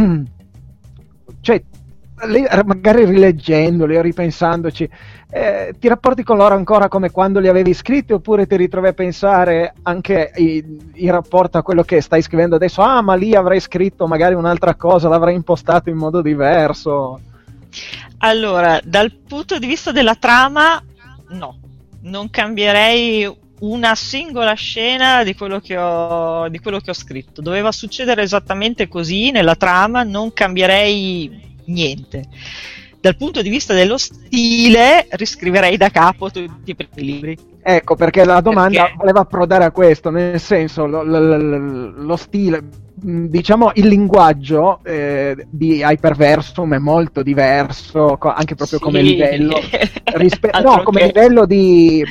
cioè, 1.42 1.62
magari 2.66 3.06
rileggendoli 3.06 3.96
o 3.96 4.02
ripensandoci, 4.02 4.90
eh, 5.30 5.76
ti 5.80 5.88
rapporti 5.88 6.24
con 6.24 6.38
loro 6.38 6.56
ancora 6.56 6.88
come 6.88 7.12
quando 7.12 7.40
li 7.40 7.48
avevi 7.48 7.74
scritti 7.74 8.14
oppure 8.14 8.48
ti 8.48 8.56
ritrovi 8.56 8.88
a 8.88 8.94
pensare 8.94 9.74
anche 9.84 10.32
in, 10.36 11.12
rapporto 11.12 11.60
a 11.60 11.64
quello 11.64 11.84
che 11.84 12.02
stai 12.02 12.22
scrivendo 12.22 12.56
adesso, 12.56 12.82
ah 12.82 13.02
ma 13.02 13.14
lì 13.14 13.36
avrei 13.36 13.60
scritto 13.60 14.08
magari 14.08 14.34
un'altra 14.34 14.76
cosa, 14.76 15.10
l'avrei 15.10 15.36
impostato 15.36 15.90
in 15.90 15.98
modo 15.98 16.22
diverso? 16.22 17.20
Allora, 18.20 18.80
dal 18.84 19.12
punto 19.28 19.60
di 19.60 19.68
vista 19.68 19.92
della 19.92 20.16
trama, 20.16 20.82
no, 21.30 21.60
non 22.02 22.32
cambierei 22.32 23.32
una 23.60 23.96
singola 23.96 24.54
scena 24.54 25.24
di 25.24 25.36
quello, 25.36 25.62
ho, 25.78 26.50
di 26.50 26.60
quello 26.60 26.80
che 26.80 26.90
ho 26.90 26.96
scritto. 26.96 27.42
Doveva 27.42 27.72
succedere 27.72 28.24
esattamente 28.24 28.88
così 28.88 29.30
nella 29.30 29.56
trama, 29.56 30.02
non 30.04 30.34
cambierei 30.34 31.47
niente 31.68 32.28
dal 33.00 33.16
punto 33.16 33.42
di 33.42 33.50
vista 33.50 33.74
dello 33.74 33.98
stile 33.98 35.08
riscriverei 35.12 35.78
da 35.78 35.90
capo 35.90 36.30
tutti 36.30 36.72
i 36.72 36.76
primi 36.76 37.12
libri. 37.12 37.38
Ecco, 37.62 37.96
perché 37.96 38.26
la 38.26 38.42
domanda 38.42 38.84
perché... 38.84 38.98
voleva 38.98 39.20
approdare 39.22 39.66
a 39.66 39.72
questo, 39.72 40.10
nel 40.10 40.40
senso 40.40 40.86
lo, 40.86 41.04
lo, 41.04 41.20
lo 41.92 42.16
stile, 42.16 42.64
diciamo 42.94 43.72
il 43.76 43.88
linguaggio 43.88 44.80
eh, 44.84 45.48
di 45.50 45.82
Hyperversum 45.82 46.76
è 46.76 46.78
molto 46.80 47.24
diverso, 47.24 48.18
anche 48.20 48.56
proprio 48.56 48.78
sì. 48.78 48.84
come 48.84 49.02
livello, 49.02 49.60
rispe- 50.16 50.52
no, 50.62 50.82
come 50.84 51.06
livello 51.06 51.46
di 51.46 52.04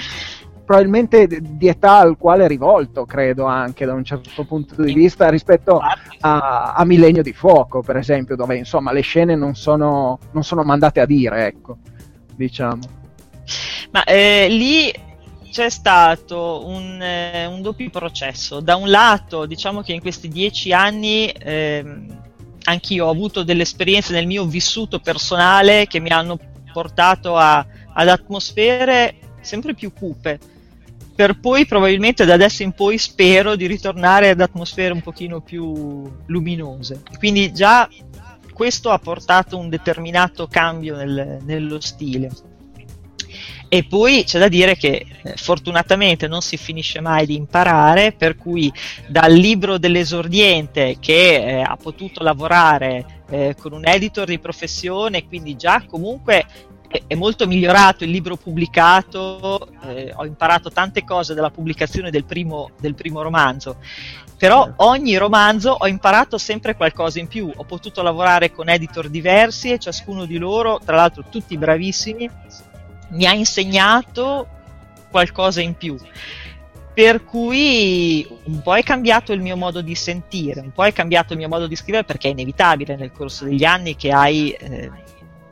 probabilmente 0.67 1.29
di 1.29 1.69
età 1.69 1.99
al 1.99 2.19
quale 2.19 2.45
è 2.45 2.49
rivolto, 2.49 3.07
credo 3.07 3.45
anche 3.45 3.87
da 3.87 3.95
un 3.95 4.05
certo 4.05 4.45
punto 4.45 4.83
di 4.83 4.93
vista, 4.93 5.31
rispetto 5.31 5.79
a, 5.79 6.75
a 6.75 6.85
Millennio 6.85 7.23
di 7.23 7.33
Fuoco, 7.33 7.83
per 7.83 7.97
esempio, 7.97 8.35
dove 8.35 8.57
insomma 8.57 8.93
le 8.93 9.01
scene 9.01 9.37
non 9.37 9.55
sono, 9.55 10.19
non 10.33 10.43
sono 10.43 10.65
mandate 10.65 11.01
a 11.01 11.07
dire, 11.07 11.47
ecco, 11.47 11.79
diciamo. 12.35 12.81
Ma 13.93 14.03
eh, 14.03 14.49
lì 14.51 14.93
c'è 15.51 15.71
stato 15.71 16.67
un, 16.67 17.01
eh, 17.01 17.47
un, 17.47 17.63
doppio 17.63 17.89
processo. 17.89 18.59
Da 18.59 18.75
un 18.75 18.91
lato, 18.91 19.47
diciamo 19.47 19.83
che 19.83 19.93
in 19.93 20.01
questi 20.01 20.29
dieci 20.29 20.73
anni 20.73 21.29
eh, 21.29 21.85
anch'io 22.65 23.07
ho 23.07 23.11
avuto 23.11 23.45
delle 23.45 23.63
esperienze 23.63 24.13
nel 24.13 24.27
mio 24.27 24.45
vissuto 24.45 24.99
personale 24.99 25.87
che 25.87 26.01
mi 26.01 26.11
hanno 26.11 26.37
portato 26.73 27.37
a, 27.37 27.65
ad 27.93 28.09
atmosfere 28.09 29.15
sempre 29.41 29.75
più 29.75 29.93
cupe 29.93 30.41
per 31.17 31.41
poi 31.41 31.65
probabilmente 31.65 32.27
da 32.27 32.35
adesso 32.35 32.63
in 32.63 32.73
poi 32.73 32.99
spero 32.99 33.57
di 33.57 33.67
ritornare 33.67 34.29
ad 34.29 34.41
atmosfere 34.41 34.93
un 34.93 35.01
pochino 35.01 35.41
più 35.41 36.05
luminose. 36.27 37.03
Quindi 37.19 37.53
già 37.55 37.89
questo 38.53 38.91
ha 38.91 38.99
portato 38.99 39.59
un 39.59 39.71
determinato 39.71 40.47
cambio 40.47 40.95
nel, 40.95 41.39
nello 41.43 41.81
stile. 41.81 42.31
E 43.69 43.85
poi 43.85 44.23
c'è 44.25 44.39
da 44.39 44.49
dire 44.49 44.77
che 44.77 45.07
eh, 45.23 45.35
fortunatamente 45.37 46.29
non 46.29 46.41
si 46.41 46.57
finisce 46.57 47.01
mai 47.01 47.27
di 47.27 47.35
imparare, 47.35 48.13
per 48.13 48.37
cui 48.37 48.73
dal 49.09 49.33
libro 49.33 49.77
dell'esordiente 49.77 50.99
che 51.01 51.35
eh, 51.35 51.61
ha 51.63 51.77
potuto 51.77 52.23
lavorare 52.23 53.23
eh, 53.29 53.57
con 53.59 53.73
un 53.73 53.87
editor 53.87 54.27
di 54.27 54.39
professione, 54.39 55.27
quindi 55.27 55.57
già 55.57 55.83
comunque 55.85 56.47
è 57.07 57.15
molto 57.15 57.47
migliorato 57.47 58.05
il 58.05 58.11
libro 58.11 58.37
pubblicato, 58.37 59.69
eh, 59.85 60.13
ho 60.15 60.25
imparato 60.25 60.71
tante 60.71 61.05
cose 61.05 61.35
dalla 61.35 61.51
pubblicazione 61.51 62.11
del 62.11 62.25
primo, 62.25 62.71
del 62.81 62.95
primo 62.95 63.23
romanzo, 63.23 63.77
però 64.37 64.71
ogni 64.77 65.17
romanzo 65.17 65.71
ho 65.71 65.87
imparato 65.87 66.37
sempre 66.37 66.77
qualcosa 66.77 67.19
in 67.19 67.27
più, 67.27 67.51
ho 67.55 67.65
potuto 67.65 68.03
lavorare 68.03 68.53
con 68.53 68.69
editor 68.69 69.09
diversi 69.09 69.73
e 69.73 69.79
ciascuno 69.79 70.27
di 70.27 70.37
loro, 70.37 70.81
tra 70.85 70.97
l'altro 70.97 71.25
tutti 71.31 71.57
bravissimi, 71.57 72.29
mi 73.11 73.25
ha 73.25 73.33
insegnato 73.33 74.47
qualcosa 75.11 75.61
in 75.61 75.75
più. 75.75 75.97
Per 76.93 77.25
cui 77.25 78.27
un 78.45 78.63
po' 78.63 78.75
è 78.75 78.83
cambiato 78.83 79.33
il 79.33 79.41
mio 79.41 79.57
modo 79.57 79.83
di 79.83 79.95
sentire, 79.95 80.61
un 80.61 80.73
po' 80.73 80.85
è 80.85 80.93
cambiato 80.93 81.33
il 81.33 81.39
mio 81.39 81.49
modo 81.49 81.67
di 81.67 81.77
scrivere 81.77 82.05
perché 82.05 82.29
è 82.29 82.31
inevitabile 82.31 82.97
nel 82.97 83.13
corso 83.13 83.45
degli 83.45 83.65
anni 83.65 83.97
che 83.97 84.13
hai 84.13 84.51
eh, 84.51 84.91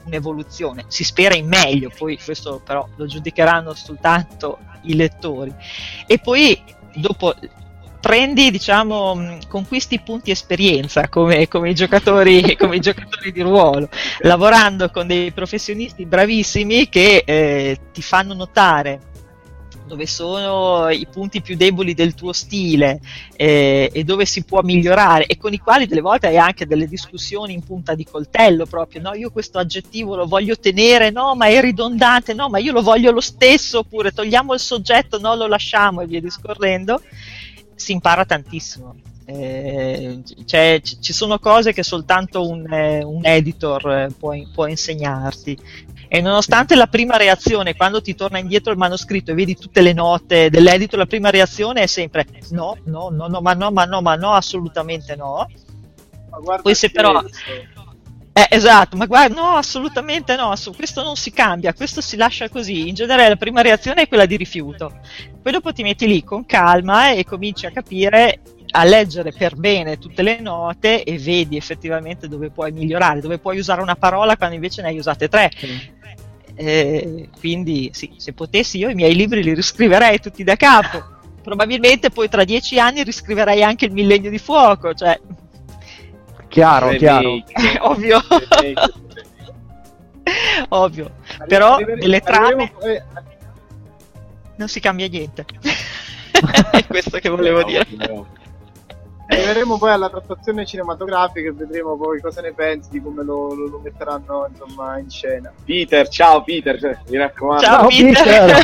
un'evoluzione. 0.04 0.84
Si 0.88 1.04
spera 1.04 1.34
in 1.34 1.46
meglio, 1.46 1.90
poi 1.96 2.18
questo 2.22 2.60
però 2.64 2.86
lo 2.96 3.06
giudicheranno 3.06 3.74
soltanto 3.74 4.58
i 4.82 4.94
lettori. 4.94 5.52
E 6.06 6.18
poi 6.18 6.62
dopo 6.94 7.34
prendi, 8.00 8.50
diciamo, 8.50 9.38
conquisti 9.48 9.98
punti 10.00 10.30
esperienza 10.30 11.08
come, 11.08 11.48
come, 11.48 11.70
i 11.70 11.74
giocatori, 11.74 12.54
come, 12.58 12.76
i 12.76 12.80
giocatori, 12.80 13.32
di 13.32 13.40
ruolo, 13.40 13.88
lavorando 14.20 14.90
con 14.90 15.06
dei 15.06 15.32
professionisti 15.32 16.04
bravissimi 16.04 16.90
che 16.90 17.22
eh, 17.24 17.78
ti 17.92 18.02
fanno 18.02 18.34
notare 18.34 19.12
dove 19.86 20.06
sono 20.06 20.88
i 20.88 21.06
punti 21.10 21.42
più 21.42 21.56
deboli 21.56 21.94
del 21.94 22.14
tuo 22.14 22.32
stile 22.32 23.00
eh, 23.36 23.90
e 23.92 24.04
dove 24.04 24.24
si 24.24 24.44
può 24.44 24.62
migliorare 24.62 25.26
e 25.26 25.36
con 25.36 25.52
i 25.52 25.58
quali 25.58 25.86
delle 25.86 26.00
volte 26.00 26.28
hai 26.28 26.38
anche 26.38 26.66
delle 26.66 26.86
discussioni 26.86 27.52
in 27.52 27.62
punta 27.62 27.94
di 27.94 28.04
coltello 28.04 28.66
proprio, 28.66 29.02
no 29.02 29.14
io 29.14 29.30
questo 29.30 29.58
aggettivo 29.58 30.16
lo 30.16 30.26
voglio 30.26 30.56
tenere, 30.56 31.10
no 31.10 31.34
ma 31.34 31.46
è 31.46 31.60
ridondante, 31.60 32.34
no 32.34 32.48
ma 32.48 32.58
io 32.58 32.72
lo 32.72 32.82
voglio 32.82 33.10
lo 33.10 33.20
stesso 33.20 33.80
oppure 33.80 34.12
togliamo 34.12 34.54
il 34.54 34.60
soggetto, 34.60 35.18
no 35.18 35.34
lo 35.34 35.46
lasciamo 35.46 36.00
e 36.00 36.06
via 36.06 36.20
discorrendo, 36.20 37.00
si 37.74 37.92
impara 37.92 38.24
tantissimo. 38.24 38.94
Eh, 39.26 40.20
cioè, 40.44 40.82
ci 40.82 41.12
sono 41.14 41.38
cose 41.38 41.72
che 41.72 41.82
soltanto 41.82 42.46
un, 42.46 42.70
eh, 42.70 43.02
un 43.02 43.24
editor 43.24 43.90
eh, 43.90 44.08
può, 44.18 44.34
può, 44.52 44.66
insegnarti 44.66 45.58
e 46.14 46.20
nonostante 46.20 46.76
la 46.76 46.86
prima 46.86 47.16
reazione, 47.16 47.74
quando 47.74 48.00
ti 48.00 48.14
torna 48.14 48.38
indietro 48.38 48.70
il 48.70 48.78
manoscritto 48.78 49.32
e 49.32 49.34
vedi 49.34 49.56
tutte 49.56 49.80
le 49.80 49.92
note 49.92 50.48
dell'edito, 50.48 50.96
la 50.96 51.06
prima 51.06 51.28
reazione 51.28 51.82
è 51.82 51.86
sempre 51.86 52.24
no, 52.50 52.76
no, 52.84 53.08
no, 53.10 53.26
no, 53.26 53.40
ma 53.40 53.52
no, 53.54 53.72
ma 53.72 53.84
no, 53.84 54.00
ma 54.00 54.14
no, 54.14 54.30
assolutamente 54.30 55.16
no. 55.16 55.44
Ma 56.30 56.58
Poi 56.58 56.74
se 56.76 56.92
però... 56.92 57.20
Eh, 58.32 58.46
esatto, 58.48 58.96
ma 58.96 59.06
guarda, 59.06 59.34
no, 59.34 59.56
assolutamente 59.56 60.36
no, 60.36 60.54
questo 60.76 61.02
non 61.02 61.16
si 61.16 61.32
cambia, 61.32 61.74
questo 61.74 62.00
si 62.00 62.16
lascia 62.16 62.48
così. 62.48 62.86
In 62.86 62.94
genere 62.94 63.28
la 63.28 63.36
prima 63.36 63.60
reazione 63.60 64.02
è 64.02 64.08
quella 64.08 64.26
di 64.26 64.36
rifiuto. 64.36 65.00
Poi 65.42 65.50
dopo 65.50 65.72
ti 65.72 65.82
metti 65.82 66.06
lì 66.06 66.22
con 66.22 66.46
calma 66.46 67.10
e 67.10 67.24
cominci 67.24 67.66
a 67.66 67.72
capire 67.72 68.40
a 68.76 68.84
leggere 68.84 69.32
per 69.32 69.56
bene 69.56 69.98
tutte 69.98 70.22
le 70.22 70.40
note 70.40 71.04
e 71.04 71.18
vedi 71.18 71.56
effettivamente 71.56 72.28
dove 72.28 72.50
puoi 72.50 72.72
migliorare, 72.72 73.20
dove 73.20 73.38
puoi 73.38 73.58
usare 73.58 73.80
una 73.80 73.94
parola 73.94 74.36
quando 74.36 74.54
invece 74.54 74.82
ne 74.82 74.88
hai 74.88 74.98
usate 74.98 75.28
tre. 75.28 75.50
Eh, 76.56 77.28
quindi 77.38 77.90
sì, 77.92 78.12
se 78.16 78.32
potessi 78.32 78.78
io 78.78 78.88
i 78.88 78.94
miei 78.94 79.14
libri 79.14 79.42
li 79.42 79.54
riscriverei 79.54 80.20
tutti 80.20 80.44
da 80.44 80.56
capo. 80.56 81.12
Probabilmente 81.42 82.10
poi 82.10 82.28
tra 82.28 82.44
dieci 82.44 82.78
anni 82.78 83.02
riscriverei 83.02 83.62
anche 83.62 83.86
il 83.86 83.92
millennio 83.92 84.30
di 84.30 84.38
fuoco, 84.38 84.94
cioè... 84.94 85.20
Chiaro, 86.48 86.90
remake, 86.90 87.52
chiaro. 87.52 87.90
Ovvio. 87.90 88.22
Ovvio. 90.68 91.14
Però 91.46 91.76
delle 91.78 92.20
trame 92.20 92.72
non 94.56 94.68
si 94.68 94.80
cambia 94.80 95.08
niente. 95.08 95.44
È 96.70 96.86
questo 96.86 97.18
che 97.18 97.28
volevo 97.28 97.62
dire. 97.64 97.86
Arriveremo 99.26 99.78
poi 99.78 99.90
alla 99.90 100.10
trattazione 100.10 100.66
cinematografica 100.66 101.48
e 101.48 101.52
vedremo 101.52 101.96
poi 101.96 102.20
cosa 102.20 102.42
ne 102.42 102.52
pensi 102.52 102.90
di 102.90 103.00
come 103.00 103.24
lo, 103.24 103.54
lo, 103.54 103.68
lo 103.68 103.80
metteranno 103.82 104.48
insomma, 104.50 104.98
in 104.98 105.08
scena. 105.08 105.52
Peter, 105.64 106.08
ciao 106.08 106.42
Peter, 106.42 106.78
cioè, 106.78 106.98
mi 107.08 107.16
raccomando. 107.16 107.62
Ciao, 107.62 107.88
Peter. 107.88 108.54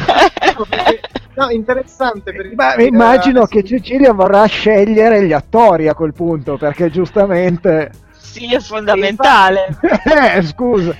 no, 1.34 1.50
interessante. 1.50 2.32
Per 2.32 2.54
Beh, 2.54 2.84
immagino 2.84 3.46
che 3.46 3.64
Cecilia 3.64 4.12
vorrà 4.12 4.44
scegliere 4.44 5.24
gli 5.24 5.32
attori 5.32 5.88
a 5.88 5.94
quel 5.94 6.12
punto, 6.12 6.58
perché 6.58 6.90
giustamente... 6.90 7.90
sì, 8.18 8.54
è 8.54 8.60
fondamentale. 8.60 9.78
eh, 9.80 10.42
scusa. 10.42 10.94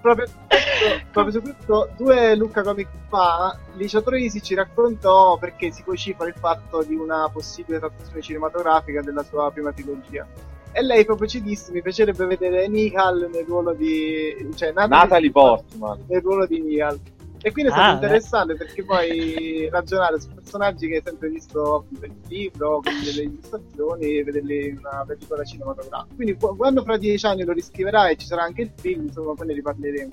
Proprio, 0.00 0.26
su 0.26 0.36
questo, 0.46 1.06
proprio 1.10 1.32
su 1.32 1.40
questo, 1.42 1.90
due 1.96 2.36
Lucca 2.36 2.62
Comic 2.62 2.88
fa, 3.08 3.58
Licia 3.74 4.00
Troisi 4.00 4.42
ci 4.42 4.54
raccontò 4.54 5.36
perché 5.38 5.70
si 5.70 5.82
vocifera 5.84 6.28
il 6.28 6.36
fatto 6.38 6.82
di 6.82 6.94
una 6.94 7.28
possibile 7.32 7.78
traduzione 7.78 8.22
cinematografica 8.22 9.02
della 9.02 9.22
sua 9.22 9.50
prima 9.50 9.72
trilogia. 9.72 10.26
E 10.72 10.82
lei 10.82 11.04
proprio 11.04 11.26
ci 11.26 11.42
disse: 11.42 11.72
Mi 11.72 11.82
piacerebbe 11.82 12.26
vedere 12.26 12.68
Nihal 12.68 13.28
nel 13.32 13.44
ruolo 13.44 13.72
di. 13.72 14.48
cioè 14.54 14.72
Natalie, 14.72 15.02
Natalie 15.02 15.30
Portman. 15.30 16.04
nel 16.06 16.20
ruolo 16.20 16.46
di 16.46 16.60
Nihal. 16.60 17.00
E 17.48 17.52
quindi 17.52 17.70
è 17.70 17.74
Ah, 17.74 17.78
stato 17.80 17.94
interessante 17.94 18.54
perché 18.56 18.84
poi 18.84 19.68
ragionare 19.70 20.20
su 20.20 20.28
personaggi 20.34 20.86
che 20.86 20.96
hai 20.96 21.02
sempre 21.02 21.28
visto 21.30 21.86
nel 21.98 22.12
libro, 22.28 22.82
con 22.82 22.92
delle 23.02 23.22
illustrazioni, 23.22 24.18
e 24.18 24.24
vederli 24.24 24.68
in 24.68 24.78
una 24.78 25.02
pellicola 25.06 25.42
cinematografica. 25.44 26.14
Quindi 26.14 26.36
qu- 26.36 26.56
quando 26.56 26.82
fra 26.82 26.98
dieci 26.98 27.24
anni 27.24 27.44
lo 27.44 27.52
riscriverai 27.52 28.12
e 28.12 28.16
ci 28.16 28.26
sarà 28.26 28.42
anche 28.42 28.62
il 28.62 28.70
film, 28.78 29.06
insomma, 29.06 29.32
poi 29.32 29.46
ne 29.46 29.54
riparleremo. 29.54 30.12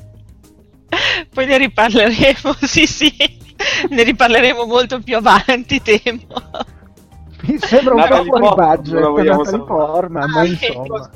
Poi 1.33 1.45
ne 1.45 1.57
riparleremo, 1.57 2.53
sì, 2.61 2.85
sì, 2.85 3.11
ne 3.89 4.03
riparleremo 4.03 4.65
molto 4.65 4.99
più 5.01 5.17
avanti, 5.17 5.81
temo. 5.81 6.21
Mi 7.41 7.57
sembra 7.59 7.93
un 7.95 7.99
Natalie 7.99 8.29
po' 8.29 8.37
fuori 8.37 8.55
budget 8.55 8.93
non 8.93 9.43
la. 9.51 9.59
Portman, 9.65 10.29
ma 10.31 10.39
Ah, 10.39 10.45
insomma. 10.45 11.09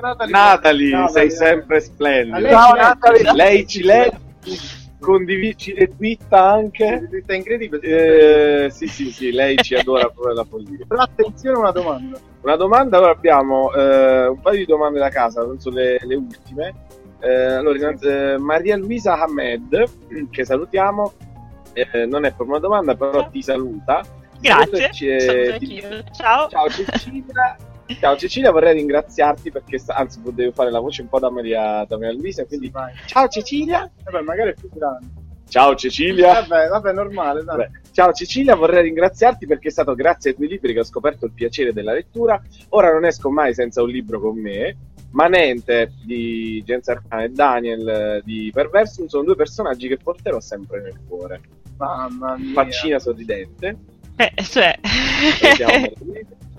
Natalie? 0.00 0.30
Natalie, 0.32 1.08
sei 1.08 1.30
sempre 1.30 1.80
splendida. 1.80 2.48
Ciao. 2.48 2.74
Natalie. 2.74 3.32
Lei 3.32 3.66
ci 3.66 3.82
legge, 3.82 4.18
condivi- 5.00 5.56
ci 5.56 5.74
retweeta 5.74 6.50
anche. 6.52 7.08
È 7.26 7.32
incredibile. 7.34 8.64
Eh, 8.66 8.70
sì, 8.70 8.86
sì, 8.86 9.10
sì, 9.10 9.32
lei 9.32 9.56
ci 9.56 9.74
adora 9.74 10.08
proprio 10.10 10.34
la 10.34 10.44
follia. 10.44 10.84
Però 10.86 11.02
attenzione 11.02 11.58
una 11.58 11.72
domanda. 11.72 12.18
Una 12.42 12.56
domanda, 12.56 12.96
allora 12.98 13.12
abbiamo 13.12 13.72
eh, 13.74 14.26
un 14.28 14.40
paio 14.40 14.58
di 14.58 14.66
domande 14.66 14.98
da 14.98 15.08
casa, 15.08 15.44
non 15.44 15.58
so 15.58 15.70
le, 15.70 15.98
le 16.02 16.14
ultime. 16.14 16.74
Eh, 17.20 17.32
allora, 17.34 17.76
innanzi- 17.76 18.06
eh, 18.06 18.38
Maria 18.38 18.76
Luisa 18.76 19.18
Hamed, 19.20 19.84
che 20.30 20.44
salutiamo, 20.44 21.12
eh, 21.72 22.06
non 22.06 22.24
è 22.24 22.28
proprio 22.28 22.56
una 22.56 22.58
domanda, 22.58 22.94
però 22.94 23.28
ti 23.28 23.42
saluta. 23.42 24.02
Grazie, 24.40 24.90
Ci- 24.92 25.06
eh, 25.08 25.56
ti-. 25.58 25.84
Ciao. 26.12 26.48
Ciao 26.48 26.68
Cecilia. 26.68 27.56
Ciao 27.98 28.16
Cecilia, 28.16 28.50
vorrei 28.50 28.74
ringraziarti 28.74 29.50
perché, 29.50 29.78
sta- 29.78 29.94
anzi, 29.94 30.20
devo 30.22 30.52
fare 30.52 30.70
la 30.70 30.80
voce 30.80 31.02
un 31.02 31.08
po' 31.08 31.18
da 31.18 31.30
Maria, 31.30 31.84
da 31.88 31.98
Maria 31.98 32.12
Luisa, 32.12 32.44
quindi 32.44 32.70
Vai. 32.70 32.94
ciao 33.06 33.28
Cecilia. 33.28 33.90
Vabbè, 34.04 34.20
magari 34.22 34.50
è 34.50 34.54
più 34.54 34.68
grande. 34.72 35.06
Ciao 35.48 35.74
Cecilia. 35.74 36.44
Vabbè, 36.46 36.68
vabbè, 36.68 36.92
normale, 36.92 37.42
dai. 37.42 37.56
Vabbè. 37.56 37.70
Ciao 37.90 38.12
Cecilia, 38.12 38.54
vorrei 38.54 38.84
ringraziarti 38.84 39.46
perché 39.46 39.68
è 39.68 39.70
stato 39.72 39.94
grazie 39.94 40.30
ai 40.30 40.36
tuoi 40.36 40.48
libri 40.48 40.72
che 40.72 40.78
ho 40.78 40.84
scoperto 40.84 41.26
il 41.26 41.32
piacere 41.32 41.72
della 41.72 41.92
lettura. 41.92 42.40
Ora 42.68 42.92
non 42.92 43.04
esco 43.04 43.30
mai 43.30 43.52
senza 43.52 43.82
un 43.82 43.88
libro 43.88 44.20
con 44.20 44.38
me. 44.38 44.76
Manente 45.10 45.92
di 46.04 46.62
Jens 46.64 46.86
Arcana 46.86 47.24
e 47.24 47.30
Daniel 47.30 47.88
eh, 47.88 48.22
di 48.24 48.50
Perversum 48.54 49.06
sono 49.06 49.24
due 49.24 49.34
personaggi 49.34 49.88
che 49.88 49.96
porterò 49.96 50.38
sempre 50.38 50.82
nel 50.82 51.00
cuore. 51.08 51.40
Mamma 51.76 52.36
mia. 52.36 52.52
Faccina 52.52 53.00
sorridente. 53.00 53.76
Eh, 54.14 54.32
cioè. 54.44 54.78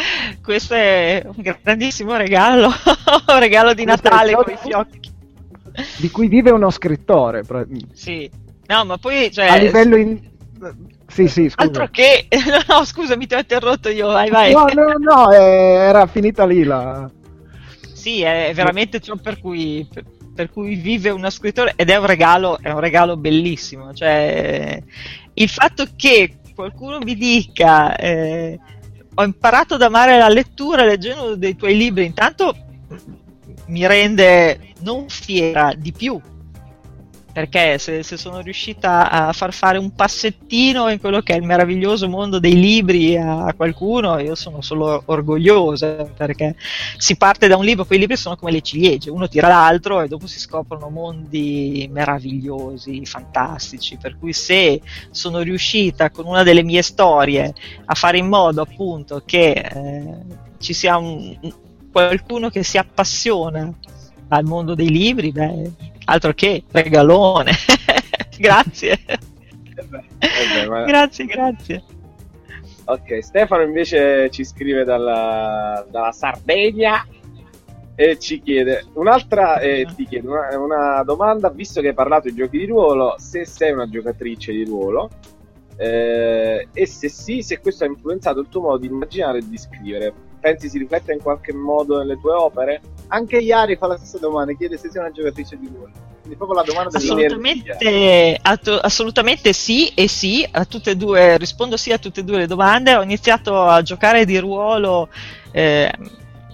questo 0.42 0.74
è 0.74 1.22
un 1.24 1.54
grandissimo 1.62 2.16
regalo, 2.16 2.68
un 3.28 3.38
regalo 3.38 3.74
di 3.74 3.84
Questo 3.84 4.08
Natale 4.08 4.34
con 4.34 4.52
i 4.52 4.56
fiocchi. 4.56 5.14
Di 5.98 6.10
cui 6.10 6.28
vive 6.28 6.50
uno 6.50 6.70
scrittore. 6.70 7.42
Sì. 7.92 8.30
No, 8.66 8.84
ma 8.84 8.96
poi, 8.98 9.30
cioè, 9.30 9.46
A 9.46 9.56
livello 9.56 9.96
in... 9.96 10.18
Sì, 11.06 11.28
sì, 11.28 11.48
scusa. 11.48 11.66
altro 11.68 11.88
che... 11.90 12.26
No, 12.68 12.84
scusami, 12.84 13.26
ti 13.26 13.34
ho 13.34 13.38
interrotto 13.38 13.88
io, 13.88 14.08
vai, 14.08 14.30
vai. 14.30 14.52
No, 14.52 14.66
no, 14.72 14.94
no, 14.98 15.30
era 15.30 16.06
finita 16.06 16.46
lì 16.46 16.64
la... 16.64 17.10
Sì, 17.92 18.22
è 18.22 18.52
veramente 18.54 19.00
ciò 19.00 19.16
per 19.16 19.38
cui, 19.40 19.86
per, 19.92 20.04
per 20.34 20.50
cui 20.50 20.76
vive 20.76 21.10
uno 21.10 21.28
scrittore 21.30 21.74
ed 21.76 21.90
è 21.90 21.96
un 21.96 22.06
regalo, 22.06 22.58
è 22.60 22.70
un 22.70 22.80
regalo 22.80 23.16
bellissimo. 23.16 23.92
Cioè, 23.92 24.82
il 25.34 25.48
fatto 25.48 25.86
che 25.96 26.38
qualcuno 26.54 26.98
mi 26.98 27.14
dica 27.14 27.96
eh, 27.96 28.58
ho 29.18 29.24
imparato 29.24 29.74
ad 29.74 29.82
amare 29.82 30.18
la 30.18 30.28
lettura 30.28 30.84
leggendo 30.84 31.36
dei 31.36 31.56
tuoi 31.56 31.76
libri, 31.76 32.04
intanto 32.04 32.54
mi 33.66 33.86
rende 33.86 34.74
non 34.80 35.08
fiera 35.08 35.72
di 35.74 35.92
più. 35.92 36.20
Perché 37.36 37.76
se, 37.76 38.02
se 38.02 38.16
sono 38.16 38.40
riuscita 38.40 39.10
a 39.10 39.30
far 39.34 39.52
fare 39.52 39.76
un 39.76 39.94
passettino 39.94 40.88
in 40.88 40.98
quello 40.98 41.20
che 41.20 41.34
è 41.34 41.36
il 41.36 41.42
meraviglioso 41.42 42.08
mondo 42.08 42.38
dei 42.38 42.58
libri 42.58 43.14
a, 43.18 43.44
a 43.44 43.52
qualcuno, 43.52 44.18
io 44.18 44.34
sono 44.34 44.62
solo 44.62 45.02
orgogliosa 45.04 46.10
perché 46.16 46.56
si 46.96 47.14
parte 47.18 47.46
da 47.46 47.58
un 47.58 47.64
libro, 47.66 47.84
quei 47.84 47.98
libri 47.98 48.16
sono 48.16 48.36
come 48.36 48.52
le 48.52 48.62
ciliegie, 48.62 49.10
uno 49.10 49.28
tira 49.28 49.48
l'altro 49.48 50.00
e 50.00 50.08
dopo 50.08 50.26
si 50.26 50.38
scoprono 50.38 50.88
mondi 50.88 51.86
meravigliosi, 51.92 53.04
fantastici, 53.04 53.98
per 54.00 54.16
cui 54.18 54.32
se 54.32 54.80
sono 55.10 55.40
riuscita 55.40 56.08
con 56.10 56.24
una 56.24 56.42
delle 56.42 56.62
mie 56.62 56.80
storie 56.80 57.52
a 57.84 57.94
fare 57.94 58.16
in 58.16 58.28
modo 58.28 58.62
appunto 58.62 59.22
che 59.26 59.50
eh, 59.50 60.14
ci 60.56 60.72
sia 60.72 60.96
un- 60.96 61.36
qualcuno 61.92 62.48
che 62.48 62.62
si 62.62 62.78
appassiona 62.78 63.70
al 64.28 64.44
mondo 64.44 64.74
dei 64.74 64.88
libri, 64.88 65.32
beh, 65.32 65.70
altro 66.04 66.32
che 66.32 66.64
regalone. 66.70 67.52
grazie. 68.38 68.98
Ma- 70.68 70.84
grazie, 70.84 71.24
grazie. 71.26 71.82
Ok, 72.84 73.22
Stefano 73.22 73.62
invece 73.62 74.30
ci 74.30 74.44
scrive 74.44 74.84
dalla, 74.84 75.84
dalla 75.90 76.12
Sardegna 76.12 77.04
e 77.98 78.18
ci 78.18 78.42
chiede 78.42 78.84
un'altra 78.92 79.58
eh, 79.58 79.86
ti 79.96 80.06
chiede 80.06 80.28
una, 80.28 80.58
una 80.58 81.02
domanda, 81.02 81.48
visto 81.48 81.80
che 81.80 81.88
hai 81.88 81.94
parlato 81.94 82.28
di 82.28 82.34
giochi 82.34 82.58
di 82.58 82.66
ruolo, 82.66 83.14
se 83.18 83.44
sei 83.44 83.72
una 83.72 83.88
giocatrice 83.88 84.52
di 84.52 84.64
ruolo 84.64 85.08
eh, 85.76 86.68
e 86.72 86.86
se 86.86 87.08
sì, 87.08 87.42
se 87.42 87.60
questo 87.60 87.84
ha 87.84 87.86
influenzato 87.86 88.40
il 88.40 88.48
tuo 88.48 88.62
modo 88.62 88.78
di 88.78 88.86
immaginare 88.86 89.38
e 89.38 89.48
di 89.48 89.58
scrivere. 89.58 90.12
Pensi 90.40 90.68
si 90.68 90.78
rifletta 90.78 91.12
in 91.12 91.20
qualche 91.20 91.52
modo 91.52 91.98
nelle 91.98 92.18
tue 92.20 92.32
opere? 92.32 92.80
Anche 93.08 93.38
Iari 93.38 93.76
fa 93.76 93.86
la 93.86 93.96
stessa 93.96 94.18
domanda, 94.18 94.52
chiede 94.52 94.76
se 94.76 94.90
sei 94.90 95.00
una 95.00 95.12
giocatrice 95.12 95.56
di 95.58 95.68
ruolo. 95.72 95.92
Quindi 96.20 96.36
proprio 96.36 96.58
la 96.58 96.64
domanda 96.64 96.96
Assolutamente, 96.96 98.38
atto- 98.42 98.78
assolutamente 98.80 99.52
sì 99.52 99.88
e 99.94 100.08
sì, 100.08 100.46
a 100.50 100.64
tutte 100.64 100.90
e 100.90 100.96
due, 100.96 101.36
rispondo 101.38 101.76
sì 101.76 101.92
a 101.92 101.98
tutte 101.98 102.20
e 102.20 102.24
due 102.24 102.38
le 102.38 102.46
domande. 102.46 102.96
Ho 102.96 103.02
iniziato 103.02 103.62
a 103.62 103.80
giocare 103.82 104.24
di 104.24 104.36
ruolo 104.38 105.08
eh, 105.52 105.92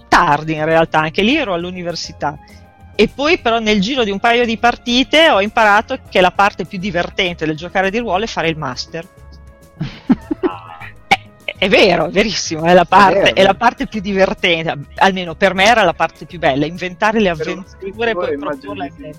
tardi 0.07 0.53
in 0.53 0.65
realtà, 0.65 0.99
anche 0.99 1.23
lì 1.23 1.35
ero 1.35 1.55
all'università. 1.55 2.37
E 2.95 3.07
poi 3.07 3.39
però 3.39 3.57
nel 3.57 3.81
giro 3.81 4.03
di 4.03 4.11
un 4.11 4.19
paio 4.19 4.45
di 4.45 4.57
partite 4.57 5.31
ho 5.31 5.41
imparato 5.41 5.97
che 6.07 6.21
la 6.21 6.29
parte 6.29 6.65
più 6.65 6.77
divertente 6.77 7.47
del 7.47 7.57
giocare 7.57 7.89
di 7.89 7.97
ruolo 7.97 8.25
è 8.25 8.27
fare 8.27 8.49
il 8.49 8.57
master. 8.57 9.07
È, 11.63 11.65
è 11.65 11.69
vero, 11.69 12.07
è 12.07 12.09
verissimo, 12.09 12.65
è 12.65 12.73
la, 12.73 12.85
parte, 12.85 13.19
vero. 13.19 13.35
è 13.35 13.43
la 13.43 13.53
parte 13.55 13.87
più 13.87 14.01
divertente, 14.01 14.77
almeno 14.95 15.35
per 15.35 15.53
me 15.53 15.65
era 15.65 15.83
la 15.83 15.93
parte 15.93 16.25
più 16.25 16.37
bella, 16.37 16.65
inventare 16.65 17.19
le 17.19 17.29
avventure 17.29 18.09
e 18.09 18.13
poi 18.13 18.37
proporle 18.37 18.91
sì. 18.95 19.05
in 19.05 19.13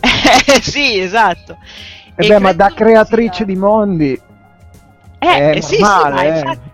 Eh, 0.46 0.60
sì, 0.62 0.98
esatto. 1.00 1.58
E 2.14 2.24
E 2.24 2.26
beh, 2.26 2.38
ma 2.38 2.52
da 2.52 2.72
creatrice 2.72 3.36
sia- 3.36 3.44
di 3.44 3.56
mondi... 3.56 4.20
Eh, 5.22 5.26
è 5.52 5.56
eh, 5.56 5.62
sì, 5.62 5.74
sì, 5.74 5.80
normale, 5.82 6.14
ma 6.14 6.22
eh. 6.22 6.28
infatti, 6.38 6.70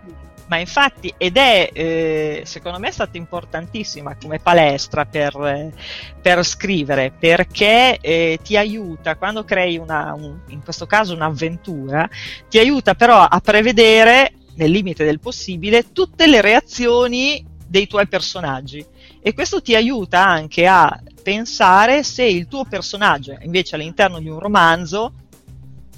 ma 0.49 0.59
infatti, 0.59 1.15
ed 1.17 1.37
è, 1.37 1.71
eh, 1.73 2.43
secondo 2.45 2.79
me, 2.79 2.89
è 2.89 2.93
stata 2.93 3.17
importantissima 3.17 4.17
come 4.21 4.39
palestra 4.39 5.05
per, 5.07 5.73
per 6.21 6.45
scrivere, 6.45 7.11
perché 7.19 7.99
eh, 8.01 8.39
ti 8.43 8.57
aiuta, 8.57 9.17
quando 9.17 9.45
crei 9.45 9.79
una, 9.79 10.13
un- 10.15 10.41
in 10.49 10.63
questo 10.63 10.87
caso 10.87 11.15
un'avventura, 11.15 12.09
ti 12.49 12.59
aiuta 12.59 12.95
però 12.95 13.21
a 13.23 13.41
prevedere, 13.41 14.33
nel 14.57 14.71
limite 14.71 15.05
del 15.05 15.21
possibile, 15.21 15.93
tutte 15.93 16.27
le 16.27 16.41
reazioni 16.41 17.45
dei 17.67 17.87
tuoi 17.87 18.07
personaggi. 18.09 18.85
E 19.21 19.33
questo 19.33 19.61
ti 19.63 19.75
aiuta 19.75 20.25
anche 20.25 20.67
a 20.67 21.03
pensare 21.23 22.03
se 22.03 22.25
il 22.25 22.47
tuo 22.47 22.65
personaggio, 22.65 23.37
invece 23.41 23.75
all'interno 23.75 24.21
di 24.21 24.29
un 24.29 24.39
romanzo, 24.39 25.13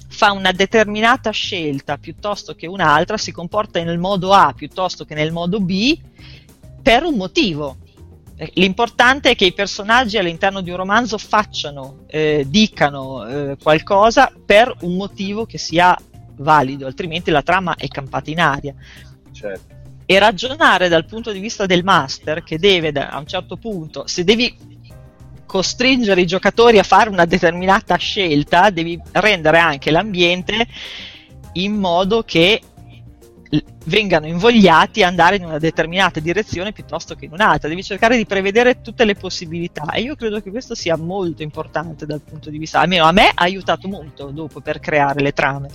fa 0.07 0.31
una 0.31 0.51
determinata 0.51 1.29
scelta 1.29 1.97
piuttosto 1.97 2.55
che 2.55 2.67
un'altra, 2.67 3.17
si 3.17 3.31
comporta 3.31 3.81
nel 3.83 3.99
modo 3.99 4.33
A 4.33 4.53
piuttosto 4.55 5.05
che 5.05 5.13
nel 5.13 5.31
modo 5.31 5.59
B, 5.59 5.97
per 6.81 7.03
un 7.03 7.15
motivo. 7.15 7.77
L'importante 8.53 9.31
è 9.31 9.35
che 9.35 9.45
i 9.45 9.53
personaggi 9.53 10.17
all'interno 10.17 10.61
di 10.61 10.71
un 10.71 10.77
romanzo 10.77 11.17
facciano, 11.17 12.05
eh, 12.07 12.45
dicano 12.47 13.27
eh, 13.27 13.57
qualcosa 13.61 14.31
per 14.45 14.73
un 14.81 14.95
motivo 14.95 15.45
che 15.45 15.57
sia 15.57 15.95
valido, 16.39 16.85
altrimenti 16.85 17.31
la 17.31 17.41
trama 17.41 17.75
è 17.75 17.87
campata 17.87 18.29
in 18.29 18.39
aria 18.39 18.73
Certo. 19.31 19.75
e 20.05 20.19
ragionare 20.19 20.89
dal 20.89 21.05
punto 21.05 21.31
di 21.31 21.39
vista 21.39 21.65
del 21.65 21.83
master 21.83 22.43
che 22.43 22.57
deve 22.57 22.91
da- 22.91 23.09
a 23.09 23.19
un 23.19 23.27
certo 23.27 23.57
punto, 23.57 24.07
se 24.07 24.23
devi 24.23 24.67
costringere 25.45 26.21
i 26.21 26.27
giocatori 26.27 26.77
a 26.77 26.83
fare 26.83 27.09
una 27.09 27.25
determinata 27.25 27.95
scelta, 27.95 28.69
devi 28.69 29.01
rendere 29.13 29.57
anche 29.57 29.89
l'ambiente 29.89 30.67
in 31.53 31.73
modo 31.73 32.21
che 32.23 32.61
vengano 33.85 34.27
invogliati 34.27 35.01
ad 35.01 35.09
andare 35.09 35.37
in 35.37 35.45
una 35.45 35.57
determinata 35.57 36.19
direzione 36.19 36.71
piuttosto 36.71 37.15
che 37.15 37.25
in 37.25 37.31
un'altra, 37.31 37.67
devi 37.67 37.83
cercare 37.83 38.15
di 38.15 38.27
prevedere 38.27 38.81
tutte 38.81 39.05
le 39.05 39.15
possibilità 39.15 39.91
e 39.91 40.01
io 40.01 40.15
credo 40.15 40.39
che 40.39 40.51
questo 40.51 40.75
sia 40.75 40.95
molto 40.95 41.41
importante 41.41 42.05
dal 42.05 42.21
punto 42.21 42.51
di 42.51 42.59
vista, 42.59 42.79
almeno 42.79 43.05
a 43.05 43.11
me 43.11 43.29
ha 43.29 43.33
aiutato 43.43 43.87
molto 43.87 44.29
dopo 44.29 44.61
per 44.61 44.79
creare 44.79 45.21
le 45.21 45.33
trame. 45.33 45.69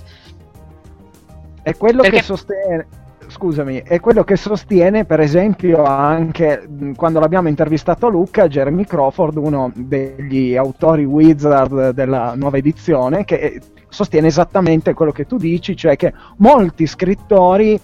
È 1.65 1.75
quello 1.77 2.03
Perché... 2.03 2.17
che 2.17 2.23
sostiene 2.23 2.87
scusami, 3.27 3.81
è 3.83 3.99
quello 3.99 4.23
che 4.23 4.35
sostiene 4.35 5.03
per 5.03 5.19
esempio 5.19 5.83
anche 5.83 6.67
quando 6.95 7.19
l'abbiamo 7.19 7.47
intervistato 7.47 8.05
a 8.05 8.11
Luca, 8.11 8.47
Jeremy 8.47 8.83
Crawford, 8.83 9.37
uno 9.37 9.71
degli 9.73 10.55
autori 10.55 11.05
Wizard 11.05 11.89
della 11.89 12.35
nuova 12.35 12.57
edizione, 12.57 13.25
che 13.25 13.59
sostiene 13.89 14.27
esattamente 14.27 14.93
quello 14.93 15.11
che 15.11 15.25
tu 15.25 15.37
dici, 15.37 15.75
cioè 15.75 15.95
che 15.95 16.13
molti 16.37 16.85
scrittori 16.85 17.81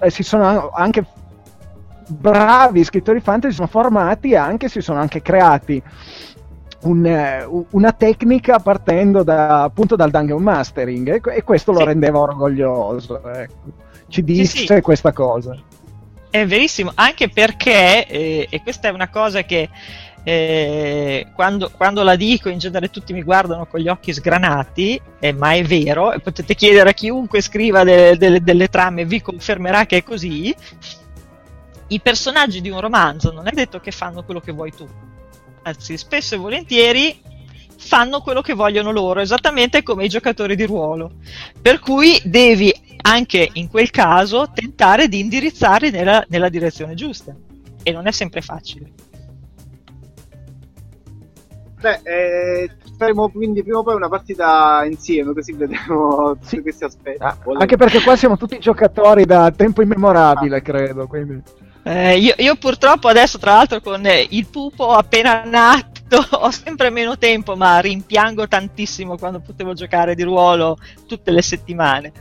eh, 0.00 0.10
si 0.10 0.22
sono 0.22 0.70
anche 0.70 1.04
bravi 2.08 2.82
scrittori 2.82 3.20
fantasy 3.20 3.52
sono 3.52 3.68
formati 3.68 4.30
e 4.30 4.36
anche 4.36 4.70
si 4.70 4.80
sono 4.80 5.00
anche 5.00 5.20
creati 5.20 5.82
un, 6.82 7.06
eh, 7.06 7.46
una 7.70 7.92
tecnica 7.92 8.58
partendo 8.58 9.22
da, 9.22 9.64
appunto 9.64 9.96
dal 9.96 10.10
dungeon 10.10 10.42
mastering 10.42 11.14
e, 11.14 11.36
e 11.36 11.42
questo 11.42 11.72
sì. 11.72 11.78
lo 11.78 11.84
rendeva 11.84 12.18
orgoglioso 12.18 13.22
ecco. 13.32 13.54
ci 14.08 14.22
disse 14.22 14.58
sì, 14.58 14.66
sì. 14.66 14.80
questa 14.80 15.12
cosa 15.12 15.56
è 16.30 16.46
verissimo 16.46 16.92
anche 16.94 17.28
perché 17.28 18.06
eh, 18.06 18.46
e 18.50 18.62
questa 18.62 18.88
è 18.88 18.92
una 18.92 19.08
cosa 19.08 19.42
che 19.42 19.70
eh, 20.28 21.28
quando, 21.36 21.70
quando, 21.70 22.02
la 22.02 22.16
dico 22.16 22.48
in 22.48 22.58
genere 22.58 22.90
tutti 22.90 23.12
mi 23.12 23.22
guardano 23.22 23.66
con 23.66 23.78
gli 23.78 23.86
occhi 23.86 24.12
sgranati, 24.12 25.00
eh, 25.20 25.32
ma 25.32 25.52
è 25.52 25.62
vero, 25.62 26.10
e 26.10 26.18
potete 26.18 26.56
chiedere 26.56 26.90
a 26.90 26.92
chiunque 26.94 27.40
scriva 27.40 27.84
delle, 27.84 28.16
delle, 28.16 28.42
delle 28.42 28.66
trame, 28.66 29.04
vi 29.04 29.22
confermerà 29.22 29.86
che 29.86 29.98
è 29.98 30.02
così. 30.02 30.52
I 31.86 32.00
personaggi 32.00 32.60
di 32.60 32.70
un 32.70 32.80
romanzo 32.80 33.30
non 33.30 33.46
è 33.46 33.52
detto 33.52 33.78
che 33.78 33.92
fanno 33.92 34.24
quello 34.24 34.40
che 34.40 34.50
vuoi 34.50 34.72
tu, 34.72 34.88
anzi 35.66 35.96
spesso 35.96 36.36
e 36.36 36.38
volentieri 36.38 37.20
fanno 37.76 38.20
quello 38.20 38.40
che 38.40 38.54
vogliono 38.54 38.90
loro, 38.90 39.20
esattamente 39.20 39.82
come 39.82 40.04
i 40.04 40.08
giocatori 40.08 40.56
di 40.56 40.64
ruolo. 40.64 41.12
Per 41.60 41.78
cui 41.80 42.20
devi 42.24 42.72
anche 43.02 43.50
in 43.52 43.68
quel 43.68 43.90
caso 43.90 44.50
tentare 44.52 45.08
di 45.08 45.20
indirizzarli 45.20 45.90
nella, 45.90 46.24
nella 46.28 46.48
direzione 46.48 46.94
giusta. 46.94 47.34
E 47.82 47.92
non 47.92 48.06
è 48.06 48.10
sempre 48.10 48.40
facile. 48.40 48.90
Beh, 51.78 52.00
eh, 52.02 52.70
faremo 52.96 53.28
quindi 53.28 53.62
prima 53.62 53.78
o 53.78 53.82
poi 53.82 53.94
una 53.94 54.08
partita 54.08 54.84
insieme, 54.84 55.32
così 55.32 55.52
vedremo 55.52 56.32
tutti 56.34 56.46
sì. 56.46 56.62
questi 56.62 56.84
aspetti. 56.84 57.22
Ah, 57.22 57.36
anche 57.58 57.76
perché 57.76 58.02
qua 58.02 58.16
siamo 58.16 58.36
tutti 58.36 58.58
giocatori 58.58 59.24
da 59.24 59.50
tempo 59.50 59.82
immemorabile, 59.82 60.56
ah. 60.56 60.60
credo. 60.60 61.06
Quindi... 61.06 61.42
Eh, 61.88 62.18
io, 62.18 62.34
io, 62.38 62.56
purtroppo 62.56 63.06
adesso, 63.06 63.38
tra 63.38 63.52
l'altro, 63.52 63.80
con 63.80 64.04
eh, 64.06 64.26
il 64.30 64.48
pupo 64.48 64.90
appena 64.90 65.44
nato, 65.44 66.18
ho 66.36 66.50
sempre 66.50 66.90
meno 66.90 67.16
tempo, 67.16 67.54
ma 67.54 67.78
rimpiango 67.78 68.48
tantissimo 68.48 69.16
quando 69.16 69.38
potevo 69.38 69.72
giocare 69.72 70.16
di 70.16 70.24
ruolo 70.24 70.78
tutte 71.06 71.30
le 71.30 71.42
settimane. 71.42 72.12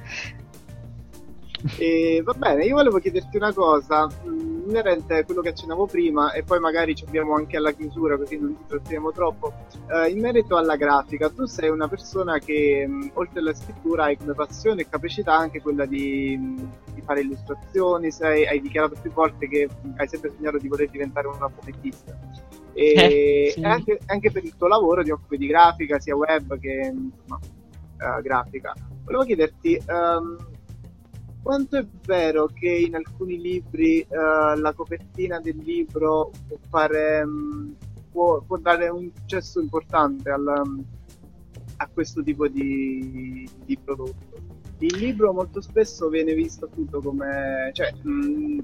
E, 1.78 2.22
va 2.24 2.34
bene, 2.34 2.66
io 2.66 2.76
volevo 2.76 3.00
chiederti 3.00 3.38
una 3.38 3.52
cosa 3.52 4.06
mh, 4.06 4.30
mm, 4.30 4.70
inerente 4.70 5.18
a 5.18 5.26
quello 5.26 5.42
che 5.42 5.50
accennavo 5.50 5.88
prima 5.88 6.32
e 6.32 6.44
poi 6.44 6.60
magari 6.60 6.96
ci 6.96 7.06
abbiamo 7.06 7.36
anche 7.36 7.58
alla 7.58 7.72
chiusura 7.72 8.18
così 8.18 8.38
non 8.38 8.56
ci 8.58 8.64
trattiamo 8.68 9.12
troppo. 9.12 9.54
Uh, 9.88 10.10
in 10.10 10.20
merito 10.20 10.58
alla 10.58 10.76
grafica, 10.76 11.30
tu 11.30 11.46
sei 11.46 11.70
una 11.70 11.88
persona 11.88 12.38
che 12.38 12.86
mh, 12.88 12.92
mm, 12.92 13.10
oltre 13.14 13.40
alla 13.40 13.54
scrittura 13.54 14.04
hai 14.06 14.18
come 14.18 14.34
passione 14.34 14.82
e 14.82 14.90
capacità 14.90 15.36
anche 15.36 15.62
quella 15.62 15.86
di, 15.86 16.38
mh, 16.38 16.44
mm, 16.44 16.68
di 16.94 17.02
fare 17.02 17.22
illustrazioni, 17.22 18.12
sei, 18.12 18.46
hai 18.46 18.62
dichiarato 18.62 18.96
più 19.02 19.12
volte 19.12 19.48
che 19.48 19.68
hai 19.98 20.08
sempre 20.08 20.32
sognato 20.36 20.58
di 20.58 20.68
voler 20.68 20.90
diventare 20.90 21.28
una 21.28 21.50
fumettista. 21.50 22.16
E 22.74 22.92
eh, 22.92 23.52
sì. 23.54 23.64
anche, 23.64 24.00
anche, 24.08 24.32
per 24.32 24.44
il 24.44 24.56
tuo 24.58 24.68
lavoro 24.68 25.02
ti 25.02 25.10
occupi 25.10 25.38
di 25.38 25.48
grafica, 25.48 25.98
sia 26.00 26.16
web 26.16 26.60
che 26.60 26.92
insomma, 26.94 27.40
uh, 27.40 28.22
grafica. 28.22 28.74
Volevo 29.06 29.24
chiederti, 29.24 29.82
um, 29.88 30.54
quanto 31.46 31.78
è 31.78 31.86
vero 32.08 32.48
che 32.48 32.68
in 32.68 32.96
alcuni 32.96 33.40
libri 33.40 34.04
uh, 34.10 34.60
la 34.60 34.74
copertina 34.74 35.40
del 35.40 35.58
libro 35.58 36.32
può, 36.48 36.58
fare, 36.70 37.22
um, 37.22 37.76
può, 38.12 38.42
può 38.42 38.58
dare 38.58 38.90
un 38.90 39.12
successo 39.14 39.60
importante 39.60 40.32
al, 40.32 40.64
um, 40.66 40.84
a 41.78 41.88
questo 41.94 42.24
tipo 42.24 42.48
di, 42.48 43.48
di, 43.64 43.78
prodotto? 43.78 44.42
Il 44.80 44.98
libro 44.98 45.34
molto 45.34 45.62
spesso 45.62 46.10
viene 46.10 46.34
visto 46.34 46.66
appunto 46.66 47.00
come... 47.00 47.70
Cioè, 47.74 47.94
mh, 48.02 48.10
mm, 48.10 48.60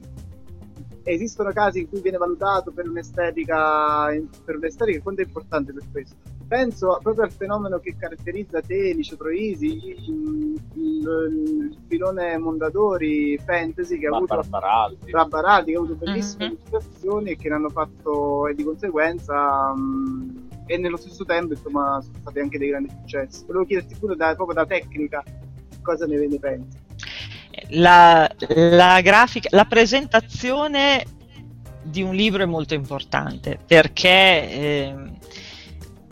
esistono 1.04 1.52
casi 1.52 1.80
in 1.80 1.89
cui 1.89 2.02
viene 2.02 2.18
valutato 2.18 2.72
per 2.72 2.88
un'estetica, 2.88 4.08
per 4.45 4.56
un'estetica 4.56 5.02
quanto 5.02 5.22
è 5.22 5.26
importante 5.26 5.74
per 5.74 5.84
questo? 5.91 6.16
penso 6.52 6.99
proprio 7.02 7.24
al 7.24 7.32
fenomeno 7.32 7.80
che 7.80 7.95
caratterizza 7.97 8.60
te, 8.60 8.91
Licio 8.91 9.16
Troisi, 9.16 9.68
il, 9.68 10.62
il, 10.74 11.08
il, 11.32 11.78
filone 11.88 12.38
Mondadori 12.38 13.38
Fantasy 13.38 13.97
che 13.97 14.08
ha 14.08 14.14
avuto 14.18 14.36
Barbaraldi. 14.36 15.12
Barbaraldi, 15.12 15.72
che 15.72 15.78
ha 15.78 15.80
avuto 15.80 15.95
bellissime 15.95 16.47
mm-hmm. 16.47 16.54
illustrazioni 16.56 17.30
e 17.32 17.36
che 17.38 17.47
ne 17.47 17.56
hanno 17.56 17.70
fatto 17.70 18.47
e 18.47 18.54
di 18.54 18.66
conseguenza 18.66 19.72
um, 19.74 20.49
e 20.66 20.78
nello 20.78 20.97
stesso 20.97 21.24
tempo 21.24 21.54
insomma 21.54 22.02
sono 22.02 22.18
stati 22.20 22.39
anche 22.39 22.58
dei 22.58 22.68
grandi 22.68 22.89
successi. 22.89 23.45
Volevo 23.45 23.64
chiederti 23.64 23.95
pure 23.97 24.18
da, 24.18 24.36
proprio 24.36 24.56
da 24.56 24.66
tecnica 24.66 25.24
cosa 25.82 26.06
ne, 26.06 26.28
ne 26.28 26.38
pensi. 26.38 26.78
La, 27.70 28.30
la 28.49 29.01
grafica, 29.01 29.49
la 29.51 29.66
presentazione 29.66 31.05
di 31.84 32.01
un 32.01 32.14
libro 32.14 32.43
è 32.43 32.45
molto 32.45 32.74
importante 32.74 33.57
perché 33.66 34.09
eh, 34.09 34.95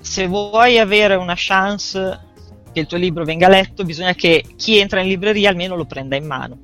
se 0.01 0.27
vuoi 0.27 0.79
avere 0.79 1.15
una 1.15 1.35
chance 1.35 2.27
che 2.71 2.79
il 2.81 2.87
tuo 2.87 2.97
libro 2.97 3.23
venga 3.25 3.47
letto, 3.47 3.83
bisogna 3.83 4.13
che 4.13 4.43
chi 4.55 4.77
entra 4.77 5.01
in 5.01 5.07
libreria 5.07 5.49
almeno 5.49 5.75
lo 5.75 5.85
prenda 5.85 6.15
in 6.15 6.25
mano. 6.25 6.57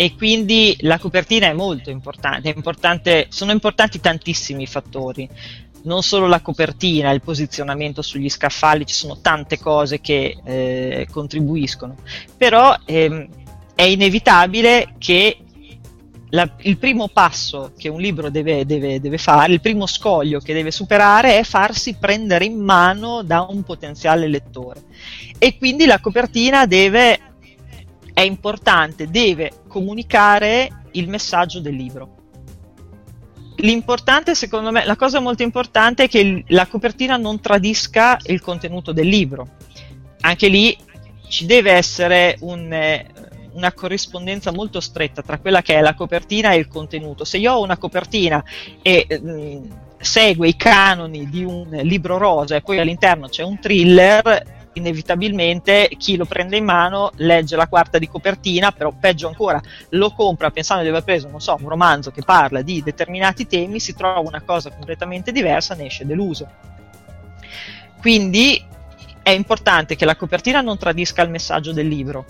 E 0.00 0.14
quindi 0.14 0.76
la 0.80 0.98
copertina 0.98 1.48
è 1.48 1.52
molto 1.52 1.90
importante, 1.90 2.50
è 2.50 2.54
importante 2.54 3.26
sono 3.30 3.50
importanti 3.50 3.98
tantissimi 3.98 4.64
fattori, 4.66 5.28
non 5.82 6.02
solo 6.02 6.28
la 6.28 6.40
copertina, 6.40 7.10
il 7.10 7.20
posizionamento 7.20 8.00
sugli 8.02 8.28
scaffali, 8.28 8.86
ci 8.86 8.94
sono 8.94 9.20
tante 9.20 9.58
cose 9.58 10.00
che 10.00 10.38
eh, 10.44 11.08
contribuiscono, 11.10 11.96
però 12.36 12.76
ehm, 12.84 13.28
è 13.78 13.84
inevitabile 13.84 14.94
che 14.98 15.38
la, 16.30 16.50
il 16.62 16.78
primo 16.78 17.06
passo 17.06 17.74
che 17.78 17.88
un 17.88 18.00
libro 18.00 18.28
deve, 18.28 18.66
deve, 18.66 18.98
deve, 18.98 19.18
fare, 19.18 19.52
il 19.52 19.60
primo 19.60 19.86
scoglio 19.86 20.40
che 20.40 20.52
deve 20.52 20.72
superare 20.72 21.38
è 21.38 21.44
farsi 21.44 21.94
prendere 21.94 22.44
in 22.44 22.58
mano 22.58 23.22
da 23.22 23.46
un 23.48 23.62
potenziale 23.62 24.26
lettore. 24.26 24.82
E 25.38 25.56
quindi 25.58 25.86
la 25.86 26.00
copertina 26.00 26.66
deve, 26.66 27.20
è 28.12 28.22
importante, 28.22 29.06
deve 29.06 29.62
comunicare 29.68 30.86
il 30.94 31.08
messaggio 31.08 31.60
del 31.60 31.76
libro. 31.76 32.16
L'importante, 33.58 34.34
secondo 34.34 34.72
me, 34.72 34.84
la 34.86 34.96
cosa 34.96 35.20
molto 35.20 35.44
importante 35.44 36.02
è 36.02 36.08
che 36.08 36.18
il, 36.18 36.44
la 36.48 36.66
copertina 36.66 37.16
non 37.16 37.40
tradisca 37.40 38.18
il 38.26 38.40
contenuto 38.40 38.90
del 38.90 39.06
libro. 39.06 39.50
Anche 40.22 40.48
lì 40.48 40.76
ci 41.28 41.46
deve 41.46 41.70
essere 41.70 42.38
un, 42.40 42.72
eh, 42.72 43.06
una 43.58 43.72
corrispondenza 43.72 44.52
molto 44.52 44.80
stretta 44.80 45.20
tra 45.20 45.38
quella 45.38 45.60
che 45.62 45.74
è 45.74 45.80
la 45.80 45.94
copertina 45.94 46.52
e 46.52 46.58
il 46.58 46.68
contenuto. 46.68 47.24
Se 47.24 47.38
io 47.38 47.52
ho 47.52 47.62
una 47.62 47.76
copertina 47.76 48.42
e 48.80 49.06
mh, 49.08 49.30
mm, 49.30 49.70
segue 49.98 50.48
i 50.48 50.56
canoni 50.56 51.28
di 51.28 51.42
un 51.42 51.68
libro 51.82 52.16
rosa 52.16 52.54
e 52.56 52.62
poi 52.62 52.78
all'interno 52.78 53.28
c'è 53.28 53.42
un 53.42 53.58
thriller, 53.58 54.56
inevitabilmente 54.74 55.90
chi 55.98 56.16
lo 56.16 56.24
prende 56.24 56.56
in 56.56 56.64
mano 56.64 57.10
legge 57.16 57.56
la 57.56 57.66
quarta 57.66 57.98
di 57.98 58.08
copertina, 58.08 58.70
però 58.70 58.92
peggio 58.98 59.26
ancora, 59.26 59.60
lo 59.90 60.12
compra 60.12 60.50
pensando 60.50 60.84
di 60.84 60.88
aver 60.88 61.02
preso, 61.02 61.28
non 61.28 61.40
so, 61.40 61.56
un 61.60 61.68
romanzo 61.68 62.12
che 62.12 62.22
parla 62.22 62.62
di 62.62 62.80
determinati 62.82 63.48
temi, 63.48 63.80
si 63.80 63.94
trova 63.94 64.20
una 64.20 64.40
cosa 64.40 64.70
completamente 64.70 65.32
diversa, 65.32 65.74
ne 65.74 65.86
esce 65.86 66.06
deluso. 66.06 66.48
Quindi 68.00 68.64
è 69.20 69.30
importante 69.30 69.96
che 69.96 70.04
la 70.04 70.14
copertina 70.14 70.60
non 70.60 70.78
tradisca 70.78 71.22
il 71.22 71.30
messaggio 71.30 71.72
del 71.72 71.88
libro, 71.88 72.24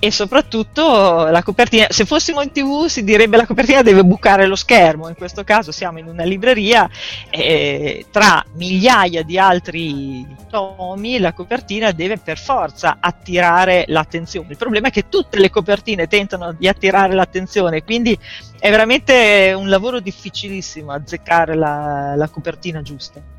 e 0.00 0.10
soprattutto 0.10 1.26
la 1.26 1.42
copertina, 1.42 1.86
se 1.90 2.06
fossimo 2.06 2.40
in 2.40 2.50
tv 2.50 2.86
si 2.86 3.04
direbbe 3.04 3.36
la 3.36 3.46
copertina 3.46 3.82
deve 3.82 4.02
bucare 4.02 4.46
lo 4.46 4.56
schermo, 4.56 5.08
in 5.08 5.14
questo 5.14 5.44
caso 5.44 5.72
siamo 5.72 5.98
in 5.98 6.06
una 6.06 6.24
libreria 6.24 6.88
e 7.28 8.06
tra 8.10 8.42
migliaia 8.54 9.22
di 9.22 9.38
altri 9.38 10.26
tomi 10.48 11.18
la 11.18 11.34
copertina 11.34 11.92
deve 11.92 12.16
per 12.16 12.38
forza 12.38 12.96
attirare 12.98 13.84
l'attenzione. 13.88 14.48
Il 14.50 14.56
problema 14.56 14.88
è 14.88 14.90
che 14.90 15.10
tutte 15.10 15.38
le 15.38 15.50
copertine 15.50 16.06
tentano 16.06 16.52
di 16.52 16.66
attirare 16.66 17.12
l'attenzione, 17.12 17.84
quindi 17.84 18.18
è 18.58 18.70
veramente 18.70 19.54
un 19.54 19.68
lavoro 19.68 20.00
difficilissimo 20.00 20.92
azzeccare 20.92 21.54
la, 21.54 22.14
la 22.16 22.28
copertina 22.28 22.80
giusta. 22.80 23.38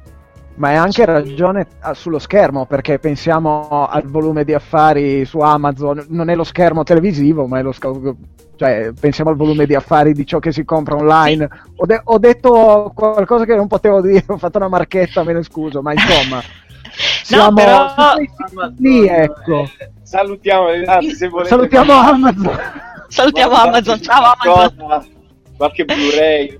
Ma 0.55 0.71
è 0.71 0.75
anche 0.75 1.05
ragione 1.05 1.67
ah, 1.79 1.93
sullo 1.93 2.19
schermo, 2.19 2.65
perché 2.65 2.99
pensiamo 2.99 3.87
al 3.87 4.05
volume 4.05 4.43
di 4.43 4.53
affari 4.53 5.25
su 5.25 5.39
Amazon, 5.39 6.05
non 6.09 6.29
è 6.29 6.35
lo 6.35 6.43
schermo 6.43 6.83
televisivo, 6.83 7.47
ma 7.47 7.59
è 7.59 7.63
lo 7.63 7.71
schermo 7.71 8.15
cioè, 8.61 8.91
pensiamo 8.93 9.31
al 9.31 9.37
volume 9.37 9.65
di 9.65 9.73
affari 9.73 10.13
di 10.13 10.23
ciò 10.23 10.37
che 10.37 10.51
si 10.51 10.63
compra 10.63 10.95
online. 10.95 11.49
Ho, 11.77 11.85
de- 11.87 12.01
ho 12.03 12.19
detto 12.19 12.91
qualcosa 12.93 13.43
che 13.43 13.55
non 13.55 13.65
potevo 13.65 14.01
dire, 14.01 14.23
ho 14.27 14.37
fatto 14.37 14.59
una 14.59 14.67
marchetta, 14.67 15.23
me 15.23 15.33
ne 15.33 15.41
scuso, 15.41 15.81
ma 15.81 15.93
insomma. 15.93 16.39
Siamo 17.23 17.45
no, 17.45 17.53
però... 17.55 17.93
lì, 18.77 19.07
ecco. 19.07 19.63
Eh, 19.79 19.91
salutiamo, 20.03 20.67
se 21.11 21.29
salutiamo 21.45 21.91
Amazon. 21.91 22.59
Salutiamo 23.07 23.55
Amazon, 23.55 23.99
ciao 23.99 24.33
Amazon. 24.37 25.07
Qualche 25.57 25.83
Blu-ray. 25.83 26.59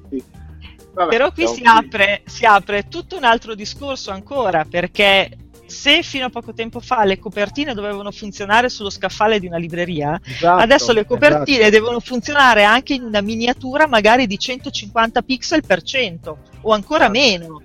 Vabbè, 0.94 1.10
Però 1.10 1.32
qui 1.32 1.48
si 1.48 1.62
apre, 1.64 2.22
si 2.26 2.46
apre 2.46 2.88
tutto 2.88 3.18
un 3.18 3.24
altro 3.24 3.56
discorso 3.56 4.12
ancora, 4.12 4.66
perché 4.70 5.38
se 5.66 6.04
fino 6.04 6.26
a 6.26 6.30
poco 6.30 6.54
tempo 6.54 6.82
fa 6.82 7.06
le 7.06 7.18
copertine 7.18 7.74
dovevano 7.74 8.12
funzionare 8.12 8.68
sullo 8.68 8.90
scaffale 8.90 9.40
di 9.40 9.48
una 9.48 9.58
libreria, 9.58 10.20
esatto, 10.24 10.62
adesso 10.62 10.92
le 10.92 11.06
copertine 11.06 11.60
esatto. 11.60 11.72
devono 11.72 12.00
funzionare 12.02 12.64
anche 12.64 12.94
in 12.94 13.04
una 13.04 13.22
miniatura 13.22 13.88
magari 13.88 14.28
di 14.28 14.38
150 14.38 15.22
pixel 15.22 15.64
per 15.66 15.82
cento 15.82 16.40
o 16.62 16.74
ancora 16.74 17.06
esatto. 17.06 17.20
meno. 17.20 17.62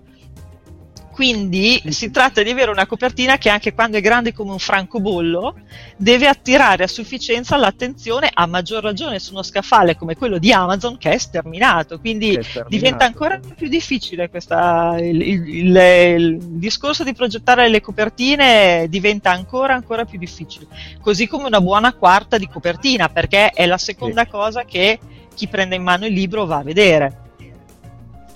Quindi 1.17 1.83
si 1.89 2.11
tratta 2.11 2.43
di 2.43 2.51
avere 2.51 2.71
una 2.71 2.85
copertina 2.85 3.39
che 3.39 3.49
anche 3.49 3.73
quando 3.73 3.97
è 3.97 4.03
grande 4.03 4.35
come 4.35 4.51
un 4.51 4.59
francobollo 4.59 5.55
deve 5.97 6.29
attirare 6.29 6.85
a 6.85 6.87
sufficienza 6.87 7.57
l'attenzione, 7.57 8.29
a 8.31 8.45
maggior 8.45 8.83
ragione 8.83 9.19
su 9.19 9.33
uno 9.33 9.43
scaffale 9.43 9.97
come 9.97 10.15
quello 10.15 10.37
di 10.37 10.53
Amazon 10.53 10.99
che 10.99 11.13
è 11.13 11.17
sterminato. 11.17 11.99
Quindi 12.01 12.35
è 12.35 12.43
sterminato. 12.43 12.69
diventa 12.69 13.07
ancora 13.07 13.41
più 13.57 13.67
difficile 13.69 14.29
questa, 14.29 14.97
il, 14.99 15.23
il, 15.23 15.49
il, 15.49 15.77
il, 15.77 16.39
discorso 16.39 17.03
di 17.03 17.15
progettare 17.15 17.71
le 17.71 17.81
copertine 17.81 18.85
diventa 18.91 19.31
ancora 19.31 19.73
ancora 19.73 20.05
più 20.05 20.19
difficile. 20.19 20.67
Così 21.01 21.27
come 21.27 21.47
una 21.47 21.63
buona 21.63 21.95
quarta 21.95 22.37
di 22.37 22.47
copertina, 22.47 23.09
perché 23.09 23.53
è 23.53 23.65
la 23.65 23.79
seconda 23.79 24.25
sì. 24.25 24.31
cosa 24.31 24.65
che 24.67 24.99
chi 25.35 25.49
prende 25.49 25.77
in 25.77 25.83
mano 25.83 26.05
il 26.05 26.13
libro 26.13 26.45
va 26.45 26.59
a 26.59 26.63
vedere 26.63 27.25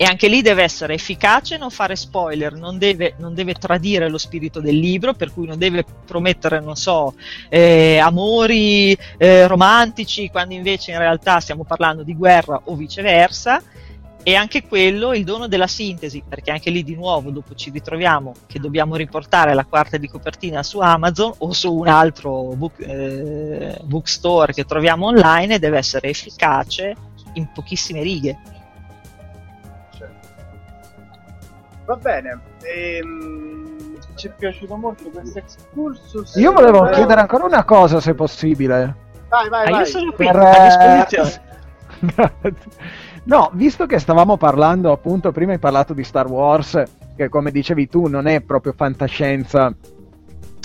e 0.01 0.05
anche 0.05 0.27
lì 0.27 0.41
deve 0.41 0.63
essere 0.63 0.95
efficace, 0.95 1.57
non 1.57 1.69
fare 1.69 1.95
spoiler, 1.95 2.53
non 2.53 2.79
deve, 2.79 3.13
non 3.19 3.35
deve, 3.35 3.53
tradire 3.53 4.09
lo 4.09 4.17
spirito 4.17 4.59
del 4.59 4.75
libro, 4.75 5.13
per 5.13 5.31
cui 5.31 5.45
non 5.45 5.59
deve 5.59 5.85
promettere, 6.07 6.59
non 6.59 6.75
so, 6.75 7.13
eh, 7.49 7.99
amori 7.99 8.97
eh, 9.19 9.45
romantici, 9.45 10.31
quando 10.31 10.55
invece 10.55 10.89
in 10.89 10.97
realtà 10.97 11.39
stiamo 11.39 11.65
parlando 11.65 12.01
di 12.01 12.15
guerra 12.15 12.61
o 12.63 12.75
viceversa. 12.75 13.61
E 14.23 14.33
anche 14.33 14.63
quello, 14.67 15.13
il 15.13 15.23
dono 15.23 15.47
della 15.47 15.67
sintesi, 15.67 16.23
perché 16.27 16.49
anche 16.49 16.71
lì 16.71 16.83
di 16.83 16.95
nuovo 16.95 17.29
dopo 17.29 17.53
ci 17.53 17.69
ritroviamo 17.69 18.33
che 18.47 18.59
dobbiamo 18.59 18.95
riportare 18.95 19.53
la 19.53 19.65
quarta 19.65 19.97
di 19.97 20.07
copertina 20.07 20.63
su 20.63 20.79
Amazon 20.79 21.31
o 21.37 21.53
su 21.53 21.71
un 21.71 21.87
altro 21.87 22.53
book, 22.55 22.79
eh, 22.79 23.77
bookstore 23.83 24.53
che 24.53 24.65
troviamo 24.65 25.05
online 25.05 25.59
deve 25.59 25.77
essere 25.77 26.09
efficace 26.09 26.95
in 27.33 27.51
pochissime 27.53 28.01
righe. 28.01 28.60
Va 31.91 31.97
bene. 31.97 32.39
Ehm, 32.61 33.97
ci 34.15 34.27
è 34.27 34.31
piaciuto 34.37 34.77
molto 34.77 35.09
questo 35.09 35.39
excursus. 35.39 36.35
Io 36.35 36.53
volevo 36.53 36.83
però... 36.83 36.95
chiedere 36.95 37.19
ancora 37.19 37.43
una 37.43 37.65
cosa, 37.65 37.99
se 37.99 38.13
possibile. 38.13 38.95
Vai, 39.27 39.49
vai, 39.49 39.67
ah, 39.67 39.71
vai. 39.71 39.79
Io 39.79 39.85
sono 39.85 40.11
qui 40.13 40.25
per, 40.25 40.35
a 40.37 41.03
disposizione. 41.03 41.49
no, 43.25 43.49
visto 43.55 43.85
che 43.87 43.99
stavamo 43.99 44.37
parlando, 44.37 44.93
appunto, 44.93 45.33
prima 45.33 45.51
hai 45.51 45.59
parlato 45.59 45.93
di 45.93 46.05
Star 46.05 46.27
Wars, 46.27 46.81
che 47.17 47.27
come 47.27 47.51
dicevi 47.51 47.89
tu 47.89 48.07
non 48.07 48.25
è 48.25 48.39
proprio 48.39 48.71
fantascienza 48.73 49.75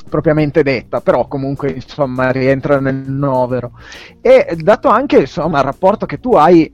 propriamente 0.08 0.62
detta, 0.62 1.00
però 1.00 1.26
comunque 1.26 1.70
insomma 1.72 2.30
rientra 2.30 2.78
nel 2.78 2.94
novero. 2.94 3.72
E 4.20 4.56
dato 4.60 4.90
anche 4.90 5.18
insomma 5.18 5.58
il 5.58 5.64
rapporto 5.64 6.06
che 6.06 6.20
tu 6.20 6.34
hai 6.34 6.72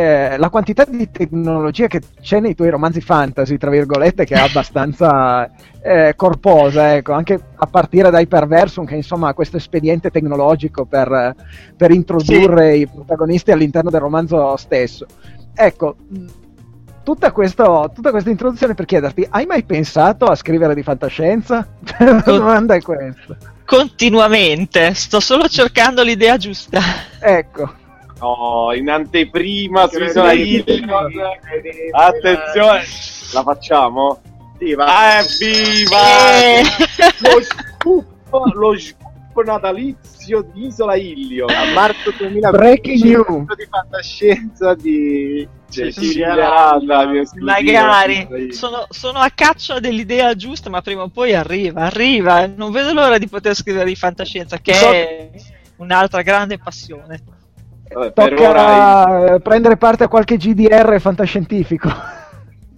eh, 0.00 0.38
la 0.38 0.48
quantità 0.48 0.86
di 0.86 1.10
tecnologia 1.10 1.86
che 1.86 2.00
c'è 2.22 2.40
nei 2.40 2.54
tuoi 2.54 2.70
romanzi 2.70 3.02
fantasy, 3.02 3.58
tra 3.58 3.68
virgolette, 3.68 4.24
che 4.24 4.34
è 4.34 4.38
abbastanza 4.38 5.50
eh, 5.82 6.14
corposa, 6.16 6.96
ecco, 6.96 7.12
anche 7.12 7.38
a 7.54 7.66
partire 7.66 8.08
da 8.08 8.18
Hyperversum, 8.18 8.86
che 8.86 8.94
insomma 8.94 9.28
ha 9.28 9.34
questo 9.34 9.58
espediente 9.58 10.10
tecnologico 10.10 10.86
per, 10.86 11.34
per 11.76 11.90
introdurre 11.90 12.72
sì. 12.72 12.80
i 12.80 12.86
protagonisti 12.86 13.52
all'interno 13.52 13.90
del 13.90 14.00
romanzo 14.00 14.56
stesso. 14.56 15.04
Ecco, 15.54 15.96
tutta, 17.02 17.30
questo, 17.32 17.90
tutta, 17.94 18.10
questa 18.10 18.30
introduzione 18.30 18.72
per 18.72 18.86
chiederti, 18.86 19.26
hai 19.28 19.44
mai 19.44 19.64
pensato 19.64 20.24
a 20.24 20.34
scrivere 20.34 20.74
di 20.74 20.82
fantascienza? 20.82 21.66
La 21.98 22.22
domanda 22.24 22.74
è 22.74 22.80
questa. 22.80 23.36
Continuamente, 23.66 24.94
sto 24.94 25.20
solo 25.20 25.46
cercando 25.46 26.02
l'idea 26.02 26.38
giusta. 26.38 26.80
Ecco. 27.20 27.74
No, 28.20 28.72
in 28.74 28.90
anteprima 28.90 29.88
su 29.88 30.02
Isola 30.02 30.32
Ilion. 30.32 31.10
Attenzione, 31.92 32.82
la 33.32 33.42
facciamo? 33.42 34.20
Sì, 34.58 34.74
va. 34.74 35.20
Evviva! 35.20 36.44
Eh. 36.44 36.62
Lo 37.20 37.42
scoop, 37.42 38.54
lo 38.54 38.78
scoop 38.78 39.44
natalizio 39.44 40.42
di 40.52 40.66
Isola 40.66 40.96
Ilion. 40.96 41.48
A 41.48 41.72
marzo 41.72 42.12
2020. 42.16 42.56
Breaking 42.56 43.02
news 43.02 43.56
di 43.56 43.66
fantascienza 43.70 44.74
di 44.74 45.48
Cecilia 45.70 46.34
magari 47.38 48.52
sono, 48.52 48.86
sono, 48.88 49.20
a 49.20 49.30
caccia 49.32 49.78
dell'idea 49.78 50.34
giusta 50.34 50.68
ma 50.68 50.82
prima 50.82 51.02
o 51.02 51.08
poi 51.08 51.32
arriva 51.32 51.82
arriva 51.82 52.44
non 52.46 52.72
vedo 52.72 52.92
l'ora 52.92 53.18
di 53.18 53.28
poter 53.28 53.54
scrivere 53.54 53.84
di 53.84 53.94
fantascienza 53.94 54.58
che 54.58 54.72
è 54.72 55.30
un'altra 55.76 56.22
grande 56.22 56.58
passione 56.58 57.22
Vabbè, 57.92 58.12
Tocca 58.12 58.48
ora... 58.48 59.38
prendere 59.40 59.76
parte 59.76 60.04
a 60.04 60.08
qualche 60.08 60.36
GDR 60.36 61.00
fantascientifico. 61.00 62.18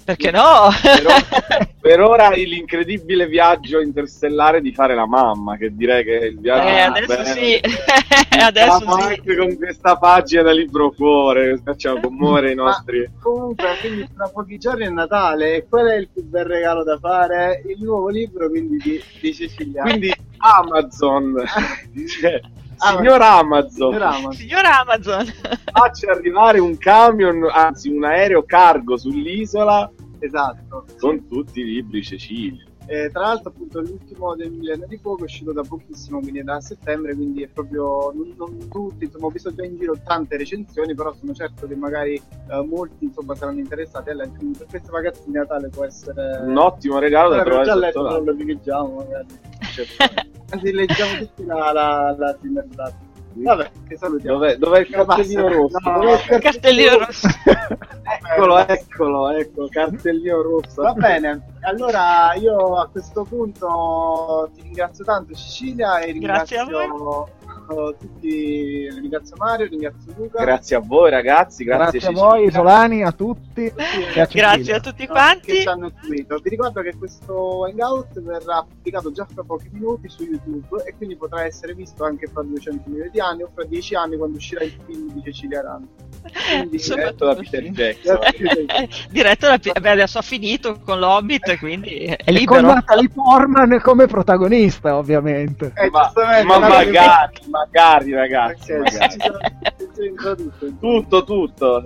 Perché 0.05 0.33
no? 0.33 0.69
per, 0.83 1.07
ora, 1.07 1.69
per 1.81 2.01
ora 2.01 2.31
l'incredibile 2.31 3.27
viaggio 3.27 3.81
interstellare 3.81 4.61
di 4.61 4.73
fare 4.73 4.95
la 4.95 5.07
mamma, 5.07 5.57
che 5.57 5.75
direi 5.75 6.03
che 6.03 6.19
è 6.19 6.25
il 6.25 6.41
viaggio... 6.41 6.67
Eh, 6.67 6.81
adesso 6.81 7.25
sì, 7.25 7.61
adesso 8.41 8.79
sì. 8.79 9.01
anche 9.01 9.37
con 9.37 9.57
questa 9.57 9.97
pagina 9.99 10.43
da 10.43 10.53
libro 10.53 10.91
cuore, 10.91 11.61
facciamo 11.63 12.01
commuovere 12.01 12.51
i 12.51 12.57
nostri... 12.57 13.01
Ma 13.01 13.21
comunque, 13.21 13.67
quindi 13.81 14.09
tra 14.13 14.29
pochi 14.29 14.59
giorni 14.59 14.87
è 14.87 14.89
Natale 14.89 15.55
e 15.55 15.67
qual 15.69 15.87
è 15.87 15.97
il 15.97 16.09
più 16.13 16.25
bel 16.25 16.47
regalo 16.47 16.83
da 16.83 16.99
fare? 16.99 17.63
Il 17.67 17.85
nuovo 17.85 18.09
libro, 18.09 18.49
quindi 18.49 18.79
di, 18.79 19.03
di 19.21 19.33
Cecilia. 19.33 19.83
Quindi 19.83 20.13
Amazon... 20.39 21.35
cioè, 22.09 22.41
Signor 22.83 23.23
Amazon, 23.23 23.93
signor 23.93 24.03
Amazon, 24.03 24.33
signor 24.33 24.65
Amazon. 24.65 25.27
faccia 25.73 26.11
arrivare 26.11 26.59
un 26.59 26.77
camion, 26.77 27.49
anzi 27.51 27.89
un 27.89 28.05
aereo 28.05 28.43
cargo 28.45 28.97
sull'isola 28.97 29.91
esatto 30.19 30.85
con 30.99 31.27
tutti 31.29 31.61
i 31.61 31.65
libri 31.65 32.03
Cecilia. 32.03 32.65
Eh, 32.87 33.11
tra 33.13 33.23
l'altro, 33.23 33.51
appunto, 33.51 33.81
l'ultimo 33.81 34.35
del 34.35 34.51
Millennio 34.51 34.87
di 34.87 34.99
Fuoco 34.99 35.21
è 35.21 35.25
uscito 35.25 35.53
da 35.53 35.63
pochissimo, 35.63 36.19
quindi 36.19 36.43
da 36.43 36.61
settembre, 36.61 37.15
quindi 37.15 37.43
è 37.43 37.49
proprio 37.49 38.13
non, 38.13 38.35
non 38.37 38.69
tutti, 38.69 39.05
insomma, 39.05 39.27
ho 39.27 39.31
visto 39.31 39.55
già 39.55 39.65
in 39.65 39.77
giro 39.79 39.95
tante 40.05 40.37
recensioni, 40.37 40.95
però 40.95 41.15
sono 41.15 41.33
certo 41.33 41.67
che 41.69 41.77
magari 41.77 42.15
eh, 42.15 42.63
molti 42.67 43.05
insomma 43.05 43.35
saranno 43.37 43.61
interessati 43.61 44.11
a 44.11 44.15
leggere. 44.15 44.51
Per 44.59 44.67
queste 44.67 44.91
vacanze 44.91 45.23
di 45.25 45.33
Natale 45.33 45.69
può 45.69 45.85
essere 45.85 46.41
un 46.43 46.57
ottimo 46.57 46.99
regalo 46.99 47.31
da 47.31 47.43
trovare 47.43 47.65
già 47.65 47.75
letto, 47.77 48.03
non 48.03 48.25
lo 48.25 48.33
rileggiamo 48.33 48.95
magari. 48.97 49.27
Anzi, 50.53 50.73
leggiamo 50.73 51.19
tutti 51.19 51.45
la, 51.47 51.73
la, 51.73 52.15
la 52.17 52.35
Timberblade. 52.35 53.11
Vabbè, 53.35 53.71
che 53.89 53.97
salutiamo. 53.97 54.39
Dov'è, 54.39 54.57
dov'è 54.57 54.81
il 54.81 54.89
cartellino 54.89 55.49
rosso? 55.49 55.79
No, 55.83 55.99
dov'è 56.01 56.35
il 56.35 56.41
cartellino 56.41 56.99
rosso? 56.99 57.29
eccolo, 58.05 58.67
eccolo, 58.67 59.31
ecco, 59.31 59.69
cartellino 59.71 60.43
rosso. 60.43 60.83
Va 60.83 60.93
bene, 60.93 61.55
allora 61.61 62.35
io 62.35 62.77
a 62.77 62.89
questo 62.89 63.25
punto 63.25 64.51
ti 64.55 64.61
ringrazio 64.63 65.05
tanto 65.05 65.35
Cecilia 65.35 66.01
e 66.01 66.13
ringrazio 66.13 66.67
tutti, 67.99 68.89
ringrazio 68.91 69.37
Mario, 69.37 69.67
ringrazio 69.67 70.13
Luca. 70.17 70.43
Grazie 70.43 70.77
a 70.77 70.81
voi 70.81 71.11
ragazzi, 71.11 71.65
grazie, 71.65 71.99
grazie 71.99 72.09
a 72.09 72.13
voi 72.13 72.47
Isolani, 72.47 73.03
a 73.03 73.13
tutti. 73.13 73.73
grazie 74.33 74.75
a 74.75 74.81
tutti 74.81 75.07
quanti. 75.07 75.53
Che 75.53 75.61
ci 75.61 75.69
hanno 75.69 75.93
seguito. 76.01 76.39
Vi 76.43 76.51
ricordo 76.51 76.81
che 76.83 76.95
questo 76.97 77.65
Hangout 77.65 78.21
verrà 78.21 78.65
pubblicato 78.69 79.13
già 79.13 79.27
fra 79.33 79.43
pochi 79.43 79.69
minuti 79.73 80.09
su 80.09 80.25
YouTube 80.25 80.83
e 80.85 80.95
quindi 80.97 81.17
potrà 81.17 81.45
essere 81.45 81.75
visto 81.75 82.05
anche 82.05 82.27
fra 82.27 82.43
200 82.43 82.89
milioni 82.89 83.11
di 83.11 83.21
anni 83.21 83.43
o 83.43 83.51
fra 83.53 83.65
10 83.65 83.95
anni 83.95 84.17
quando 84.17 84.37
uscirà 84.37 84.65
il 84.65 84.75
film 84.87 85.13
di 85.13 85.23
Cecilia 85.23 85.63
Rando. 85.63 85.89
Quindi, 86.23 86.77
diretto 86.77 87.27
da 87.27 87.35
Peter 87.35 87.63
Jackson. 87.71 88.19
diretto 89.11 89.47
da 89.47 89.59
Beh, 89.59 89.91
adesso 89.91 90.19
ha 90.19 90.23
finito 90.23 90.79
con 90.85 90.99
l'Hobbit, 90.99 91.59
quindi 91.59 92.05
è 92.05 92.31
libero. 92.31 92.59
E 92.59 92.63
con 92.63 92.75
Natalie 92.75 93.09
Portman 93.09 93.81
come 93.81 94.07
protagonista, 94.07 94.97
ovviamente. 94.97 95.73
Eh, 95.75 95.91
ma, 95.91 96.13
ma 96.45 96.59
magari, 96.59 97.39
magari 97.65 98.13
ragazzi. 98.13 98.73
Magari. 98.73 99.17
tutto, 100.81 101.25
tutto. 101.25 101.83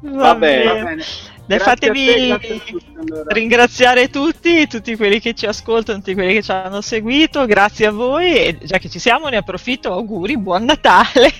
Va, 0.00 0.22
Va 0.22 0.34
bene. 0.34 0.82
bene. 0.82 1.02
Dai, 1.46 1.58
fatevi 1.60 2.06
te, 2.06 2.38
tutti, 2.38 2.86
allora. 2.98 3.32
ringraziare 3.32 4.08
tutti, 4.10 4.66
tutti 4.66 4.96
quelli 4.96 5.20
che 5.20 5.32
ci 5.34 5.46
ascoltano, 5.46 5.98
tutti 5.98 6.14
quelli 6.14 6.32
che 6.32 6.42
ci 6.42 6.50
hanno 6.50 6.80
seguito, 6.80 7.46
grazie 7.46 7.86
a 7.86 7.92
voi 7.92 8.34
e 8.34 8.58
già 8.62 8.78
che 8.78 8.88
ci 8.88 8.98
siamo 8.98 9.28
ne 9.28 9.36
approfitto, 9.36 9.92
auguri, 9.92 10.36
buon 10.38 10.64
Natale 10.64 11.30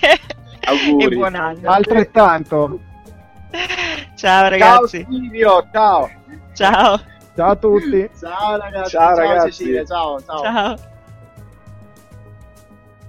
auguri. 0.63 1.05
e 1.05 1.09
buon 1.17 1.35
anno. 1.35 1.69
Altrettanto. 1.69 2.79
Ciao 4.15 4.47
ragazzi. 4.47 5.01
Ciao 5.01 5.11
Silvio, 5.11 5.67
ciao. 5.73 6.09
Ciao. 6.53 6.99
Ciao 7.35 7.51
a 7.51 7.55
tutti. 7.55 8.09
Ciao 8.19 8.57
ragazzi. 8.57 8.91
Ciao, 8.91 9.15
ciao 9.15 9.17
ragazzi. 9.17 9.51
Cecilia, 9.51 9.85
ciao. 9.85 10.21
ciao. 10.21 10.41
ciao. 10.41 10.95